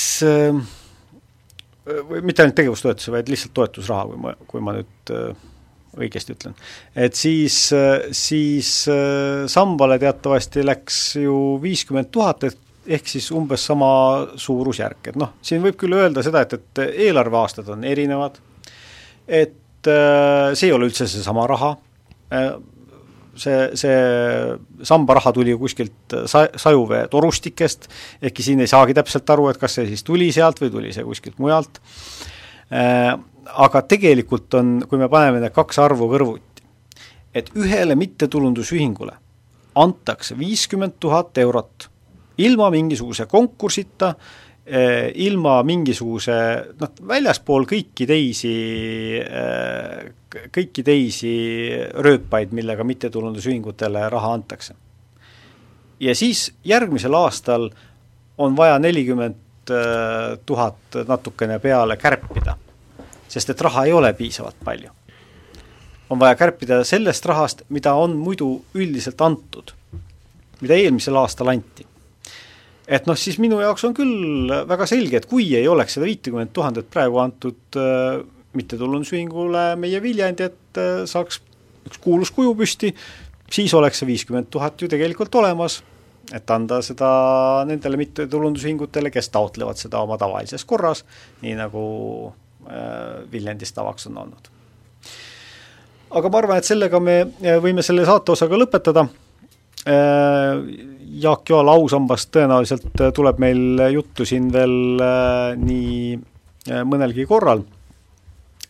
või 1.86 2.20
mitte 2.22 2.44
ainult 2.44 2.58
tegevustoetusi, 2.60 3.12
vaid 3.14 3.30
lihtsalt 3.32 3.54
toetusraha, 3.56 4.04
kui 4.10 4.20
ma, 4.22 4.34
kui 4.46 4.62
ma 4.64 4.76
nüüd 4.76 5.14
õigesti 5.92 6.32
ütlen. 6.36 6.54
et 6.96 7.16
siis, 7.18 7.56
siis 8.16 8.68
sambale 9.52 9.98
teatavasti 10.00 10.64
läks 10.64 11.00
ju 11.20 11.38
viiskümmend 11.60 12.08
tuhat, 12.14 12.46
et 12.48 12.62
ehk 12.86 13.08
siis 13.08 13.28
umbes 13.34 13.64
sama 13.66 13.88
suurusjärk, 14.40 15.12
et 15.12 15.18
noh, 15.20 15.36
siin 15.44 15.62
võib 15.62 15.76
küll 15.78 15.94
öelda 15.96 16.24
seda, 16.24 16.42
et, 16.42 16.56
et 16.58 16.82
eelarveaastad 17.06 17.68
on 17.74 17.84
erinevad, 17.86 18.38
et 19.26 19.90
äh, 19.90 20.50
see 20.58 20.68
ei 20.70 20.74
ole 20.74 20.88
üldse 20.90 21.06
seesama 21.10 21.46
raha, 21.50 21.72
äh, 22.34 22.50
see, 23.38 23.70
see 23.78 23.96
sambaraha 24.86 25.32
tuli 25.32 25.54
ju 25.54 25.60
kuskilt 25.62 26.16
sa-, 26.30 26.48
Sajuvee 26.56 27.06
torustikest, 27.12 27.88
ehkki 28.22 28.44
siin 28.44 28.62
ei 28.64 28.70
saagi 28.70 28.96
täpselt 28.96 29.30
aru, 29.34 29.48
et 29.52 29.60
kas 29.60 29.78
see 29.78 29.88
siis 29.90 30.04
tuli 30.06 30.30
sealt 30.34 30.60
või 30.62 30.72
tuli 30.74 30.92
see 30.94 31.04
kuskilt 31.06 31.40
mujalt, 31.42 31.80
äh, 32.72 33.12
aga 33.52 33.84
tegelikult 33.88 34.54
on, 34.60 34.78
kui 34.88 35.00
me 35.00 35.10
paneme 35.12 35.42
need 35.42 35.54
kaks 35.54 35.80
arvu 35.82 36.10
kõrvuti, 36.12 36.66
et 37.34 37.48
ühele 37.56 37.96
mittetulundusühingule 37.98 39.16
antakse 39.80 40.36
viiskümmend 40.36 40.98
tuhat 41.00 41.38
eurot 41.40 41.88
ilma 42.38 42.70
mingisuguse 42.70 43.26
konkursita, 43.26 44.08
eh, 44.08 44.16
ilma 44.66 45.56
mingisuguse 45.66 46.34
noh, 46.78 46.90
väljaspool 47.08 47.64
kõiki 47.66 48.06
teisi, 48.06 48.52
eh, 49.18 50.12
kõiki 50.54 50.84
teisi 50.86 51.32
rööpaid, 51.98 52.52
millega 52.54 52.84
mittetulundusühingutele 52.84 54.08
raha 54.08 54.32
antakse. 54.32 54.74
ja 56.00 56.14
siis 56.14 56.52
järgmisel 56.64 57.14
aastal 57.14 57.70
on 58.38 58.56
vaja 58.56 58.78
nelikümmend 58.78 59.70
eh, 59.70 60.38
tuhat 60.46 61.02
natukene 61.08 61.58
peale 61.58 61.96
kärpida, 61.96 62.56
sest 63.28 63.50
et 63.50 63.60
raha 63.60 63.84
ei 63.84 63.92
ole 63.92 64.12
piisavalt 64.12 64.56
palju. 64.64 64.90
on 66.10 66.18
vaja 66.18 66.34
kärpida 66.34 66.84
sellest 66.84 67.24
rahast, 67.26 67.62
mida 67.68 67.94
on 67.94 68.16
muidu 68.16 68.64
üldiselt 68.74 69.20
antud, 69.20 69.72
mida 70.60 70.74
eelmisel 70.74 71.16
aastal 71.16 71.48
anti 71.48 71.86
et 72.86 73.06
noh, 73.06 73.18
siis 73.18 73.38
minu 73.42 73.60
jaoks 73.62 73.84
on 73.86 73.94
küll 73.96 74.50
väga 74.68 74.86
selge, 74.90 75.20
et 75.20 75.28
kui 75.30 75.46
ei 75.56 75.68
oleks 75.70 75.96
seda 75.96 76.08
viitekümmet 76.08 76.52
tuhandet 76.54 76.90
praegu 76.90 77.20
antud 77.22 77.78
äh, 77.78 78.22
mittetulundusühingule 78.58 79.72
meie 79.80 80.02
Viljandi, 80.02 80.50
et 80.50 80.80
äh, 80.80 81.04
saaks 81.08 81.40
üks 81.86 82.00
kuulus 82.02 82.32
kuju 82.34 82.54
püsti, 82.58 82.92
siis 83.52 83.74
oleks 83.74 84.02
see 84.02 84.10
viiskümmend 84.10 84.50
tuhat 84.52 84.80
ju 84.82 84.90
tegelikult 84.90 85.34
olemas, 85.38 85.80
et 86.32 86.50
anda 86.54 86.80
seda 86.84 87.10
nendele 87.68 87.98
mittetulundusühingutele, 88.00 89.10
kes 89.14 89.30
taotlevad 89.34 89.80
seda 89.80 90.02
oma 90.04 90.18
tavalises 90.20 90.64
korras, 90.68 91.04
nii 91.42 91.56
nagu 91.58 91.84
äh, 92.66 93.22
Viljandis 93.32 93.74
tavaks 93.76 94.08
on 94.10 94.22
olnud. 94.24 94.50
aga 96.12 96.28
ma 96.28 96.42
arvan, 96.42 96.58
et 96.60 96.68
sellega 96.68 97.00
me 97.00 97.18
äh, 97.22 97.58
võime 97.62 97.84
selle 97.86 98.06
saateosaga 98.08 98.58
lõpetada 98.58 99.06
äh,, 99.86 100.90
Jaak 101.22 101.50
Joala 101.50 101.74
ausambast 101.78 102.30
tõenäoliselt 102.34 103.00
äh, 103.00 103.12
tuleb 103.14 103.38
meil 103.42 103.82
juttu 103.92 104.26
siin 104.28 104.48
veel 104.52 105.02
äh, 105.02 105.54
nii 105.58 106.16
äh, 106.18 106.82
mõnelgi 106.88 107.26
korral. 107.30 107.64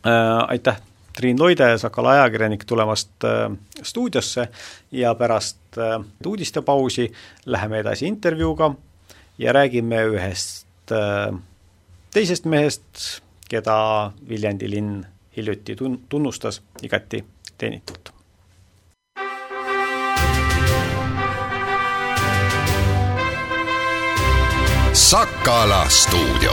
aitäh, 0.02 0.80
Triin 1.14 1.38
Loide, 1.38 1.68
Sakala 1.78 2.16
ajakirjanik, 2.16 2.64
tulemast 2.66 3.22
stuudiosse 3.86 4.48
ja 4.98 5.12
pärast 5.14 5.78
uudistepausi 6.26 7.06
läheme 7.46 7.78
edasi 7.84 8.08
intervjuuga 8.10 8.72
ja 9.38 9.54
räägime 9.54 10.00
ühest 10.10 10.94
teisest 12.10 12.50
mehest, 12.50 13.04
keda 13.48 13.76
Viljandi 14.28 14.70
linn 14.70 15.04
hiljuti 15.36 15.78
tun-, 15.78 16.00
tunnustas 16.08 16.58
igati 16.82 17.22
teenitult 17.58 18.11
Sakala 24.92 25.84
stuudio. 25.88 26.52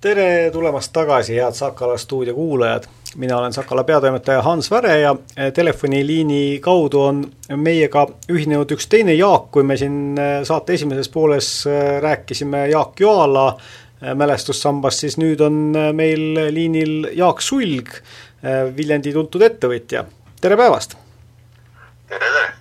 tere 0.00 0.50
tulemast 0.50 0.92
tagasi, 0.92 1.36
head 1.36 1.54
Sakala 1.54 1.98
stuudio 1.98 2.34
kuulajad. 2.34 2.84
mina 3.16 3.38
olen 3.38 3.52
Sakala 3.52 3.84
peatoimetaja 3.84 4.42
Hans 4.42 4.70
Väre 4.70 5.00
ja 5.00 5.16
eh, 5.36 5.52
telefoniliini 5.52 6.58
kaudu 6.60 7.00
on 7.00 7.22
meiega 7.56 8.06
ühinenud 8.32 8.74
üks 8.74 8.88
teine 8.88 9.14
Jaak, 9.14 9.50
kui 9.50 9.62
me 9.62 9.76
siin 9.76 10.18
eh, 10.18 10.42
saate 10.42 10.74
esimeses 10.74 11.08
pooles 11.08 11.66
eh, 11.66 12.02
rääkisime 12.02 12.66
Jaak 12.68 13.00
Joala 13.00 13.56
mälestussambast, 14.14 14.98
siis 14.98 15.18
nüüd 15.18 15.40
on 15.40 15.54
meil 15.94 16.34
liinil 16.54 17.10
Jaak 17.14 17.40
Sulg, 17.42 17.94
Viljandi 18.76 19.12
tuntud 19.12 19.42
ettevõtja. 19.42 20.04
tere 20.40 20.56
päevast! 20.56 20.98
tere, 22.08 22.18
tere! 22.18 22.57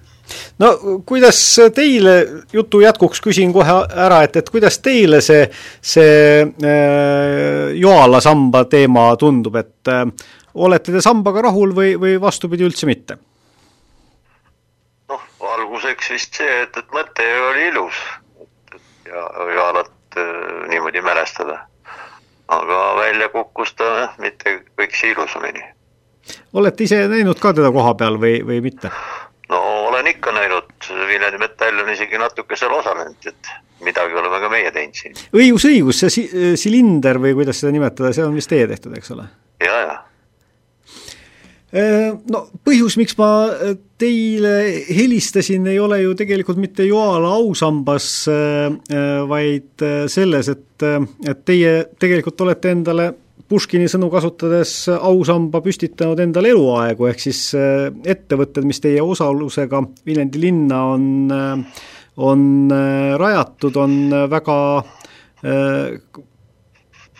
No 0.59 1.01
kuidas 1.05 1.39
teile, 1.75 2.17
jutu 2.53 2.81
jätkuks 2.81 3.21
küsin 3.21 3.53
kohe 3.53 3.77
ära, 3.93 4.21
et, 4.25 4.35
et 4.41 4.49
kuidas 4.49 4.79
teile 4.83 5.21
see, 5.21 5.45
see 5.81 6.41
äh, 6.41 7.77
Joala 7.77 8.21
samba 8.23 8.65
teema 8.69 9.09
tundub, 9.19 9.57
et 9.61 9.91
äh, 9.93 10.05
olete 10.57 10.95
te 10.95 11.03
sambaga 11.03 11.47
rahul 11.49 11.75
või, 11.77 11.95
või 12.01 12.17
vastupidi, 12.21 12.65
üldse 12.67 12.89
mitte? 12.89 13.19
noh, 15.11 15.23
alguseks 15.53 16.11
vist 16.15 16.41
see, 16.41 16.61
et, 16.65 16.77
et 16.77 16.93
mõte 16.95 17.29
oli 17.51 17.69
ilus, 17.71 18.03
ja 19.07 19.29
Joalat 19.53 20.17
äh, 20.17 20.69
niimoodi 20.73 21.01
mälestada. 21.01 21.65
aga 22.47 22.95
välja 22.95 23.27
kukkus 23.29 23.73
ta 23.75 24.13
mitte 24.23 24.61
kõikse 24.79 25.11
ilusamini. 25.11 25.63
olete 26.53 26.83
ise 26.83 27.07
näinud 27.07 27.39
ka 27.39 27.53
teda 27.53 27.71
koha 27.71 27.93
peal 27.93 28.17
või, 28.19 28.39
või 28.47 28.61
mitte? 28.61 28.91
No 29.49 29.61
olen 29.87 30.07
ikka 30.07 30.33
näinud, 30.35 30.73
Viljandi 31.07 31.39
Metall 31.41 31.83
on 31.83 31.93
isegi 31.93 32.19
natuke 32.19 32.57
seal 32.59 32.73
osalenud, 32.79 33.29
et 33.29 33.53
midagi 33.85 34.17
oleme 34.17 34.41
ka 34.43 34.49
meie 34.51 34.73
teinud 34.75 34.97
siin. 34.97 35.15
õigus, 35.35 35.67
õigus, 35.69 36.01
see 36.03 36.13
si-, 36.13 36.57
silinder 36.59 37.21
või 37.21 37.35
kuidas 37.37 37.61
seda 37.61 37.75
nimetada, 37.75 38.13
see 38.15 38.25
on 38.25 38.35
vist 38.37 38.51
teie 38.51 38.67
tehtud, 38.69 38.95
eks 38.97 39.15
ole 39.15 39.27
ja,? 39.27 39.69
jaa, 39.69 39.81
jaa. 39.87 40.03
No 42.31 42.45
põhjus, 42.63 42.95
miks 42.97 43.17
ma 43.19 43.27
teile 43.99 44.53
helistasin, 44.87 45.65
ei 45.67 45.79
ole 45.83 45.99
ju 45.99 46.13
tegelikult 46.17 46.57
mitte 46.63 46.85
Joala 46.87 47.33
ausambas, 47.35 48.07
vaid 49.27 49.83
selles, 50.09 50.49
et, 50.53 50.85
et 51.27 51.41
teie 51.45 51.73
tegelikult 51.99 52.45
olete 52.47 52.71
endale 52.71 53.09
Puškini 53.47 53.87
sõnu 53.87 54.09
kasutades 54.11 54.71
ausamba 54.91 55.61
püstitanud 55.63 56.19
endale 56.19 56.49
eluaegu, 56.51 57.05
ehk 57.07 57.21
siis 57.23 57.39
äh, 57.55 57.85
ettevõtted, 58.03 58.65
mis 58.67 58.81
teie 58.83 58.99
osalusega 58.99 59.79
Viljandi 60.07 60.41
linna 60.43 60.81
on, 60.91 61.05
äh, 61.31 61.85
on 62.27 62.41
äh, 62.75 63.13
rajatud, 63.21 63.79
on 63.79 63.93
väga 64.27 64.57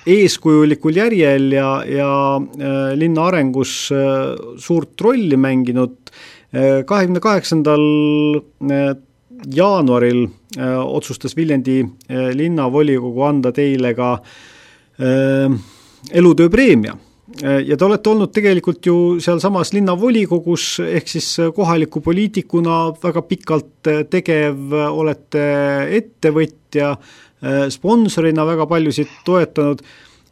eeskujulikul 0.09 0.97
järjel 0.97 1.51
ja, 1.53 1.67
ja 1.85 2.09
linna 2.97 3.27
arengus 3.29 3.73
suurt 4.57 5.03
rolli 5.05 5.37
mänginud. 5.37 6.09
kahekümne 6.89 7.21
kaheksandal 7.21 7.85
jaanuaril 9.53 10.25
otsustas 10.81 11.37
Viljandi 11.37 11.83
linnavolikogu 12.09 13.27
anda 13.29 13.53
teile 13.53 13.93
ka 13.93 14.15
äh, 14.17 15.59
elutööpreemia 16.11 16.95
ja 17.43 17.77
te 17.77 17.85
olete 17.85 18.09
olnud 18.09 18.31
tegelikult 18.33 18.85
ju 18.87 18.97
sealsamas 19.23 19.73
linnavolikogus, 19.75 20.79
ehk 20.79 21.09
siis 21.11 21.27
kohaliku 21.55 22.01
poliitikuna 22.01 22.77
väga 23.03 23.23
pikalt 23.27 23.89
tegev, 24.09 24.71
olete 24.87 25.43
ettevõtja, 25.99 26.93
sponsorina 27.73 28.45
väga 28.47 28.65
paljusid 28.71 29.11
toetanud, 29.27 29.83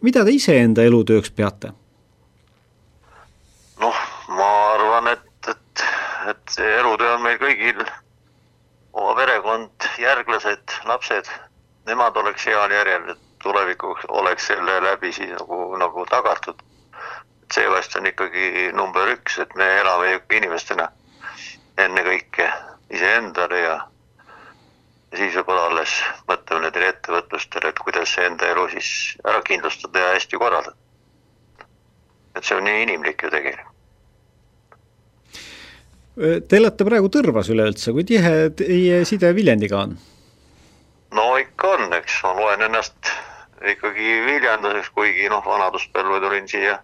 mida 0.07 0.23
te 0.23 0.37
ise 0.37 0.55
enda 0.63 0.87
elutööks 0.87 1.35
peate? 1.35 1.73
noh, 3.83 3.99
see 6.55 6.75
elutöö 6.79 7.15
on 7.15 7.23
meil 7.25 7.37
kõigil, 7.41 7.81
oma 8.95 9.15
perekond, 9.17 9.87
järglased, 9.99 10.75
lapsed, 10.87 11.29
nemad 11.89 12.17
oleks 12.21 12.45
heal 12.47 12.71
järjel, 12.71 13.09
et 13.15 13.24
tulevikuks 13.45 14.09
oleks 14.09 14.47
selle 14.51 14.77
läbi 14.83 15.13
siis 15.13 15.31
nagu, 15.39 15.77
nagu 15.77 16.05
tagatud. 16.09 16.61
see 17.53 17.69
vast 17.71 17.95
on 17.95 18.07
ikkagi 18.09 18.71
number 18.73 19.11
üks, 19.13 19.37
et 19.39 19.51
me 19.55 19.67
elame 19.79 20.15
inimestena 20.33 20.87
ennekõike 21.77 22.47
iseendale 22.89 23.59
ja 23.61 23.75
ja 25.15 25.21
siis 25.21 25.35
võib-olla 25.37 25.69
alles 25.69 25.93
mõtleme 26.27 26.65
nendele 26.65 26.89
ettevõtlustele, 26.91 27.69
et 27.71 27.79
kuidas 27.79 28.17
enda 28.19 28.49
elu 28.51 28.65
siis 28.73 28.89
ära 29.23 29.39
kindlustada 29.47 30.01
ja 30.01 30.15
hästi 30.15 30.39
korraldada. 30.41 30.75
et 32.35 32.43
see 32.43 32.57
on 32.57 32.65
nii 32.67 32.81
inimlik 32.83 33.23
ju 33.23 33.29
tegelikult. 33.31 33.71
Te 36.49 36.57
elate 36.57 36.87
praegu 36.87 37.07
Tõrvas 37.11 37.47
üleüldse, 37.51 37.91
kui 37.95 38.03
tihe 38.03 38.49
teie 38.59 39.05
side 39.07 39.31
Viljandiga 39.35 39.79
on? 39.85 39.95
no 41.15 41.29
ikka 41.39 41.71
on, 41.77 41.93
eks 41.95 42.19
ma 42.23 42.33
loen 42.35 42.67
ennast 42.67 43.14
ikkagi 43.65 44.21
viljanduseks, 44.25 44.89
kuigi 44.95 45.29
noh, 45.29 45.45
vanaduspõlve 45.45 46.19
tulin 46.23 46.47
siia 46.49 46.79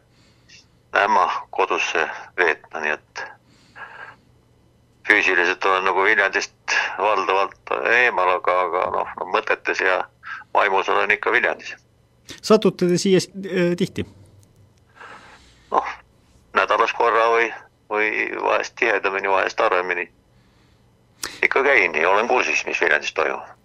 ämma 0.98 1.28
kodusse 1.50 2.08
veetma, 2.38 2.82
nii 2.84 2.92
et 2.92 3.24
füüsiliselt 5.08 5.66
olen 5.66 5.86
nagu 5.86 6.04
Viljandist 6.04 6.76
valdavalt 6.98 7.74
eemal, 7.90 8.36
aga, 8.38 8.58
aga 8.68 8.86
noh, 8.98 9.16
mõtetes 9.34 9.82
ja 9.84 10.04
vaimus 10.54 10.90
olen 10.90 11.12
ikka 11.12 11.32
Viljandis. 11.32 11.76
satute 12.42 12.88
te 12.88 12.98
siia 12.98 13.20
äh, 13.20 13.76
tihti? 13.78 14.06
noh, 15.72 15.92
nädalas 16.54 16.94
korra 16.94 17.30
või 17.36 17.52
või 17.92 18.12
vahest 18.44 18.76
tihedamini, 18.80 19.30
vahest 19.30 19.60
harvemini. 19.60 20.12
ikka 21.44 21.64
käin 21.64 21.96
ja 21.96 22.10
olen 22.10 22.28
kursis, 22.28 22.66
mis 22.66 22.82
Viljandis 22.82 23.14
toimub. 23.14 23.61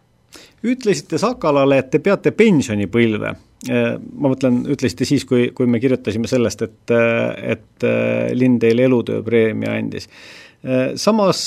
Ütlesite 0.65 1.19
Sakalale, 1.21 1.81
et 1.83 1.91
te 1.93 2.01
peate 2.01 2.33
pensionipõlve. 2.37 3.35
Ma 3.67 4.31
mõtlen, 4.31 4.61
ütlesite 4.71 5.07
siis, 5.09 5.25
kui, 5.27 5.51
kui 5.57 5.67
me 5.67 5.81
kirjutasime 5.83 6.29
sellest, 6.31 6.63
et, 6.63 6.93
et 7.43 7.87
linn 8.37 8.61
teile 8.63 8.85
elutööpreemia 8.87 9.73
andis 9.75 10.07
samas, 10.99 11.41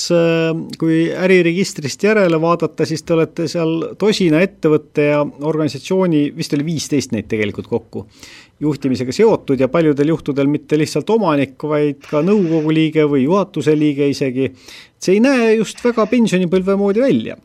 kui 0.79 0.99
äriregistrist 1.11 2.03
järele 2.03 2.39
vaadata, 2.41 2.85
siis 2.87 3.03
te 3.03 3.15
olete 3.15 3.47
seal 3.51 3.73
tosina 3.99 4.39
ettevõtte 4.45 5.09
ja 5.09 5.23
organisatsiooni, 5.23 6.29
vist 6.37 6.55
oli 6.55 6.67
viisteist 6.67 7.11
neid 7.15 7.27
tegelikult 7.31 7.67
kokku, 7.67 8.05
juhtimisega 8.63 9.15
seotud 9.15 9.59
ja 9.59 9.67
paljudel 9.71 10.13
juhtudel 10.13 10.47
mitte 10.51 10.79
lihtsalt 10.79 11.09
omanik, 11.15 11.57
vaid 11.63 12.07
ka 12.07 12.23
nõukogu 12.23 12.73
liige 12.75 13.07
või 13.09 13.25
juhatuse 13.25 13.75
liige 13.75 14.07
isegi. 14.09 14.53
see 14.99 15.17
ei 15.17 15.19
näe 15.23 15.53
just 15.55 15.83
väga 15.83 16.05
pensionipõlve 16.05 16.75
moodi 16.79 17.03
välja. 17.03 17.37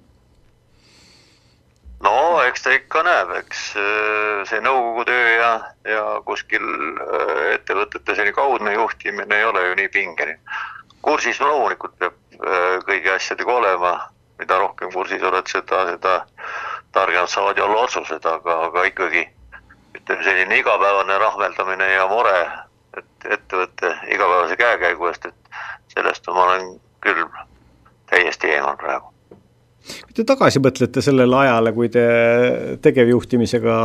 No 2.05 2.43
eks 2.45 2.65
ta 2.65 2.73
ikka 2.75 3.03
näeb, 3.07 3.33
eks 3.41 3.63
äh, 3.81 4.43
see 4.49 4.61
nõukogu 4.65 5.07
töö 5.09 5.29
ja, 5.39 5.51
ja 5.89 6.03
kuskil 6.29 6.65
äh, 6.65 7.55
ettevõtete 7.57 8.17
selline 8.17 8.35
kaudne 8.37 8.75
juhtimine 8.77 9.39
ei 9.39 9.47
ole 9.49 9.67
ju 9.69 9.79
nii 9.81 9.93
pingeline. 9.95 10.41
kursis 11.05 11.41
loomulikult 11.41 11.97
peab 12.01 12.17
äh, 12.41 12.77
kõigi 12.89 13.13
asjadega 13.15 13.57
olema, 13.61 13.95
mida 14.39 14.59
rohkem 14.59 14.93
kursis 14.93 15.23
oled, 15.23 15.49
seda, 15.51 15.85
seda 15.95 16.19
targemad 16.97 17.33
saavad 17.33 17.59
ju 17.59 17.65
olla 17.65 17.87
otsused, 17.87 18.27
aga, 18.27 18.59
aga 18.69 18.85
ikkagi 18.91 19.25
ütleme, 19.95 20.23
selline 20.25 20.61
igapäevane 20.61 21.19
rahmeldamine 21.19 21.89
ja 21.93 22.07
mure, 22.11 22.37
et 22.99 23.29
ettevõtte 23.39 23.97
igapäevase 24.13 24.57
käekäigu 24.61 25.11
eest, 25.11 25.27
et 25.27 25.59
sellest 25.97 26.29
ma 26.29 26.47
olen 26.49 26.71
küll 27.05 27.27
täiesti 28.11 28.53
eemal 28.55 28.77
praegu. 28.81 29.14
Kui 29.85 30.17
te 30.17 30.25
tagasi 30.27 30.63
mõtlete 30.65 31.03
sellele 31.05 31.37
ajale, 31.45 31.73
kui 31.77 31.91
te 31.93 32.05
tegevjuhtimisega 32.85 33.79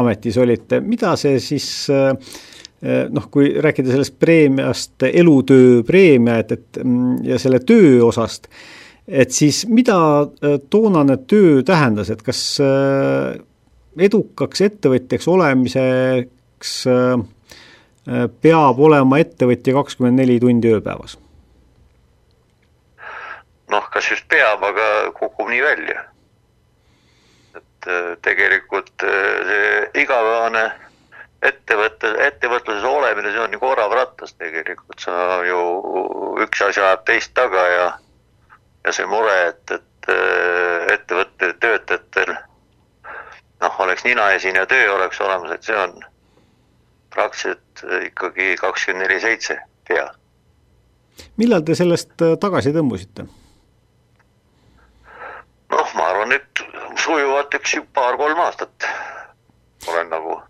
ametis 0.00 0.38
olite, 0.42 0.80
mida 0.82 1.14
see 1.20 1.38
siis 1.42 1.68
noh, 2.82 3.28
kui 3.32 3.52
rääkida 3.62 3.92
sellest 3.94 4.16
preemiast, 4.20 5.06
elutööpreemia, 5.08 6.40
et, 6.42 6.56
et 6.56 6.80
ja 7.30 7.38
selle 7.40 7.62
töö 7.66 8.02
osast, 8.08 8.50
et 9.06 9.32
siis 9.34 9.64
mida 9.70 9.96
toonane 10.70 11.16
töö 11.30 11.62
tähendas, 11.66 12.10
et 12.12 12.24
kas 12.26 12.42
edukaks 13.96 14.64
ettevõtjaks 14.66 15.28
olemiseks 15.32 16.74
peab 18.42 18.82
olema 18.88 19.22
ettevõtja 19.22 19.78
kakskümmend 19.78 20.20
neli 20.20 20.40
tundi 20.42 20.74
ööpäevas? 20.74 21.16
Noh, 23.72 23.88
kas 23.92 24.10
just 24.10 24.28
peab, 24.28 24.64
aga 24.64 25.12
kukub 25.18 25.48
nii 25.50 25.62
välja. 25.62 26.04
et 27.56 27.88
äh, 27.88 28.16
tegelikult 28.22 29.02
äh, 29.02 29.46
see 29.48 30.02
igapäevane 30.02 30.64
ettevõtte, 31.42 32.10
ettevõtluses 32.26 32.84
olemine, 32.84 33.30
see 33.32 33.44
on 33.44 33.52
nagu 33.54 33.68
orav 33.68 33.92
rattas 33.94 34.34
tegelikult, 34.34 34.98
sa 35.00 35.42
ju, 35.46 35.60
üks 36.42 36.62
asi 36.62 36.80
ajab 36.80 37.06
teist 37.06 37.34
taga 37.34 37.68
ja 37.68 37.86
ja 38.86 38.92
see 38.94 39.06
mure, 39.10 39.34
et, 39.48 39.70
et 39.70 40.12
ettevõtte 40.94 41.52
töötajatel 41.60 42.36
noh, 43.60 43.80
oleks 43.80 44.04
ninaesine 44.04 44.66
töö 44.66 44.92
oleks 44.94 45.20
olemas, 45.20 45.50
et 45.50 45.66
see 45.66 45.78
on 45.78 45.96
praktiliselt 47.14 47.84
äh, 47.84 48.06
ikkagi 48.10 48.54
kakskümmend 48.60 49.06
neli 49.06 49.20
seitse 49.20 49.58
peal. 49.88 50.12
millal 51.36 51.64
te 51.64 51.74
sellest 51.78 52.22
äh, 52.22 52.36
tagasi 52.40 52.74
tõmbusite? 52.76 53.26
Noh, 55.72 55.94
ma 55.98 56.10
arvan, 56.10 56.32
et 56.36 56.64
sujuvalt 57.02 57.54
üks 57.58 57.78
paar-kolm 57.94 58.42
aastat 58.46 58.88
olen 59.88 60.10
nagu 60.10 60.40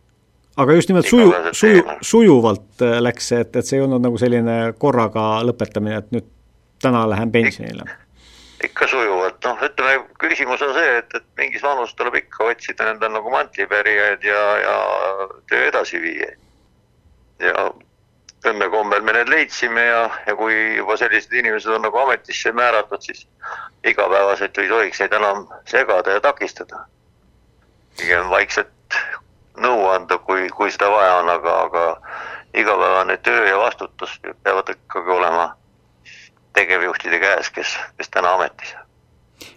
aga 0.57 0.79
just 0.79 0.91
nimelt 0.91 1.09
suju, 1.11 1.33
suju, 1.53 1.85
sujuvalt 2.01 2.83
äh, 2.85 2.99
läks 3.03 3.31
see, 3.33 3.45
et, 3.45 3.57
et 3.57 3.69
see 3.69 3.79
ei 3.81 3.85
olnud 3.85 4.05
nagu 4.05 4.19
selline 4.21 4.57
korraga 4.81 5.29
lõpetamine, 5.47 6.01
et 6.01 6.13
nüüd 6.15 6.29
täna 6.83 7.07
lähen 7.11 7.33
pensionile 7.33 7.87
Ik? 7.87 8.03
ikka 8.71 8.87
sujuvalt, 8.89 9.37
noh, 9.45 9.65
ütleme, 9.67 9.99
küsimus 10.21 10.63
on 10.65 10.73
see, 10.77 10.93
et, 10.99 11.13
et 11.19 11.27
mingis 11.39 11.65
vanuses 11.65 11.95
tuleb 11.99 12.17
ikka 12.23 12.49
otsida 12.51 12.89
endal 12.95 13.13
nagu 13.13 13.31
mantlipärijaid 13.33 14.25
ja, 14.25 14.45
ja 14.63 14.77
töö 15.51 15.67
edasiviijaid. 15.69 16.39
ja 17.45 17.67
õnnekombel 18.45 19.03
me 19.03 19.13
need 19.17 19.29
leidsime 19.29 19.85
ja, 19.87 20.03
ja 20.27 20.35
kui 20.37 20.55
juba 20.77 20.97
sellised 21.01 21.33
inimesed 21.33 21.73
on 21.73 21.83
nagu 21.87 21.99
ametisse 21.99 22.53
määratud, 22.53 23.03
siis 23.03 23.27
igapäevaselt 23.85 24.59
ei 24.59 24.69
tohiks 24.69 25.01
neid 25.01 25.17
enam 25.17 25.47
segada 25.65 26.19
ja 26.19 26.21
takistada. 26.21 26.87
pigem 27.97 28.29
vaikselt 28.29 28.99
nõu 29.57 29.87
anda, 29.89 30.19
kui, 30.19 30.49
kui 30.49 30.71
seda 30.71 30.91
vaja 30.93 31.15
on, 31.23 31.31
aga, 31.33 31.55
aga 31.63 31.85
igapäevane 32.55 33.17
töö 33.17 33.47
ja 33.49 33.59
vastutus 33.59 34.21
peavad 34.43 34.69
ikkagi 34.69 35.11
olema 35.11 35.57
tegevjuhtide 36.53 37.19
käes, 37.21 37.51
kes, 37.51 37.79
kes 37.97 38.11
täna 38.11 38.35
ametis. 38.35 38.75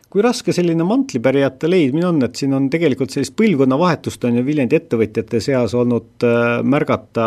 Kui 0.10 0.24
raske 0.26 0.54
selline 0.56 0.86
mantlipärijate 0.88 1.70
leidmine 1.70 2.08
on, 2.10 2.22
et 2.26 2.38
siin 2.40 2.54
on 2.58 2.68
tegelikult 2.74 3.14
sellist 3.14 3.36
põlvkonnavahetust 3.38 4.24
on 4.26 4.40
ju 4.40 4.46
Viljandi 4.46 4.80
ettevõtjate 4.80 5.42
seas 5.44 5.76
olnud 5.78 6.26
äh, 6.26 6.62
märgata 6.66 7.26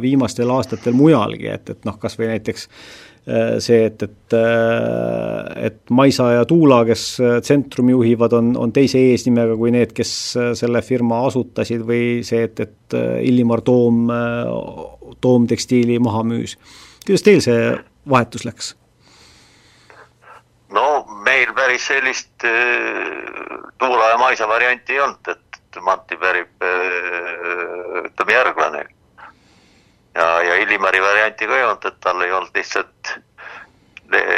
viimastel 0.00 0.52
aastatel 0.54 0.96
mujalgi, 0.96 1.50
et, 1.52 1.74
et 1.74 1.84
noh, 1.84 1.98
kas 2.00 2.16
või 2.16 2.30
näiteks 2.32 2.64
äh, 2.64 3.50
see, 3.64 3.82
et, 3.90 4.06
et, 4.08 4.36
äh, 4.38 5.66
et 5.68 5.92
Maisa 5.92 6.30
ja 6.38 6.46
Tuula, 6.48 6.80
kes 6.88 7.04
tsentrumi 7.44 7.92
juhivad, 7.92 8.36
on, 8.40 8.54
on 8.56 8.72
teise 8.72 9.02
eesnimega 9.10 9.58
kui 9.60 9.74
need, 9.74 9.92
kes 9.96 10.14
selle 10.56 10.82
firma 10.86 11.20
asutasid 11.28 11.84
või 11.84 12.06
see, 12.24 12.46
et, 12.48 12.64
et 12.64 12.96
Illimar 13.28 13.60
Toom, 13.66 14.08
Toom 15.20 15.50
tekstiili 15.50 16.00
maha 16.00 16.24
müüs. 16.32 16.56
kuidas 17.04 17.26
teil 17.28 17.44
see 17.44 17.68
vahetus 18.08 18.48
läks? 18.48 18.72
Meil 21.24 21.52
päris 21.54 21.86
sellist 21.86 22.44
äh, 22.44 22.50
Tuula 23.78 24.08
ja 24.08 24.18
Maisa 24.18 24.48
varianti 24.48 24.92
ei 24.92 25.00
olnud, 25.00 25.28
et 25.28 25.80
Mati 25.82 26.16
pärib 26.16 26.62
äh, 26.62 28.04
ütleme 28.06 28.32
järglane. 28.32 28.84
ja, 30.14 30.42
ja 30.42 30.56
Illimari 30.56 31.02
varianti 31.02 31.46
ka 31.46 31.56
ei 31.56 31.64
olnud, 31.64 31.84
et 31.84 32.00
tal 32.00 32.22
ei 32.22 32.32
olnud 32.32 32.54
lihtsalt, 32.54 33.14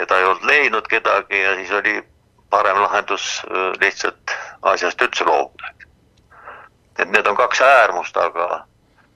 ta 0.09 0.19
ei 0.19 0.25
olnud 0.25 0.45
leidnud 0.49 0.89
kedagi 0.89 1.43
ja 1.43 1.55
siis 1.55 1.73
oli 1.73 2.03
parem 2.51 2.81
lahendus 2.83 3.43
äh, 3.51 3.73
lihtsalt 3.81 4.37
asjast 4.63 5.03
üldse 5.03 5.25
loobuda. 5.25 5.75
et 6.99 7.09
need 7.11 7.27
on 7.27 7.37
kaks 7.37 7.61
äärmust, 7.61 8.17
aga 8.17 8.65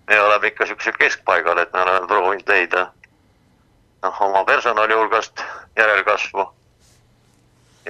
me 0.06 0.20
oleme 0.20 0.46
ikka 0.46 0.64
niisugusel 0.64 0.92
keskpaigal, 0.98 1.58
et 1.58 1.72
me 1.72 1.82
oleme 1.82 2.06
proovinud 2.06 2.48
leida 2.48 2.90
noh, 4.02 4.20
oma 4.20 4.44
personali 4.44 4.94
hulgast 4.94 5.40
järelkasvu 5.76 6.50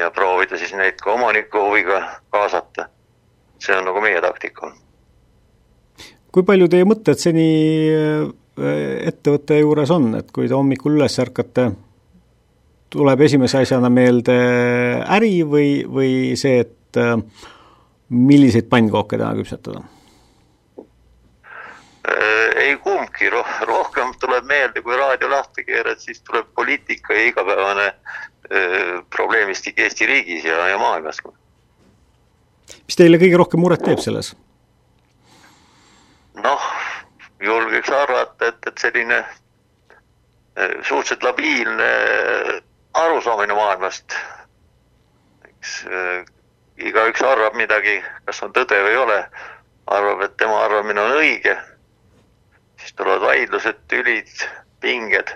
ja 0.01 0.11
proovida 0.11 0.59
siis 0.59 0.73
neid 0.79 1.01
ka 1.03 1.13
omaniku 1.13 1.69
huviga 1.69 2.03
kaasata. 2.33 2.89
see 3.61 3.77
on 3.77 3.85
nagu 3.85 4.01
meie 4.01 4.21
taktika 4.25 4.73
kui 6.33 6.47
palju 6.47 6.69
teie 6.71 6.87
mõtted 6.89 7.21
seni 7.21 7.47
äh, 7.91 8.27
ettevõtte 9.11 9.61
juures 9.61 9.91
on, 9.95 10.13
et 10.19 10.31
kui 10.35 10.49
te 10.49 10.57
hommikul 10.57 10.99
üles 10.99 11.17
ärkate, 11.23 11.71
tuleb 12.91 13.25
esimese 13.27 13.63
asjana 13.63 13.91
meelde 13.93 14.37
äri 15.17 15.41
või, 15.47 15.71
või 15.87 16.13
see, 16.41 16.67
et 16.67 17.01
äh, 17.01 17.17
milliseid 18.11 18.71
pannkooke 18.71 19.19
täna 19.19 19.35
küpsetada? 19.39 19.87
ei 22.61 22.75
kumbki, 22.83 23.31
rohkem 23.81 24.13
tuleb 24.21 24.47
meelde, 24.49 24.83
kui 24.85 24.97
raadio 24.97 25.31
lahti 25.33 25.65
keerad, 25.65 25.99
siis 26.03 26.23
tuleb 26.27 26.53
poliitika 26.55 27.17
ja 27.17 27.27
igapäevane 27.33 27.89
probleemistik 29.15 29.79
Eesti 29.79 30.07
riigis 30.07 30.45
ja, 30.45 30.69
ja 30.69 30.79
maailmas. 30.79 31.21
mis 32.87 32.97
teile 32.99 33.21
kõige 33.23 33.39
rohkem 33.39 33.63
muret 33.63 33.85
teeb 33.87 34.03
selles? 34.03 34.33
noh, 36.43 36.67
julgeks 37.41 37.93
arvata, 37.95 38.51
et, 38.51 38.67
et 38.67 38.83
selline 38.83 39.21
suhteliselt 40.89 41.23
labiilne 41.23 41.91
arusaamine 42.95 43.55
maailmast. 43.55 44.17
eks 45.49 45.85
igaüks 46.81 47.23
arvab 47.23 47.57
midagi, 47.59 48.01
kas 48.25 48.43
on 48.43 48.53
tõde 48.57 48.79
või 48.85 48.95
ei 48.95 49.01
ole, 49.05 49.19
arvab, 49.87 50.25
et 50.25 50.37
tema 50.41 50.65
arvamine 50.65 51.03
on 51.03 51.19
õige. 51.21 51.57
Siis 52.91 52.97
tulevad 52.97 53.21
vaidlused, 53.21 53.79
tülid, 53.89 54.49
pinged. 54.81 55.31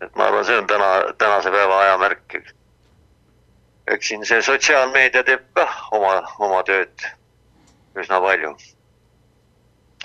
et 0.00 0.14
ma 0.16 0.24
arvan, 0.24 0.44
see 0.44 0.56
on 0.58 0.66
täna, 0.66 1.12
tänase 1.18 1.50
päeva 1.50 1.80
ajamärk. 1.80 2.36
eks 3.86 4.08
siin 4.08 4.24
see 4.26 4.42
sotsiaalmeedia 4.42 5.22
teeb 5.24 5.42
kah 5.52 5.88
oma, 5.92 6.22
oma 6.38 6.62
tööd 6.62 7.04
üsna 7.94 8.20
palju 8.20 8.54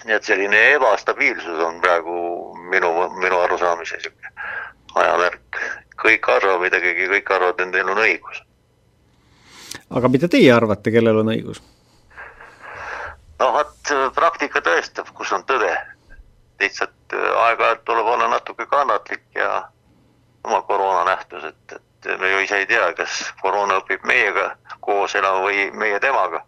nii 0.05 0.15
et 0.15 0.23
selline 0.23 0.59
ebastabiilsus 0.73 1.61
on 1.63 1.79
praegu 1.81 2.17
minu, 2.71 2.91
minu 3.21 3.39
arusaamise 3.39 3.99
sihuke 4.01 4.33
ajamärk. 4.95 5.61
kõik 5.95 6.27
arvavad 6.27 6.61
midagi, 6.61 7.07
kõik 7.07 7.31
arvavad, 7.31 7.59
et 7.59 7.71
neil 7.71 7.89
on 7.89 8.03
õigus. 8.03 8.43
aga 9.89 10.07
mida 10.11 10.27
teie 10.27 10.51
arvate, 10.53 10.91
kellel 10.91 11.23
on 11.23 11.31
õigus? 11.31 11.63
noh, 13.39 13.53
vot 13.53 13.97
praktika 14.15 14.59
tõestab, 14.59 15.13
kus 15.13 15.31
on 15.31 15.43
tõde. 15.43 15.94
Lihtsalt 16.59 17.13
äh, 17.13 17.29
aeg-ajalt 17.45 17.85
tuleb 17.85 18.07
olla 18.15 18.27
natuke 18.27 18.65
kannatlik 18.65 19.23
ja 19.35 19.67
oma 20.43 20.61
koroonanähtus, 20.61 21.43
et, 21.43 21.77
et 22.05 22.19
me 22.19 22.31
ju 22.31 22.41
ise 22.45 22.57
ei 22.57 22.65
tea, 22.69 22.91
kas 22.93 23.21
koroona 23.41 23.79
õpib 23.81 24.03
meiega 24.05 24.51
koos 24.79 25.15
elama 25.15 25.41
või 25.47 25.71
meie 25.73 25.99
temaga 25.99 26.45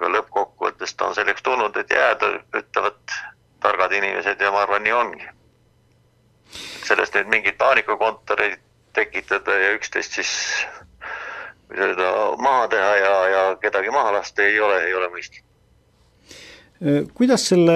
aga 0.00 0.08
lõppkokkuvõttes 0.16 0.94
ta 0.96 1.10
on 1.10 1.14
selleks 1.14 1.44
tulnud, 1.44 1.76
et 1.76 1.90
jääda, 1.92 2.32
ütlevad 2.56 3.16
targad 3.60 3.92
inimesed 3.92 4.40
ja 4.40 4.52
ma 4.54 4.62
arvan, 4.64 4.82
nii 4.86 4.96
ongi. 4.96 5.28
sellest 6.88 7.14
nüüd 7.14 7.28
mingit 7.30 7.58
paanikakontoreid 7.60 8.56
tekitada 8.96 9.54
ja 9.60 9.74
üksteist 9.76 10.16
siis 10.16 10.32
nii-öelda 11.70 12.08
maha 12.42 12.64
teha 12.72 12.96
ja, 12.96 13.12
ja 13.34 13.42
kedagi 13.62 13.92
maha 13.94 14.16
lasta 14.16 14.42
ei 14.42 14.56
ole, 14.60 14.80
ei 14.88 14.94
ole 14.94 15.12
mõistlik 15.12 15.44
kuidas 17.14 17.42
selle, 17.50 17.74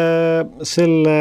selle 0.64 1.17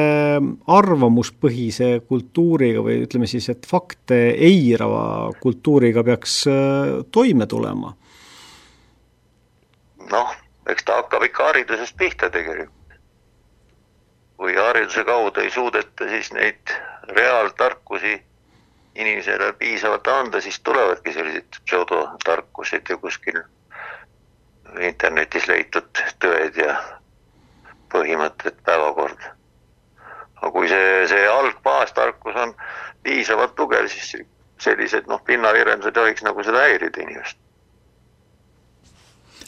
arvamuspõhise 0.72 1.90
kultuuriga 2.08 2.84
või 2.86 3.02
ütleme 3.04 3.28
siis, 3.28 3.50
et 3.52 3.68
fakte 3.68 4.20
eirava 4.40 5.34
kultuuriga 5.44 6.04
peaks 6.08 6.38
äh, 6.48 7.02
toime 7.12 7.48
tulema? 7.48 7.92
noh, 10.14 10.32
eks 10.70 10.86
ta 10.88 11.02
hakkab 11.02 11.28
ikka 11.28 11.50
haridusest 11.52 11.98
pihta 11.98 12.30
tegelikult. 12.30 12.96
kui 14.38 14.56
hariduse 14.56 15.04
kaudu 15.04 15.44
ei 15.44 15.52
suudeta 15.52 16.08
siis 16.10 16.32
neid 16.34 16.72
reaaltarkusi 17.16 18.16
inimesele 18.96 19.54
piisavalt 19.60 20.08
anda, 20.08 20.42
siis 20.42 20.60
tulevadki 20.60 21.14
sellised 21.14 21.60
pseudotarkused 21.66 22.90
ja 22.90 22.98
kuskil 22.98 23.40
internetis 24.80 25.48
leitud 25.48 26.04
tõed 26.20 26.58
ja 26.58 26.76
põhimõtted 27.94 28.60
päevakorda. 28.66 29.32
aga 30.42 30.52
kui 30.52 30.68
see, 30.68 31.08
see 31.08 31.28
algbaastarkus 31.30 32.36
on 32.36 32.56
piisavalt 33.04 33.56
tugev, 33.56 33.88
siis 33.88 34.26
sellised 34.60 35.08
noh, 35.08 35.22
pinnavirendused 35.24 35.92
ei 35.92 36.02
tohiks 36.02 36.24
nagu 36.28 36.44
seda 36.44 36.68
häirida 36.68 37.02
inimest 37.04 37.38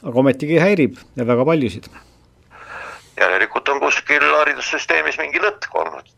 aga 0.05 0.19
ometigi 0.21 0.60
häirib 0.62 0.99
ja 1.15 1.25
väga 1.27 1.45
paljusid. 1.45 1.88
järelikult 3.17 3.69
on 3.69 3.79
kuskil 3.79 4.23
haridussüsteemis 4.38 5.17
mingi 5.17 5.41
lõtk 5.41 5.77
olnud. 5.81 6.12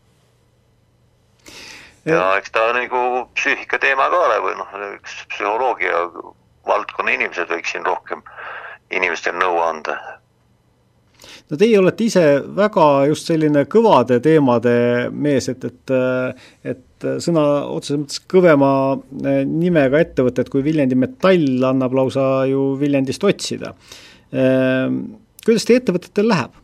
ja 2.04 2.22
eks 2.36 2.50
ta 2.50 2.66
nagu 2.76 3.02
psüühika 3.38 3.78
teema 3.78 4.10
ka 4.10 4.22
ole 4.26 4.38
või 4.44 4.56
noh, 4.58 4.74
üks 4.98 5.18
psühholoogia 5.34 6.04
valdkonna 6.66 7.16
inimesed 7.16 7.48
võiks 7.48 7.72
siin 7.72 7.86
rohkem 7.86 8.22
inimestele 8.90 9.38
nõu 9.38 9.60
anda 9.62 9.96
no 11.50 11.58
teie 11.60 11.78
olete 11.78 12.04
ise 12.04 12.24
väga 12.56 12.88
just 13.10 13.30
selline 13.30 13.64
kõvade 13.70 14.20
teemade 14.24 14.76
mees, 15.12 15.48
et, 15.52 15.64
et 15.64 15.96
et 16.98 17.22
sõna 17.22 17.42
otseses 17.70 18.00
mõttes 18.00 18.22
kõvema 18.30 18.70
eh, 19.22 19.42
nimega 19.46 20.00
ettevõtted 20.02 20.50
kui 20.50 20.64
Viljandi 20.66 20.98
Metall 20.98 21.64
annab 21.68 21.94
lausa 21.94 22.44
ju 22.50 22.72
Viljandist 22.80 23.24
otsida. 23.24 23.74
Ehm, 24.32 25.04
kuidas 25.44 25.66
teie 25.68 25.80
ettevõtetel 25.80 26.28
läheb? 26.28 26.56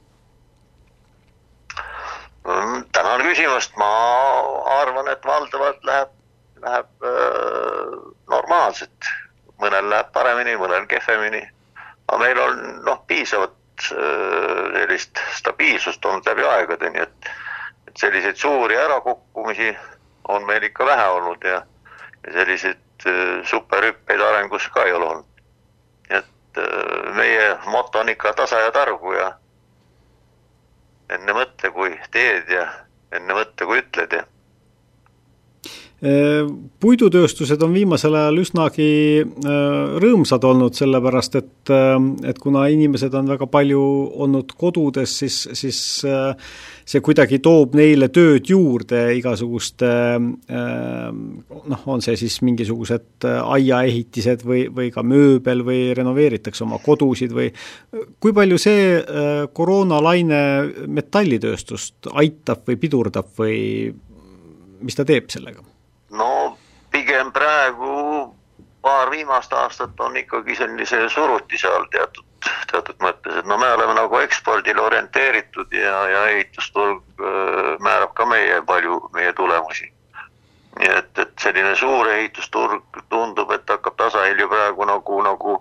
Mm, 2.45 2.83
tänan 2.93 3.23
küsimast, 3.25 3.77
ma 3.81 3.91
arvan, 4.81 5.09
et 5.09 5.25
valdavalt 5.25 5.87
läheb, 5.89 6.11
läheb 6.67 7.09
äh, 7.09 7.95
normaalselt. 8.35 9.13
mõnel 9.63 9.87
läheb 9.89 10.11
paremini, 10.13 10.57
mõnel 10.61 10.87
kehvemini. 10.91 11.41
aga 12.09 12.19
meil 12.21 12.39
on 12.39 12.59
noh, 12.85 12.99
piisavalt 13.07 13.55
sellist 13.81 15.19
stabiilsust 15.35 16.05
olnud 16.05 16.27
läbi 16.27 16.45
aegade, 16.49 16.91
nii 16.91 17.03
et, 17.03 17.31
et 17.89 17.97
selliseid 17.97 18.37
suuri 18.37 18.77
ärakukkumisi 18.79 19.77
on 20.29 20.47
meil 20.47 20.63
ikka 20.63 20.87
vähe 20.87 21.07
olnud 21.09 21.45
ja, 21.45 21.63
ja 22.27 22.33
selliseid 22.33 23.07
äh, 23.07 23.41
superhüppeid 23.45 24.21
arengus 24.21 24.69
ka 24.69 24.85
ei 24.85 24.93
ole 24.93 25.05
olnud. 25.05 25.31
et 26.11 26.59
äh, 26.59 27.15
meie 27.15 27.59
moto 27.67 27.99
on 27.99 28.09
ikka 28.09 28.33
tasa 28.33 28.61
ja 28.61 28.71
targu 28.73 29.13
ja 29.13 29.33
enne 31.11 31.33
mõtle, 31.33 31.71
kui 31.71 31.99
teed 32.11 32.49
ja 32.49 32.69
enne 33.13 33.35
mõtle, 33.35 33.67
kui 33.67 33.83
ütled 33.83 34.13
ja 34.13 34.25
puidutööstused 36.05 37.63
on 37.65 37.73
viimasel 37.73 38.13
ajal 38.19 38.41
üsnagi 38.43 38.89
äh, 39.25 39.95
rõõmsad 40.03 40.45
olnud, 40.45 40.77
sellepärast 40.77 41.39
et, 41.41 41.73
äh, 41.73 41.97
et 42.29 42.41
kuna 42.43 42.67
inimesed 42.73 43.15
on 43.17 43.31
väga 43.33 43.49
palju 43.49 43.81
olnud 44.27 44.53
kodudes, 44.61 45.15
siis, 45.23 45.39
siis 45.57 45.81
äh, 46.05 46.35
see 46.85 47.01
kuidagi 47.05 47.39
toob 47.41 47.79
neile 47.79 48.11
tööd 48.13 48.51
juurde, 48.53 49.01
igasuguste 49.17 49.89
noh, 50.21 51.85
on 51.89 52.03
see 52.05 52.19
siis 52.21 52.37
mingisugused 52.45 53.25
aiaehitised 53.25 54.45
või, 54.45 54.67
või 54.69 54.91
ka 54.93 55.01
mööbel 55.07 55.65
või 55.65 55.95
renoveeritakse 55.97 56.67
oma 56.67 56.77
kodusid 56.85 57.33
või 57.33 57.49
kui 58.21 58.37
palju 58.37 58.61
see 58.61 58.87
koroonalaine 59.57 60.43
metallitööstust 61.01 62.13
aitab 62.13 62.69
või 62.69 62.83
pidurdab 62.85 63.33
või 63.41 63.63
mis 64.85 65.01
ta 65.01 65.09
teeb 65.09 65.33
sellega? 65.33 65.65
No 66.15 66.57
pigem 66.91 67.33
praegu 67.33 68.35
paar 68.85 69.11
viimast 69.11 69.53
aastat 69.53 70.01
on 70.01 70.17
ikkagi 70.17 70.57
sellise 70.57 71.09
surutise 71.09 71.69
all 71.69 71.87
teatud, 71.93 72.27
teatud 72.71 72.99
mõttes, 73.01 73.39
et 73.41 73.47
no 73.49 73.57
me 73.59 73.71
oleme 73.73 73.95
nagu 73.97 74.21
ekspordile 74.21 74.83
orienteeritud 74.83 75.73
ja, 75.73 76.01
ja 76.13 76.25
ehitusturg 76.35 77.01
äh, 77.21 77.71
määrab 77.81 78.13
ka 78.19 78.27
meie 78.29 78.61
palju, 78.69 79.01
meie 79.17 79.33
tulemusi. 79.33 79.91
nii 80.75 80.91
et, 80.91 81.19
et 81.23 81.33
selline 81.39 81.77
suur 81.79 82.09
ehitusturg 82.11 83.01
tundub, 83.09 83.53
et 83.55 83.69
hakkab 83.71 83.95
tasahilju 83.97 84.49
praegu 84.51 84.89
nagu, 84.91 85.21
nagu 85.23 85.53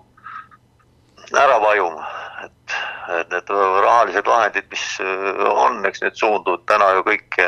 ära 1.38 1.60
vajuma, 1.62 2.08
et, 2.44 2.76
et 3.20 3.30
need 3.30 3.52
rahalised 3.86 4.26
vahendid, 4.26 4.68
mis 4.74 4.86
äh, 5.00 5.44
on, 5.48 5.80
eks 5.86 6.04
need 6.04 6.20
suunduvad 6.20 6.66
täna 6.68 6.92
ju 6.98 7.08
kõik 7.08 7.40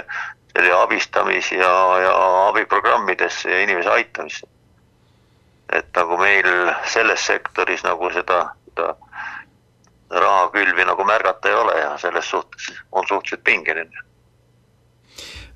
abistamis- 0.82 1.52
ja, 1.52 1.98
ja 1.98 2.48
abiprogrammidesse 2.48 3.50
ja 3.50 3.62
inimese 3.62 3.90
aitamisse. 3.90 4.46
et 5.72 5.86
nagu 5.96 6.16
meil 6.16 6.46
selles 6.86 7.26
sektoris 7.26 7.82
nagu 7.82 8.10
seda, 8.14 8.50
seda 8.68 8.94
rahakülvi 10.10 10.84
nagu 10.86 11.04
märgata 11.04 11.48
ei 11.48 11.54
ole 11.54 11.80
ja 11.80 11.98
selles 11.98 12.30
suhtes 12.30 12.68
on 12.92 13.04
suhteliselt 13.08 13.44
pingeline 13.44 13.98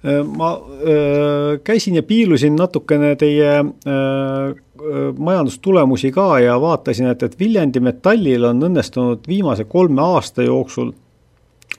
äh, 0.05 0.26
ma 0.36 0.61
öö, 0.82 1.53
äh, 1.53 1.61
käisin 1.64 1.94
ja 1.94 2.03
piilusin 2.03 2.57
natukene 2.57 3.16
teie 3.16 3.53
öö, 3.53 3.64
äh, 3.86 4.55
majandustulemusi 5.18 6.12
ka 6.12 6.38
ja 6.38 6.61
vaatasin, 6.61 7.07
et, 7.07 7.22
et 7.22 7.38
Viljandi 7.38 7.80
Metallil 7.80 8.44
on 8.44 8.62
õnnestunud 8.62 9.28
viimase 9.28 9.64
kolme 9.64 10.03
aasta 10.03 10.42
jooksul 10.42 10.92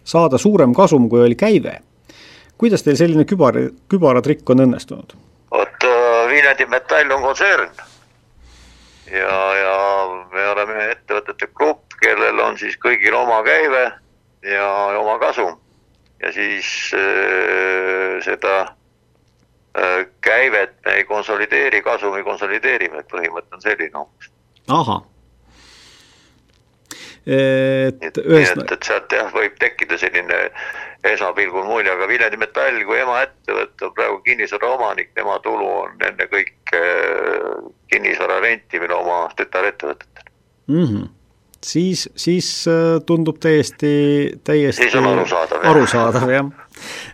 saada 0.04 0.38
suurem 0.38 0.74
kasum, 0.74 1.10
kui 1.10 1.22
oli 1.22 1.36
käive 1.36 1.82
kuidas 2.62 2.86
teil 2.86 3.00
selline 3.00 3.26
kübar, 3.26 3.58
kübaratrikk 3.90 4.54
on 4.54 4.68
õnnestunud? 4.68 5.16
vot 5.52 5.88
äh, 5.88 6.28
Viljandi 6.30 6.68
Metall 6.70 7.12
on 7.16 7.26
kontsern 7.26 7.72
ja, 9.12 9.40
ja 9.58 9.74
me 10.34 10.46
oleme 10.54 10.86
ettevõtete 10.94 11.50
grupp, 11.58 11.98
kellel 12.02 12.40
on 12.46 12.60
siis 12.62 12.78
kõigil 12.82 13.18
oma 13.18 13.42
käive 13.48 13.88
ja 14.46 14.68
oma 15.00 15.18
kasum 15.24 15.58
ja 16.22 16.32
siis 16.36 16.70
äh, 16.98 18.20
seda 18.26 18.58
äh, 18.62 20.06
käivet 20.22 20.78
me 20.86 21.00
ei 21.02 21.08
konsolideeri, 21.10 21.82
kasumi 21.82 22.24
konsolideerime, 22.24 23.02
et 23.02 23.10
põhimõte 23.10 23.58
on 23.58 23.66
selline 23.66 23.98
hoopis. 23.98 24.30
ahah. 24.70 25.02
et 27.26 28.22
ühest... 28.22 28.58
et, 28.58 28.78
et 28.78 28.86
sealt 28.86 29.18
jah, 29.18 29.34
võib 29.34 29.58
tekkida 29.62 29.98
selline 29.98 30.46
esmapilgul 31.04 31.66
mulje, 31.66 31.92
aga 31.92 32.08
Viljandi 32.08 32.38
Metall 32.38 32.84
kui 32.86 33.00
emaettevõte 33.02 33.88
on 33.88 33.96
praegu 33.98 34.20
kinnisvara 34.26 34.76
omanik, 34.76 35.10
tema 35.18 35.40
tulu 35.46 35.70
on 35.86 36.06
ennekõike 36.10 36.84
kinnisvara 37.92 38.40
rentimine 38.44 38.94
oma 39.00 39.24
tütarettevõtetele 39.38 40.30
mm. 40.68 40.86
-hmm 40.86 41.10
siis, 41.66 42.10
siis 42.16 42.68
äh, 42.68 43.02
tundub 43.06 43.38
täiesti, 43.40 44.32
täiesti 44.44 44.84
siis 44.84 44.96
on 44.96 45.08
arusaadav, 45.08 45.66
arusaadav, 45.70 46.30
jah. 46.30 46.46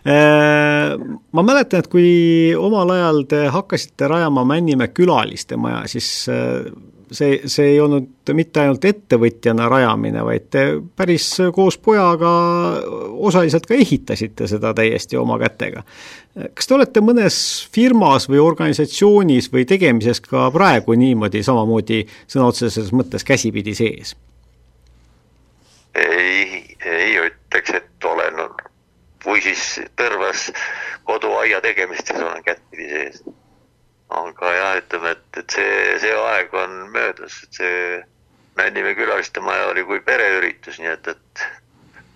Äh, 0.08 0.94
ma 1.32 1.42
mäletan, 1.44 1.82
et 1.82 1.90
kui 1.92 2.54
omal 2.56 2.90
ajal 2.94 3.22
te 3.28 3.42
hakkasite 3.52 4.08
rajama 4.08 4.44
Männimäe 4.48 4.88
külaliste 4.88 5.58
maja, 5.60 5.82
siis 5.86 6.08
äh, 6.32 6.64
see, 7.12 7.40
see 7.48 7.72
ei 7.74 7.80
olnud 7.80 8.32
mitte 8.36 8.62
ainult 8.62 8.84
ettevõtjana 8.88 9.68
rajamine, 9.70 10.22
vaid 10.24 10.48
te 10.52 10.64
päris 10.96 11.26
koos 11.54 11.78
pojaga 11.82 12.30
osaliselt 13.28 13.66
ka 13.68 13.76
ehitasite 13.76 14.48
seda 14.50 14.74
täiesti 14.76 15.18
oma 15.20 15.38
kätega. 15.40 15.82
kas 16.54 16.68
te 16.68 16.76
olete 16.76 17.02
mõnes 17.04 17.38
firmas 17.74 18.28
või 18.30 18.40
organisatsioonis 18.42 19.50
või 19.52 19.66
tegemises 19.68 20.20
ka 20.24 20.50
praegu 20.54 20.94
niimoodi 20.94 21.42
samamoodi 21.42 22.04
sõna 22.26 22.50
otseses 22.52 22.92
mõttes 22.92 23.24
käsipidi 23.24 23.74
sees? 23.74 24.14
ei, 25.94 26.62
ei 26.86 27.18
ütleks, 27.24 27.74
et 27.74 28.04
olen, 28.04 28.44
või 29.26 29.42
siis 29.42 29.80
Tõrvas 29.98 30.48
koduaia 31.08 31.60
tegemistes 31.64 32.20
olen 32.22 32.42
kättpidi 32.44 32.88
sees 32.92 33.22
aga 34.08 34.52
jah, 34.56 34.76
ütleme, 34.80 35.10
et, 35.16 35.26
et 35.42 35.56
see, 35.56 35.74
see 36.02 36.14
aeg 36.16 36.54
on 36.56 36.78
möödas, 36.94 37.42
et 37.44 37.60
see 37.62 38.04
Männimäe 38.58 38.96
külaliste 38.98 39.38
maja 39.40 39.68
oli 39.70 39.84
kui 39.86 40.00
pereüritus, 40.02 40.80
nii 40.82 40.88
et, 40.90 41.08
et 41.12 41.42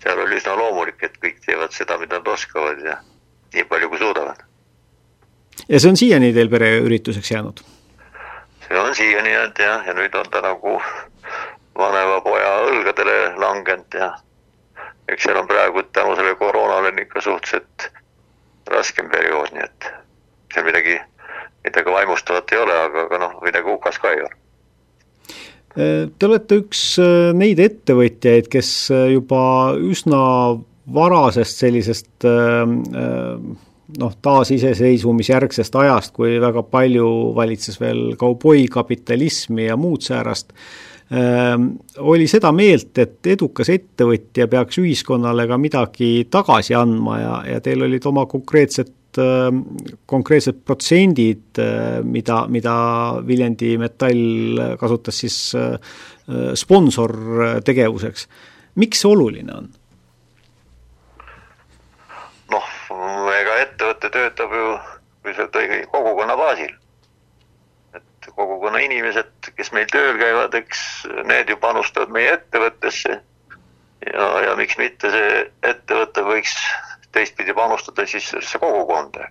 seal 0.03 0.19
oli 0.19 0.35
üsna 0.35 0.57
loomulik, 0.59 0.99
et 1.05 1.13
kõik 1.23 1.37
teevad 1.45 1.71
seda, 1.71 1.95
mida 2.01 2.19
nad 2.19 2.27
oskavad 2.27 2.81
ja 2.83 2.97
nii 3.53 3.63
palju, 3.69 3.89
kui 3.93 4.01
suudavad. 4.01 4.41
ja 5.69 5.79
see 5.79 5.93
on 5.93 5.97
siiani 6.01 6.33
teil 6.35 6.51
pereürituseks 6.51 7.31
jäänud? 7.31 7.63
see 8.67 8.79
on 8.79 8.95
siiani 8.95 9.31
jäänud 9.31 9.63
jah, 9.63 9.87
ja 9.87 9.95
nüüd 9.95 10.19
on 10.19 10.29
ta 10.33 10.41
nagu 10.43 10.75
vanema 11.79 12.19
poja 12.27 12.51
õlgadele 12.67 13.17
langenud 13.39 13.95
ja 13.99 14.11
eks 15.07 15.23
seal 15.23 15.39
on 15.39 15.47
praegu 15.47 15.83
tänu 15.95 16.15
sellele 16.15 16.35
koroonale 16.35 16.91
on 16.91 16.99
ikka 16.99 17.21
suhteliselt 17.21 17.87
raskem 18.67 19.09
periood, 19.09 19.55
nii 19.55 19.63
et 19.63 19.89
seal 20.53 20.67
midagi 20.67 20.99
midagi 21.63 21.91
vaimustavat 21.91 22.51
ei 22.51 22.61
ole, 22.61 22.79
aga, 22.87 23.05
aga 23.07 23.19
noh, 23.21 23.35
midagi 23.45 23.69
hukas 23.71 23.99
ka 24.01 24.13
ei 24.13 24.23
ole. 24.23 24.33
Te 25.73 26.27
olete 26.27 26.59
üks 26.61 26.81
äh, 27.01 27.31
neid 27.33 27.57
ettevõtjaid, 27.63 28.49
kes 28.51 28.69
äh, 28.93 29.07
juba 29.15 29.73
üsna 29.81 30.21
varasest 30.93 31.63
sellisest 31.63 32.27
äh, 32.29 32.61
noh, 33.97 34.15
taasiseseisvumisjärgsest 34.27 35.75
ajast, 35.81 36.13
kui 36.13 36.37
väga 36.41 36.61
palju 36.69 37.07
valitses 37.37 37.79
veel 37.81 38.13
kauboikapitalismi 38.21 39.69
ja 39.71 39.77
muud 39.77 40.05
säärast, 40.05 40.53
oli 42.01 42.25
seda 42.31 42.49
meelt, 42.55 42.95
et 42.97 43.27
edukas 43.29 43.69
ettevõtja 43.69 44.47
peaks 44.49 44.79
ühiskonnale 44.81 45.43
ka 45.45 45.59
midagi 45.61 46.07
tagasi 46.31 46.73
andma 46.73 47.19
ja, 47.19 47.33
ja 47.51 47.59
teil 47.61 47.83
olid 47.85 48.07
oma 48.09 48.23
konkreetsed 48.31 48.89
Ähm, 48.89 49.02
konkreetsed 50.05 50.63
protsendid, 50.65 51.59
äh, 51.59 52.01
mida, 52.03 52.43
mida 52.47 52.75
Viljandi 53.27 53.77
Metall 53.81 54.77
kasutas 54.79 55.19
siis 55.23 55.37
äh, 55.55 55.77
sponsortegevuseks. 56.55 58.27
miks 58.75 59.01
see 59.03 59.09
oluline 59.11 59.53
on? 59.53 59.67
noh, 62.53 62.69
ega 63.33 63.59
ettevõte 63.65 64.09
töötab 64.13 64.55
ju 64.57 64.71
üldiselt 65.23 65.59
kogukonna 65.91 66.37
baasil. 66.37 66.71
et 67.93 68.31
kogukonna 68.35 68.79
inimesed, 68.79 69.53
kes 69.55 69.71
meil 69.71 69.85
tööl 69.91 70.17
käivad, 70.17 70.55
eks 70.55 71.05
need 71.29 71.49
ju 71.49 71.57
panustavad 71.61 72.09
meie 72.09 72.33
ettevõttesse 72.37 73.19
ja, 74.13 74.27
ja 74.47 74.55
miks 74.59 74.77
mitte 74.77 75.11
see 75.13 75.43
ettevõte 75.69 76.25
võiks 76.27 76.55
teistpidi 77.13 77.53
panustada 77.53 78.05
siis 78.07 78.29
sellesse 78.29 78.59
kogukonda. 78.59 79.27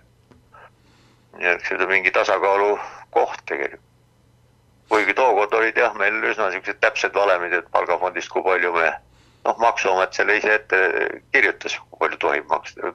nii 1.37 1.49
et 1.49 1.63
see 1.65 1.77
on 1.81 1.89
mingi 1.89 2.11
tasakaalu 2.11 2.75
koht 3.11 3.41
tegelikult. 3.45 3.89
kuigi 4.89 5.13
tookord 5.17 5.53
olid 5.53 5.77
jah, 5.77 5.95
meil 5.97 6.19
üsna 6.29 6.49
niisugused 6.51 6.79
täpsed 6.79 7.15
valemid, 7.17 7.53
et 7.53 7.71
palgafondist, 7.71 8.29
kui 8.29 8.43
palju 8.45 8.73
me 8.75 8.91
noh, 9.45 9.57
Maksuamet 9.57 10.13
selle 10.13 10.37
ise 10.37 10.53
ette 10.59 10.77
kirjutas, 11.33 11.79
kui 11.89 12.03
palju 12.03 12.19
tohib 12.21 12.45
maksta, 12.51 12.93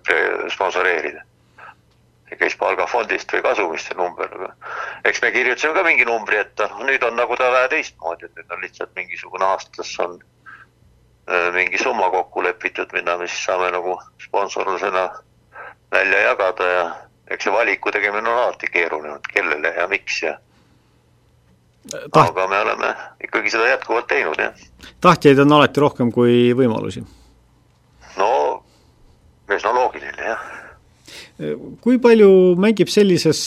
sponsoreerida. 0.55 1.24
see 2.28 2.36
käis 2.36 2.57
palgafondist 2.61 3.32
või 3.32 3.43
kasumist, 3.43 3.89
see 3.89 3.97
number, 3.97 4.32
aga 4.36 4.51
eks 5.09 5.22
me 5.24 5.30
kirjutasime 5.32 5.74
ka 5.74 5.84
mingi 5.86 6.05
numbri 6.05 6.36
ette, 6.36 6.66
noh 6.68 6.84
nüüd 6.84 7.05
on 7.09 7.16
nagu 7.16 7.36
ta 7.41 7.49
vähe 7.55 7.70
teistmoodi, 7.72 8.28
et 8.28 8.34
nüüd 8.36 8.53
on 8.53 8.61
lihtsalt 8.64 8.93
mingisugune 8.97 9.49
aastas 9.49 9.95
on 10.05 10.18
mingi 11.53 11.79
summa 11.79 12.11
kokku 12.11 12.43
lepitud, 12.43 12.93
mida 12.93 13.18
me 13.18 13.29
siis 13.29 13.45
saame 13.45 13.70
nagu 13.70 13.99
sponsorlusena 14.24 15.09
välja 15.93 16.20
jagada 16.20 16.68
ja 16.72 16.85
eks 17.31 17.45
see 17.45 17.53
valiku 17.53 17.93
tegemine 17.93 18.31
on 18.31 18.39
alati 18.45 18.70
keeruline, 18.72 19.16
et 19.16 19.33
kellele 19.33 19.74
ja 19.76 19.89
miks 19.89 20.22
ja 20.22 20.39
Taht... 21.89 22.29
aga 22.29 22.47
me 22.49 22.61
oleme 22.61 22.95
ikkagi 23.24 23.51
seda 23.51 23.68
jätkuvalt 23.68 24.07
teinud, 24.09 24.41
jah. 24.41 24.55
tahtjaid 25.01 25.39
on 25.45 25.53
alati 25.57 25.81
rohkem 25.81 26.12
kui 26.12 26.53
võimalusi? 26.57 27.05
no 28.16 28.31
üsna 29.49 29.74
loogiline, 29.74 30.33
jah 30.33 30.58
kui 31.80 32.01
palju 32.03 32.30
mängib 32.59 32.91
sellises, 32.91 33.41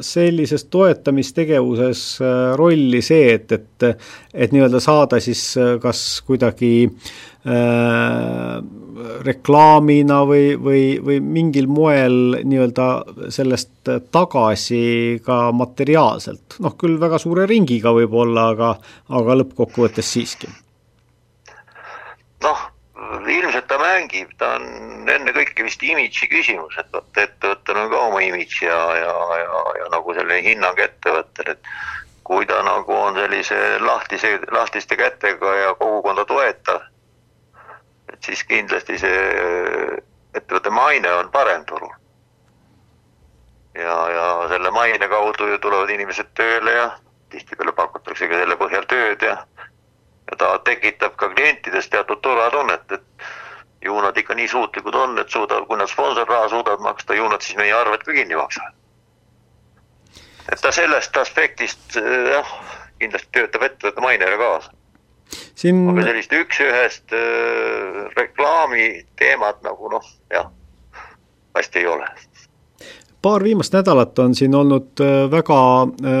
sellises 0.00 0.64
toetamistegevuses 0.72 2.04
äh, 2.24 2.38
rolli 2.56 3.02
see, 3.04 3.34
et, 3.36 3.52
et 3.52 3.86
et 4.36 4.52
nii-öelda 4.52 4.80
saada 4.80 5.20
siis 5.20 5.42
äh, 5.60 5.76
kas 5.80 6.22
kuidagi 6.26 6.86
äh, 6.86 8.58
reklaamina 9.26 10.22
või, 10.28 10.54
või, 10.60 10.82
või 11.04 11.18
mingil 11.20 11.68
moel 11.68 12.38
nii-öelda 12.44 12.88
sellest 13.32 13.92
tagasi 14.12 15.20
ka 15.24 15.50
materiaalselt, 15.56 16.58
noh 16.64 16.76
küll 16.80 16.96
väga 17.00 17.20
suure 17.22 17.48
ringiga 17.48 17.92
võib-olla, 17.96 18.48
aga, 18.54 18.72
aga 19.20 19.40
lõppkokkuvõttes 19.42 20.14
siiski? 20.16 20.48
noh 22.46 22.64
ilmselt 23.28 23.66
ta 23.70 23.78
mängib, 23.80 24.32
ta 24.38 24.54
on 24.58 25.10
ennekõike 25.10 25.64
vist 25.66 25.82
imidži 25.82 26.28
küsimus, 26.30 26.76
et 26.80 26.88
vot 26.92 27.20
ettevõttel 27.22 27.78
on 27.82 27.90
ka 27.92 28.00
oma 28.08 28.22
imidž 28.24 28.62
ja, 28.62 28.78
ja, 29.00 29.14
ja, 29.42 29.60
ja 29.80 29.86
nagu 29.92 30.14
selline 30.16 30.42
hinnang 30.44 30.80
ettevõttele, 30.82 31.56
et 31.56 31.70
kui 32.26 32.46
ta 32.46 32.58
nagu 32.66 32.92
on 32.92 33.14
sellise 33.14 33.58
lahtise, 33.80 34.32
lahtiste 34.50 34.98
kätega 34.98 35.54
ja 35.54 35.74
kogukonda 35.78 36.24
toetav, 36.26 36.82
et 38.12 38.18
siis 38.26 38.42
kindlasti 38.48 38.98
see 38.98 39.22
ettevõtte 40.34 40.70
maine 40.70 41.12
on 41.20 41.30
parem 41.30 41.64
turul. 41.64 41.94
ja, 43.74 43.96
ja 44.10 44.26
selle 44.48 44.70
maine 44.70 45.08
kaudu 45.08 45.46
ju 45.52 45.58
tulevad 45.58 45.90
inimesed 45.92 46.32
tööle 46.34 46.72
ja 46.72 46.86
tihtipeale 47.30 47.72
pakutakse 47.76 48.28
ka 48.28 48.38
selle 48.40 48.56
põhjal 48.56 48.86
tööd 48.88 49.22
ja 49.22 49.36
ja 50.30 50.36
ta 50.38 50.58
tekitab 50.58 51.16
ka 51.16 51.28
klientides 51.34 51.88
teatud 51.88 52.20
turvatunnet, 52.22 52.92
et 52.92 53.26
ju 53.84 54.00
nad 54.02 54.16
ikka 54.16 54.34
nii 54.34 54.48
suutlikud 54.48 54.94
on, 54.94 55.18
et 55.18 55.30
suudavad, 55.30 55.66
kui 55.66 55.78
nad 55.78 55.90
sponsorraha 55.90 56.48
suudavad 56.48 56.82
maksta, 56.82 57.14
ju 57.14 57.28
nad 57.28 57.42
siis 57.42 57.58
meie 57.58 57.74
arved 57.74 58.02
ka 58.02 58.12
kinni 58.12 58.36
maksavad. 58.36 58.74
et 60.52 60.60
ta 60.62 60.72
sellest 60.72 61.16
aspektist 61.16 61.96
jah, 62.30 62.50
kindlasti 62.98 63.32
töötab 63.32 63.62
ettevõtte 63.62 64.00
mainele 64.00 64.36
kaasa 64.38 64.70
Siin... 65.58 65.88
aga 65.90 66.04
sellist 66.06 66.32
üks-ühest 66.32 67.14
äh, 67.16 68.02
reklaami 68.16 69.06
teemat 69.18 69.62
nagu 69.66 69.90
noh, 69.90 70.06
jah, 70.30 70.50
hästi 71.56 71.82
ei 71.82 71.86
ole 71.90 72.06
paar 73.26 73.42
viimast 73.42 73.74
nädalat 73.74 74.18
on 74.18 74.34
siin 74.34 74.54
olnud 74.54 75.00
äh, 75.02 75.30
väga 75.30 75.60
äh, 75.82 76.18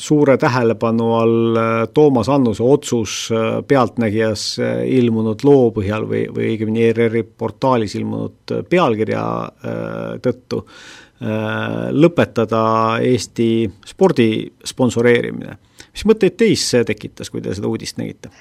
suure 0.00 0.36
tähelepanu 0.40 1.08
all 1.14 1.56
äh, 1.56 1.88
Toomas 1.94 2.28
Annuse 2.28 2.62
otsus 2.62 3.16
Pealtnägijas 3.68 4.44
ilmunud 4.86 5.44
loo 5.44 5.66
põhjal 5.76 6.06
või, 6.08 6.22
või 6.32 6.46
õigemini 6.54 6.86
ERR-i 6.88 7.22
portaalis 7.42 7.96
ilmunud 7.98 8.54
pealkirja 8.70 9.24
tõttu 10.24 10.62
lõpetada 11.98 12.62
Eesti 13.04 13.50
spordi 13.86 14.30
sponsoreerimine. 14.64 15.58
mis 15.92 16.06
mõtteid 16.08 16.38
teis 16.40 16.64
see 16.70 16.84
tekitas, 16.88 17.28
kui 17.30 17.42
te 17.44 17.52
seda 17.58 17.68
uudist 17.68 18.00
nägite? 18.00 18.32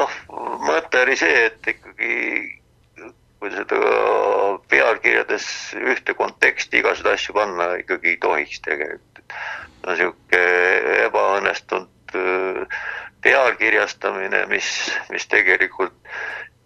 noh, 0.00 0.18
mõte 0.66 1.06
oli 1.06 1.16
see, 1.22 1.46
et 1.52 1.74
ikkagi 1.76 2.12
kui 3.38 3.52
seda 3.52 3.80
pealkirjades 5.04 5.46
ühte 5.76 6.14
konteksti 6.16 6.80
igasuguseid 6.80 7.14
asju 7.14 7.34
panna 7.36 7.74
ikkagi 7.80 8.14
ei 8.14 8.16
tohiks 8.16 8.60
tegelikult. 8.64 9.32
no 9.84 9.92
niisugune 9.92 11.02
ebaõnnestunud 11.04 12.14
äh, 12.16 12.78
pealkirjastamine, 13.24 14.46
mis, 14.48 14.68
mis 15.10 15.26
tegelikult 15.28 15.92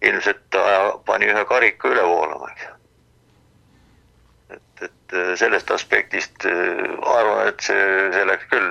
ilmselt 0.03 0.59
pani 1.07 1.27
ühe 1.33 1.45
karika 1.51 1.91
üle 1.91 2.05
voolama, 2.07 2.51
eks. 2.53 2.69
et, 4.55 4.85
et 4.87 5.17
äh, 5.19 5.35
sellest 5.43 5.71
aspektist 5.75 6.47
äh, 6.47 6.87
arvan, 7.03 7.49
et 7.49 7.67
see, 7.67 7.83
see 8.15 8.25
läks 8.31 8.47
küll 8.55 8.71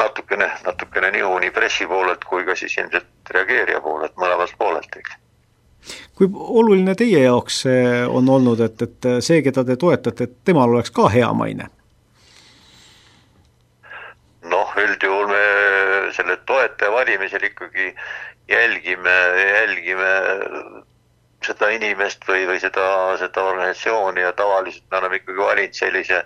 natukene, 0.00 0.48
natukene 0.64 1.12
nii 1.12 1.52
pressi 1.52 1.86
poolelt 1.86 2.24
kui 2.24 2.48
ka 2.48 2.56
siis 2.56 2.78
ilmselt 2.80 3.36
reageerija 3.36 3.84
poolelt, 3.84 4.16
mõlemalt 4.16 4.56
poolelt, 4.56 4.96
eks 4.96 5.20
kui 6.16 6.28
oluline 6.32 6.94
teie 6.96 7.22
jaoks 7.24 7.60
see 7.66 8.04
on 8.08 8.28
olnud, 8.28 8.60
et, 8.64 8.82
et 8.82 9.08
see, 9.20 9.42
keda 9.44 9.64
te 9.68 9.76
toetate, 9.76 10.24
et 10.24 10.36
temal 10.48 10.72
oleks 10.72 10.90
ka 10.96 11.10
hea 11.12 11.28
maine? 11.36 11.68
noh, 14.46 14.74
üldjuhul 14.78 15.26
me 15.28 15.44
selle 16.16 16.36
toetaja 16.46 16.92
valimisel 16.92 17.42
ikkagi 17.48 17.90
jälgime, 18.48 19.16
jälgime 19.42 20.12
seda 21.46 21.68
inimest 21.74 22.24
või, 22.28 22.46
või 22.48 22.60
seda, 22.62 22.86
seda 23.20 23.44
organisatsiooni 23.50 24.22
ja 24.22 24.32
tavaliselt 24.38 24.86
me 24.90 25.00
oleme 25.00 25.20
ikkagi 25.20 25.42
valinud 25.42 25.78
sellise 25.78 26.22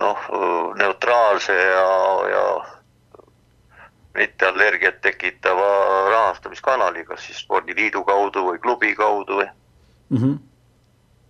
noh, 0.00 0.28
neutraalse 0.78 1.56
ja, 1.56 1.88
ja 2.34 2.44
mitte 4.14 4.46
allergiat 4.46 5.00
tekitava 5.00 5.66
rahastamiskanali, 6.10 7.04
kas 7.04 7.26
siis 7.26 7.40
spordiliidu 7.44 8.04
kaudu 8.04 8.44
või 8.48 8.58
klubi 8.58 8.94
kaudu 8.94 9.40
või 9.40 9.46
mm. 10.08 10.18
-hmm. 10.18 10.38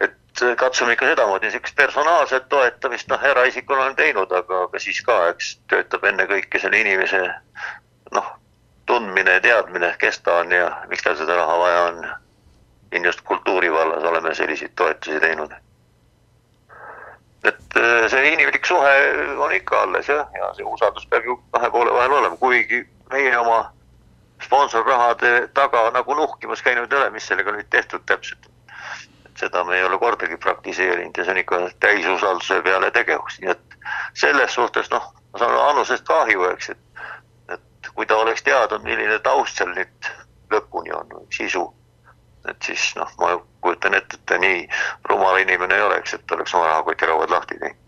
et 0.00 0.44
katsume 0.56 0.92
ikka 0.92 1.06
sedamoodi, 1.06 1.46
niisugust 1.46 1.76
personaalset 1.76 2.48
toetamist, 2.48 3.08
noh, 3.08 3.22
eraisikul 3.22 3.76
olen 3.76 3.96
teinud, 3.96 4.32
aga, 4.32 4.62
aga 4.62 4.78
siis 4.78 5.02
ka, 5.02 5.28
eks 5.28 5.58
töötab 5.68 6.04
ennekõike 6.04 6.58
selle 6.58 6.80
inimese 6.80 7.22
noh, 8.12 8.32
tundmine 8.86 9.38
ja 9.38 9.40
teadmine, 9.40 9.94
kes 9.98 10.20
ta 10.20 10.40
on 10.42 10.52
ja 10.52 10.70
miks 10.88 11.02
tal 11.02 11.16
seda 11.16 11.36
raha 11.36 11.58
vaja 11.58 11.82
on. 11.92 12.04
siin 12.90 13.04
just 13.04 13.20
kultuuri 13.20 13.72
vallas 13.72 14.04
oleme 14.04 14.34
selliseid 14.34 14.72
toetusi 14.74 15.20
teinud 15.20 15.52
et 17.44 17.76
äh, 17.76 18.08
see 18.12 18.32
inimlik 18.32 18.66
suhe 18.66 18.94
on 19.38 19.52
ikka 19.52 19.82
alles 19.82 20.08
jah, 20.08 20.28
ja 20.36 20.52
see 20.54 20.66
usaldus 20.66 21.06
peab 21.10 21.24
ju 21.24 21.36
kahe 21.54 21.70
poole 21.70 21.92
vahel 21.94 22.12
olema, 22.18 22.36
kuigi 22.36 22.82
meie 23.12 23.36
oma 23.38 23.72
sponsorrahade 24.44 25.48
taga 25.54 25.90
nagu 25.94 26.14
nuhkimas 26.14 26.62
käinud 26.62 26.92
ei 26.92 26.98
ole, 26.98 27.10
mis 27.16 27.26
sellega 27.26 27.52
nüüd 27.56 27.70
tehtud 27.70 28.04
täpselt. 28.06 28.50
seda 29.40 29.64
me 29.64 29.76
ei 29.76 29.84
ole 29.84 29.96
kordagi 29.98 30.36
praktiseerinud 30.36 31.16
ja 31.16 31.24
see 31.24 31.32
on 31.32 31.38
ikka 31.40 31.58
täisusalduse 31.80 32.60
peale 32.62 32.90
tegevus, 32.90 33.38
nii 33.40 33.50
et 33.54 33.76
selles 34.14 34.54
suhtes 34.54 34.90
noh, 34.92 35.06
ma 35.32 35.38
saan 35.40 35.56
Annusest 35.68 36.04
kahju, 36.04 36.44
eks, 36.50 36.70
et, 36.74 37.04
et 37.56 37.92
kui 37.94 38.06
ta 38.06 38.18
oleks 38.20 38.42
teadnud, 38.44 38.84
milline 38.84 39.18
taust 39.24 39.56
seal 39.56 39.72
nüüd 39.72 40.10
lõpuni 40.52 40.92
on, 40.92 41.14
sisu 41.32 41.70
et 42.48 42.62
siis 42.62 42.90
noh, 42.96 43.10
ma 43.20 43.34
kujutan 43.60 43.94
ette, 43.94 44.16
et 44.16 44.26
ta 44.26 44.38
nii 44.40 44.64
rumal 45.10 45.40
inimene 45.42 45.76
ei 45.76 45.82
oleks, 45.82 46.14
et 46.14 46.36
oleks 46.36 46.54
oma 46.54 46.66
rahakotirauad 46.72 47.30
lahti 47.30 47.58
teinud. 47.60 47.78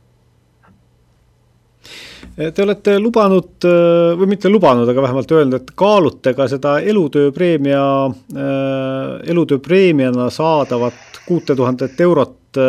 Te 2.32 2.62
olete 2.62 2.94
lubanud 3.02 3.64
või 4.16 4.28
mitte 4.30 4.48
lubanud, 4.48 4.88
aga 4.88 5.02
vähemalt 5.04 5.32
öelnud, 5.34 5.56
et 5.58 5.72
kaalute 5.76 6.32
ka 6.38 6.46
seda 6.48 6.78
elutööpreemia, 6.80 7.82
elutööpreemiana 9.34 10.30
saadavat 10.32 11.20
kuute 11.26 11.56
tuhandet 11.58 12.00
eurot 12.00 12.60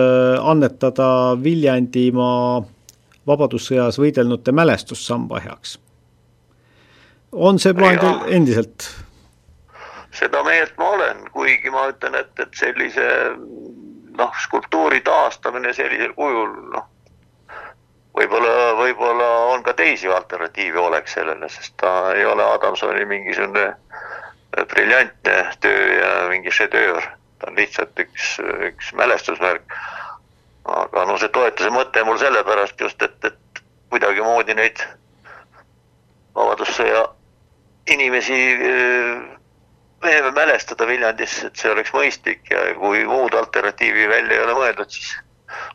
annetada 0.41 1.37
Viljandimaa 1.43 2.63
vabadussõjas 3.27 3.99
võidelnute 3.99 4.51
mälestussamba 4.51 5.39
heaks. 5.39 5.79
on 7.31 7.59
see 7.59 7.73
plaan 7.73 7.97
teil 7.97 8.35
endiselt 8.35 8.89
seda 10.13 10.43
meelt 10.43 10.77
ma 10.77 10.89
olen, 10.95 11.23
kuigi 11.33 11.71
ma 11.73 11.87
ütlen, 11.91 12.15
et, 12.15 12.33
et 12.39 12.57
sellise 12.57 13.05
noh, 14.17 14.33
skulptuuri 14.45 15.01
taastamine 15.01 15.73
sellisel 15.73 16.13
kujul, 16.17 16.51
noh, 16.73 16.85
võib-olla, 18.17 18.73
võib-olla 18.77 19.29
on 19.53 19.63
ka 19.65 19.73
teisi 19.77 20.09
alternatiive 20.11 20.79
oleks 20.79 21.17
sellele, 21.17 21.49
sest 21.49 21.75
ta 21.81 22.13
ei 22.13 22.25
ole 22.25 22.45
Adamsoni 22.45 23.05
mingisugune 23.09 23.71
briljantne 24.69 25.37
töö 25.65 25.85
ja 25.97 26.11
mingi 26.29 26.53
šedöör, 26.53 27.01
ta 27.41 27.49
on 27.49 27.57
lihtsalt 27.57 27.99
üks, 28.05 28.37
üks 28.69 28.93
mälestusmärk. 28.93 29.79
aga 30.63 31.01
no 31.09 31.17
see 31.19 31.27
toetuse 31.35 31.69
mõte 31.75 32.03
mul 32.07 32.17
sellepärast 32.21 32.79
just, 32.79 33.01
et, 33.03 33.17
et 33.25 33.63
kuidagimoodi 33.91 34.53
neid 34.55 34.79
vabadussõja 36.37 37.01
inimesi 37.91 38.37
me 40.03 40.31
mälestada 40.35 40.87
Viljandis, 40.87 41.39
et 41.47 41.59
see 41.59 41.71
oleks 41.71 41.93
mõistlik 41.95 42.51
ja 42.51 42.65
kui 42.79 43.03
muud 43.07 43.35
alternatiivi 43.37 44.07
välja 44.11 44.37
ei 44.37 44.43
ole 44.45 44.57
mõeldud, 44.59 44.91
siis 44.91 45.13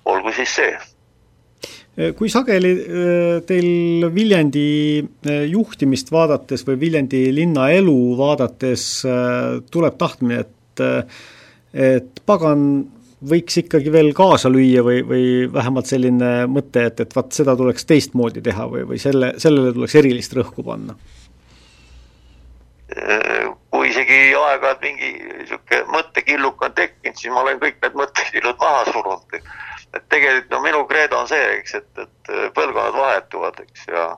olgu 0.09 0.33
siis 0.37 0.55
see. 0.59 0.76
kui 2.18 2.31
sageli 2.31 2.72
äh, 2.74 3.41
teil 3.47 4.07
Viljandi 4.14 4.68
äh, 5.01 5.43
juhtimist 5.51 6.12
vaadates 6.14 6.62
või 6.66 6.79
Viljandi 6.81 7.24
linna 7.35 7.70
elu 7.74 7.99
vaadates 8.18 8.85
äh, 9.07 9.59
tuleb 9.70 9.99
tahtmine, 9.99 10.45
et 10.45 10.55
et 11.74 12.20
pagan, 12.22 12.61
võiks 13.26 13.57
ikkagi 13.64 13.91
veel 13.91 14.12
kaasa 14.14 14.47
lüüa 14.47 14.85
või, 14.87 15.01
või 15.03 15.24
vähemalt 15.51 15.91
selline 15.91 16.47
mõte, 16.47 16.85
et, 16.87 17.01
et 17.03 17.16
vaat 17.16 17.35
seda 17.35 17.57
tuleks 17.59 17.89
teistmoodi 17.89 18.45
teha 18.47 18.68
või, 18.70 18.85
või 18.87 19.01
selle, 19.03 19.33
sellele 19.43 19.72
tuleks 19.74 19.97
erilist 19.99 20.37
rõhku 20.39 20.62
panna? 20.62 20.95
Isegi 24.09 24.35
aeg-ajalt 24.35 24.81
mingi 24.83 25.11
niisugune 25.21 25.85
mõttekilluk 25.93 26.63
on 26.65 26.75
tekkinud, 26.75 27.17
siis 27.21 27.33
ma 27.33 27.43
olen 27.45 27.61
kõik 27.61 27.77
need 27.83 27.97
mõttekillud 28.01 28.57
maha 28.61 28.85
surunud. 28.89 29.41
et 29.95 30.09
tegelikult 30.09 30.51
no 30.51 30.61
minu 30.61 30.85
kreedo 30.87 31.19
on 31.19 31.29
see, 31.29 31.45
eks, 31.59 31.75
et, 31.75 31.99
et 31.99 32.33
põlvkonnad 32.55 32.97
vahetuvad, 32.97 33.61
eks, 33.61 33.87
ja 33.89 34.09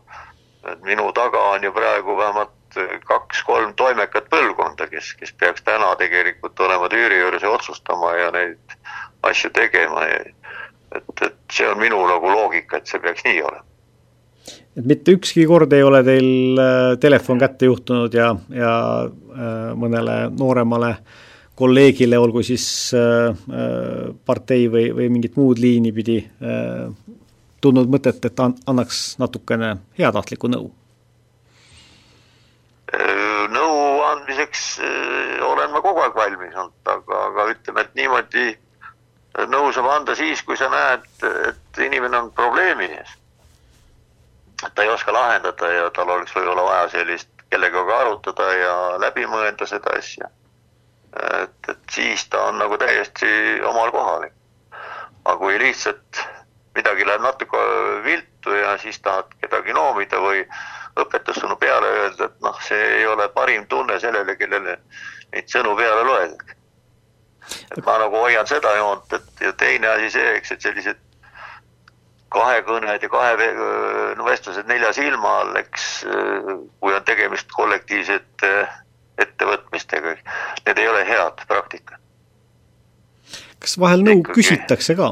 et 0.73 0.83
minu 0.83 1.13
taga 1.13 1.43
on 1.55 1.63
ju 1.63 1.73
praegu 1.73 2.17
vähemalt 2.17 2.79
kaks-kolm 3.07 3.75
toimekat 3.75 4.29
põlvkonda, 4.31 4.87
kes, 4.91 5.15
kes 5.19 5.33
peaks 5.33 5.63
täna 5.67 5.95
tegelikult 5.99 6.61
olema 6.61 6.89
tüüri 6.89 7.19
juures 7.19 7.43
ja 7.43 7.51
otsustama 7.51 8.13
ja 8.15 8.31
neid 8.31 8.77
asju 9.23 9.51
tegema 9.51 10.07
ja 10.07 10.21
et, 10.95 11.23
et 11.23 11.39
see 11.51 11.67
on 11.67 11.79
minu 11.79 11.99
nagu 12.07 12.31
loogika, 12.31 12.79
et 12.79 12.87
see 12.87 13.03
peaks 13.03 13.27
nii 13.27 13.43
olema 13.43 13.67
et 14.79 14.87
mitte 14.87 15.15
ükski 15.17 15.47
kord 15.51 15.73
ei 15.75 15.83
ole 15.83 16.03
teil 16.07 16.61
äh, 16.61 16.95
telefon 17.03 17.41
kätte 17.41 17.69
juhtunud 17.71 18.15
ja, 18.15 18.31
ja 18.55 18.75
äh, 19.07 19.73
mõnele 19.79 20.17
nooremale 20.37 20.95
kolleegile, 21.61 22.19
olgu 22.19 22.43
siis 22.47 22.65
äh, 22.97 23.35
partei 24.27 24.69
või, 24.73 24.87
või 24.97 25.11
mingit 25.13 25.37
muud 25.37 25.61
liini 25.61 25.91
pidi, 25.93 26.17
tundnud 27.61 27.91
mõtet, 27.93 28.23
et 28.25 28.41
an-, 28.41 28.57
annaks 28.71 29.19
natukene 29.21 29.75
heatahtlikku 29.99 30.49
nõu? 30.49 30.71
nõu 33.51 33.77
andmiseks 34.07 34.65
olen 35.47 35.71
ma 35.75 35.83
kogu 35.85 36.01
aeg 36.03 36.17
valmis 36.17 36.57
olnud, 36.57 36.91
aga, 36.91 37.21
aga 37.29 37.47
ütleme, 37.53 37.85
et 37.85 37.93
niimoodi 37.99 38.47
nõu 39.53 39.71
saab 39.75 39.91
anda 39.93 40.17
siis, 40.19 40.43
kui 40.47 40.57
sa 40.59 40.71
näed, 40.73 41.07
et 41.51 41.83
inimene 41.85 42.25
on 42.25 42.33
probleemi 42.35 42.89
ees 42.97 43.19
ta 44.75 44.83
ei 44.83 44.89
oska 44.89 45.13
lahendada 45.13 45.69
ja 45.73 45.91
tal 45.91 46.09
oleks 46.09 46.35
võib-olla 46.37 46.65
vaja 46.65 46.89
sellist 46.89 47.31
kellegagi 47.51 47.93
arutada 47.93 48.51
ja 48.55 48.75
läbi 49.03 49.27
mõelda 49.27 49.67
seda 49.67 49.95
asja. 49.99 50.29
et, 51.43 51.69
et 51.69 51.81
siis 51.91 52.29
ta 52.29 52.45
on 52.51 52.59
nagu 52.59 52.79
täiesti 52.79 53.31
omal 53.67 53.91
kohal. 53.91 54.29
aga 55.25 55.37
kui 55.37 55.59
lihtsalt 55.59 56.21
midagi 56.75 57.07
läheb 57.07 57.23
natuke 57.23 57.59
viltu 58.05 58.55
ja 58.55 58.77
siis 58.79 59.01
tahad 59.01 59.33
kedagi 59.41 59.73
noomida 59.73 60.21
või 60.21 60.45
õpetussõnu 61.01 61.57
peale 61.57 61.89
öelda, 61.97 62.25
et 62.25 62.41
noh, 62.45 62.63
see 62.63 62.81
ei 63.01 63.07
ole 63.07 63.29
parim 63.29 63.67
tunne 63.67 63.99
sellele, 64.01 64.37
kellele 64.37 64.79
neid 65.33 65.51
sõnu 65.51 65.77
peale 65.77 66.05
loed. 66.07 66.57
et 67.71 67.85
ma 67.85 67.99
nagu 67.99 68.17
hoian 68.17 68.47
seda 68.47 68.75
joont, 68.77 69.13
et 69.13 69.47
ja 69.47 69.53
teine 69.53 69.89
asi 69.89 70.11
see, 70.11 70.35
eks, 70.37 70.53
et 70.53 70.67
sellised 70.69 71.10
kahekõned 72.31 73.03
ja 73.03 73.09
kahe 73.11 73.49
no 74.19 74.27
vestlused 74.29 74.69
nelja 74.71 74.93
silma 74.95 75.33
all, 75.41 75.57
eks 75.59 75.89
kui 76.05 76.95
on 76.95 77.05
tegemist 77.05 77.51
kollektiivsete 77.57 78.53
ettevõtmistega, 79.21 80.15
need 80.67 80.79
ei 80.79 80.89
ole 80.89 81.03
head 81.09 81.43
praktika. 81.49 81.99
kas 83.59 83.75
vahel 83.79 84.07
nõu 84.07 84.23
Ikkagi... 84.23 84.39
küsitakse 84.39 84.97
ka? 84.97 85.11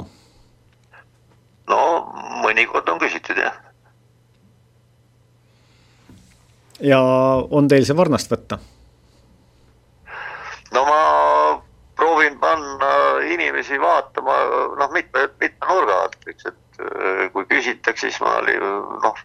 mõnikord 2.48 2.88
on 2.92 3.00
küsitud, 3.02 3.38
jah. 3.38 3.56
ja 6.80 7.00
on 7.50 7.68
teil 7.68 7.86
see 7.86 7.96
varnast 7.96 8.30
võtta? 8.32 8.60
no 10.72 10.84
ma 10.86 11.00
proovin 11.98 12.38
panna 12.38 12.92
inimesi 13.34 13.80
vaatama 13.82 14.38
noh, 14.78 14.92
mitme, 14.94 15.26
mitme 15.40 15.70
nurga 15.72 16.00
alt, 16.04 16.18
eks, 16.30 16.48
et 16.52 16.58
kui 17.32 17.44
küsitakse, 17.50 18.06
siis 18.06 18.20
ma 18.22 18.38
noh, 18.42 19.20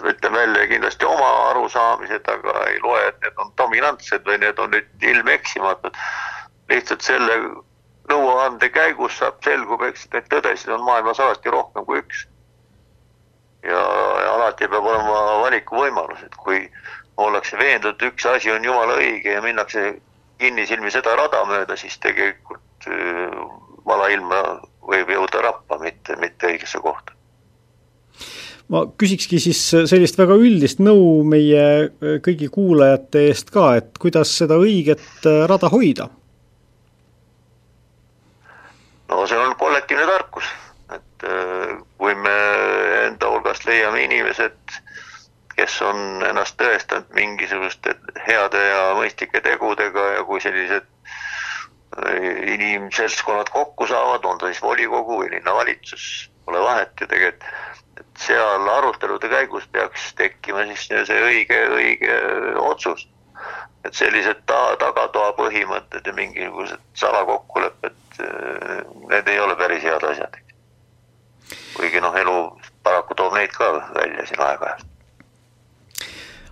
ütlen 0.00 0.32
välja 0.32 0.66
kindlasti 0.68 1.06
oma 1.06 1.28
arusaamised, 1.50 2.28
aga 2.28 2.54
ei 2.68 2.80
loe, 2.80 3.00
et 3.08 3.20
need 3.24 3.40
on 3.44 3.52
dominantsed 3.58 4.24
või 4.28 4.38
need 4.42 4.58
on 4.58 4.72
nüüd 4.76 5.06
ilmeksimatud. 5.12 5.96
lihtsalt 6.68 7.02
selle 7.04 7.34
nõuande 8.08 8.68
käigus 8.72 9.18
saab, 9.18 9.40
selgub, 9.44 9.82
eks 9.82 10.06
neid 10.12 10.28
tõdesid 10.32 10.72
on 10.72 10.84
maailmas 10.86 11.20
alati 11.20 11.50
rohkem 11.50 11.84
kui 11.84 11.98
üks. 11.98 12.26
ja, 13.62 13.82
ja 14.24 14.32
alati 14.34 14.68
peab 14.68 14.84
olema 14.84 15.20
valikuvõimalus, 15.44 16.22
et 16.22 16.36
kui 16.36 16.64
ollakse 17.16 17.58
veendunud, 17.58 18.02
üks 18.02 18.26
asi 18.26 18.50
on 18.50 18.64
jumala 18.64 18.96
õige 18.98 19.36
ja 19.36 19.42
minnakse 19.42 20.00
kinnisilmi 20.38 20.90
seda 20.90 21.16
rada 21.16 21.44
mööda, 21.44 21.76
siis 21.76 21.98
tegelikult 22.02 22.88
äh, 22.88 23.36
valailma 23.86 24.42
võib 24.88 25.10
jõuda 25.14 25.42
rappa, 25.44 25.78
mitte, 25.82 26.16
mitte 26.20 26.50
õigesse 26.50 26.80
kohta. 26.82 27.12
ma 28.72 28.86
küsikski 28.98 29.40
siis 29.42 29.60
sellist 29.90 30.18
väga 30.18 30.38
üldist 30.38 30.80
nõu 30.80 31.22
meie 31.28 31.62
äh, 31.84 32.18
kõigi 32.24 32.48
kuulajate 32.52 33.28
eest 33.28 33.52
ka, 33.54 33.76
et 33.80 33.98
kuidas 33.98 34.32
seda 34.38 34.58
õiget 34.60 35.06
äh, 35.26 35.44
rada 35.50 35.70
hoida 35.72 36.08
no 39.12 39.26
see 39.26 39.38
on 39.38 39.56
kollektiivne 39.56 40.06
tarkus, 40.06 40.48
et 40.94 41.26
äh, 41.28 41.76
kui 41.98 42.14
me 42.14 42.36
enda 43.06 43.30
hulgast 43.34 43.66
leiame 43.68 44.04
inimesed, 44.06 44.78
kes 45.56 45.80
on 45.86 46.24
ennast 46.28 46.56
tõestanud 46.60 47.12
mingisuguste 47.16 47.94
heade 48.26 48.62
ja 48.68 48.80
mõistlike 48.98 49.42
tegudega 49.44 50.08
ja 50.16 50.24
kui 50.28 50.40
sellised 50.40 50.88
inimseltskonnad 52.54 53.50
kokku 53.52 53.86
saavad, 53.86 54.24
on 54.24 54.38
ta 54.38 54.50
siis 54.50 54.62
volikogu 54.62 55.20
või 55.22 55.30
linnavalitsus, 55.34 56.30
pole 56.44 56.60
vahet 56.64 56.92
ju 57.00 57.06
tegelikult, 57.06 57.48
et 58.00 58.22
seal 58.24 58.68
arutelude 58.72 59.28
käigus 59.28 59.66
peaks 59.72 60.12
tekkima 60.16 60.64
siis 60.70 60.86
see 60.88 61.24
õige, 61.28 61.58
õige 61.76 62.20
otsus. 62.60 63.08
et 63.84 63.94
sellised 63.98 64.44
ta-, 64.46 64.76
tagatoa 64.78 65.32
põhimõtted 65.34 66.06
ja 66.06 66.12
mingisugused 66.14 66.80
salakokkulepped 66.94 67.98
Äh, 68.20 68.84
need 69.08 69.28
ei 69.28 69.40
ole 69.40 69.56
päris 69.56 69.82
head 69.82 70.04
asjad. 70.04 70.36
kuigi 71.76 72.00
noh, 72.00 72.14
elu 72.16 72.34
paraku 72.84 73.14
toob 73.14 73.34
neid 73.34 73.52
ka 73.56 73.68
välja 73.94 74.26
siin 74.28 74.40
aeg-ajalt. 74.40 74.91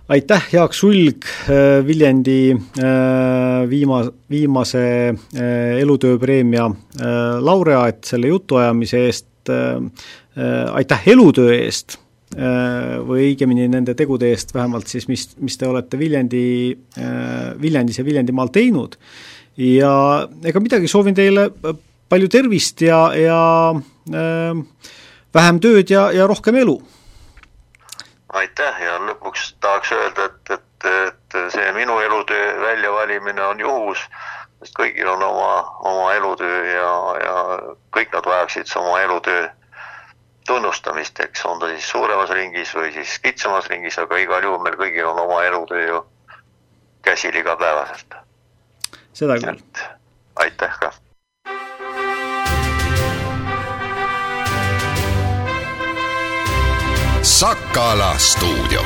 Aitäh, 0.09 0.47
Jaak 0.53 0.73
Sulg, 0.73 1.25
äh, 1.49 1.85
Viljandi 1.87 2.53
äh, 2.53 3.69
viima-, 3.69 4.11
viimase 4.29 4.83
elutööpreemia 5.81 6.69
laureaat 7.41 8.05
selle 8.05 8.31
jutuajamise 8.31 9.05
eest, 9.07 9.27
aitäh 10.71 11.07
elutöö 11.11 11.53
eest 11.55 11.97
või 12.31 13.31
õigemini 13.31 13.65
nende 13.67 13.95
tegude 13.97 14.29
eest 14.31 14.53
vähemalt 14.55 14.87
siis, 14.87 15.07
mis, 15.09 15.25
mis 15.41 15.57
te 15.59 15.67
olete 15.67 15.99
Viljandi, 15.99 16.43
Viljandis 17.59 17.99
ja 17.99 18.05
Viljandimaal 18.07 18.53
teinud 18.53 18.95
ja 19.59 19.93
ega 20.47 20.61
midagi, 20.63 20.89
soovin 20.91 21.17
teile 21.17 21.49
äh, 21.49 21.77
palju 22.11 22.29
tervist 22.31 22.81
ja, 22.85 23.03
ja 23.17 23.41
äh, 23.75 24.87
vähem 25.35 25.61
tööd 25.63 25.91
ja, 25.91 26.09
ja 26.15 26.27
rohkem 26.29 26.59
elu. 26.61 26.79
Aitäh 28.33 28.81
ja 28.81 28.97
lõpuks 28.99 29.55
tahaks 29.59 29.91
öelda, 29.91 30.25
et, 30.25 30.51
et, 30.55 30.85
et 30.91 31.37
see 31.53 31.71
minu 31.75 31.99
elutöö 31.99 32.61
väljavalimine 32.61 33.43
on 33.43 33.59
juhus, 33.59 34.03
sest 34.61 34.77
kõigil 34.79 35.09
on 35.11 35.23
oma, 35.23 35.51
oma 35.91 36.13
elutöö 36.13 36.61
ja, 36.71 36.93
ja 37.23 37.35
kõik 37.97 38.13
nad 38.15 38.25
vajaksid 38.25 38.71
oma 38.79 39.01
elutöö 39.01 39.49
tunnustamist, 40.47 41.19
eks 41.19 41.45
on 41.45 41.59
ta 41.59 41.69
siis 41.69 41.89
suuremas 41.89 42.29
ringis 42.29 42.73
või 42.75 42.93
siis 42.93 43.19
kitsamas 43.19 43.69
ringis, 43.69 43.99
aga 44.01 44.17
igal 44.17 44.43
juhul 44.43 44.63
meil 44.63 44.79
kõigil 44.79 45.11
on 45.11 45.19
oma 45.27 45.43
elutöö 45.45 45.85
ju 45.87 46.01
käsil 47.05 47.35
igapäevaselt 47.35 48.21
seda 49.13 49.37
küll. 49.39 49.61
aitäh 50.35 50.79
ka. 50.79 50.91
Sakala 57.21 58.17
stuudio 58.17 58.81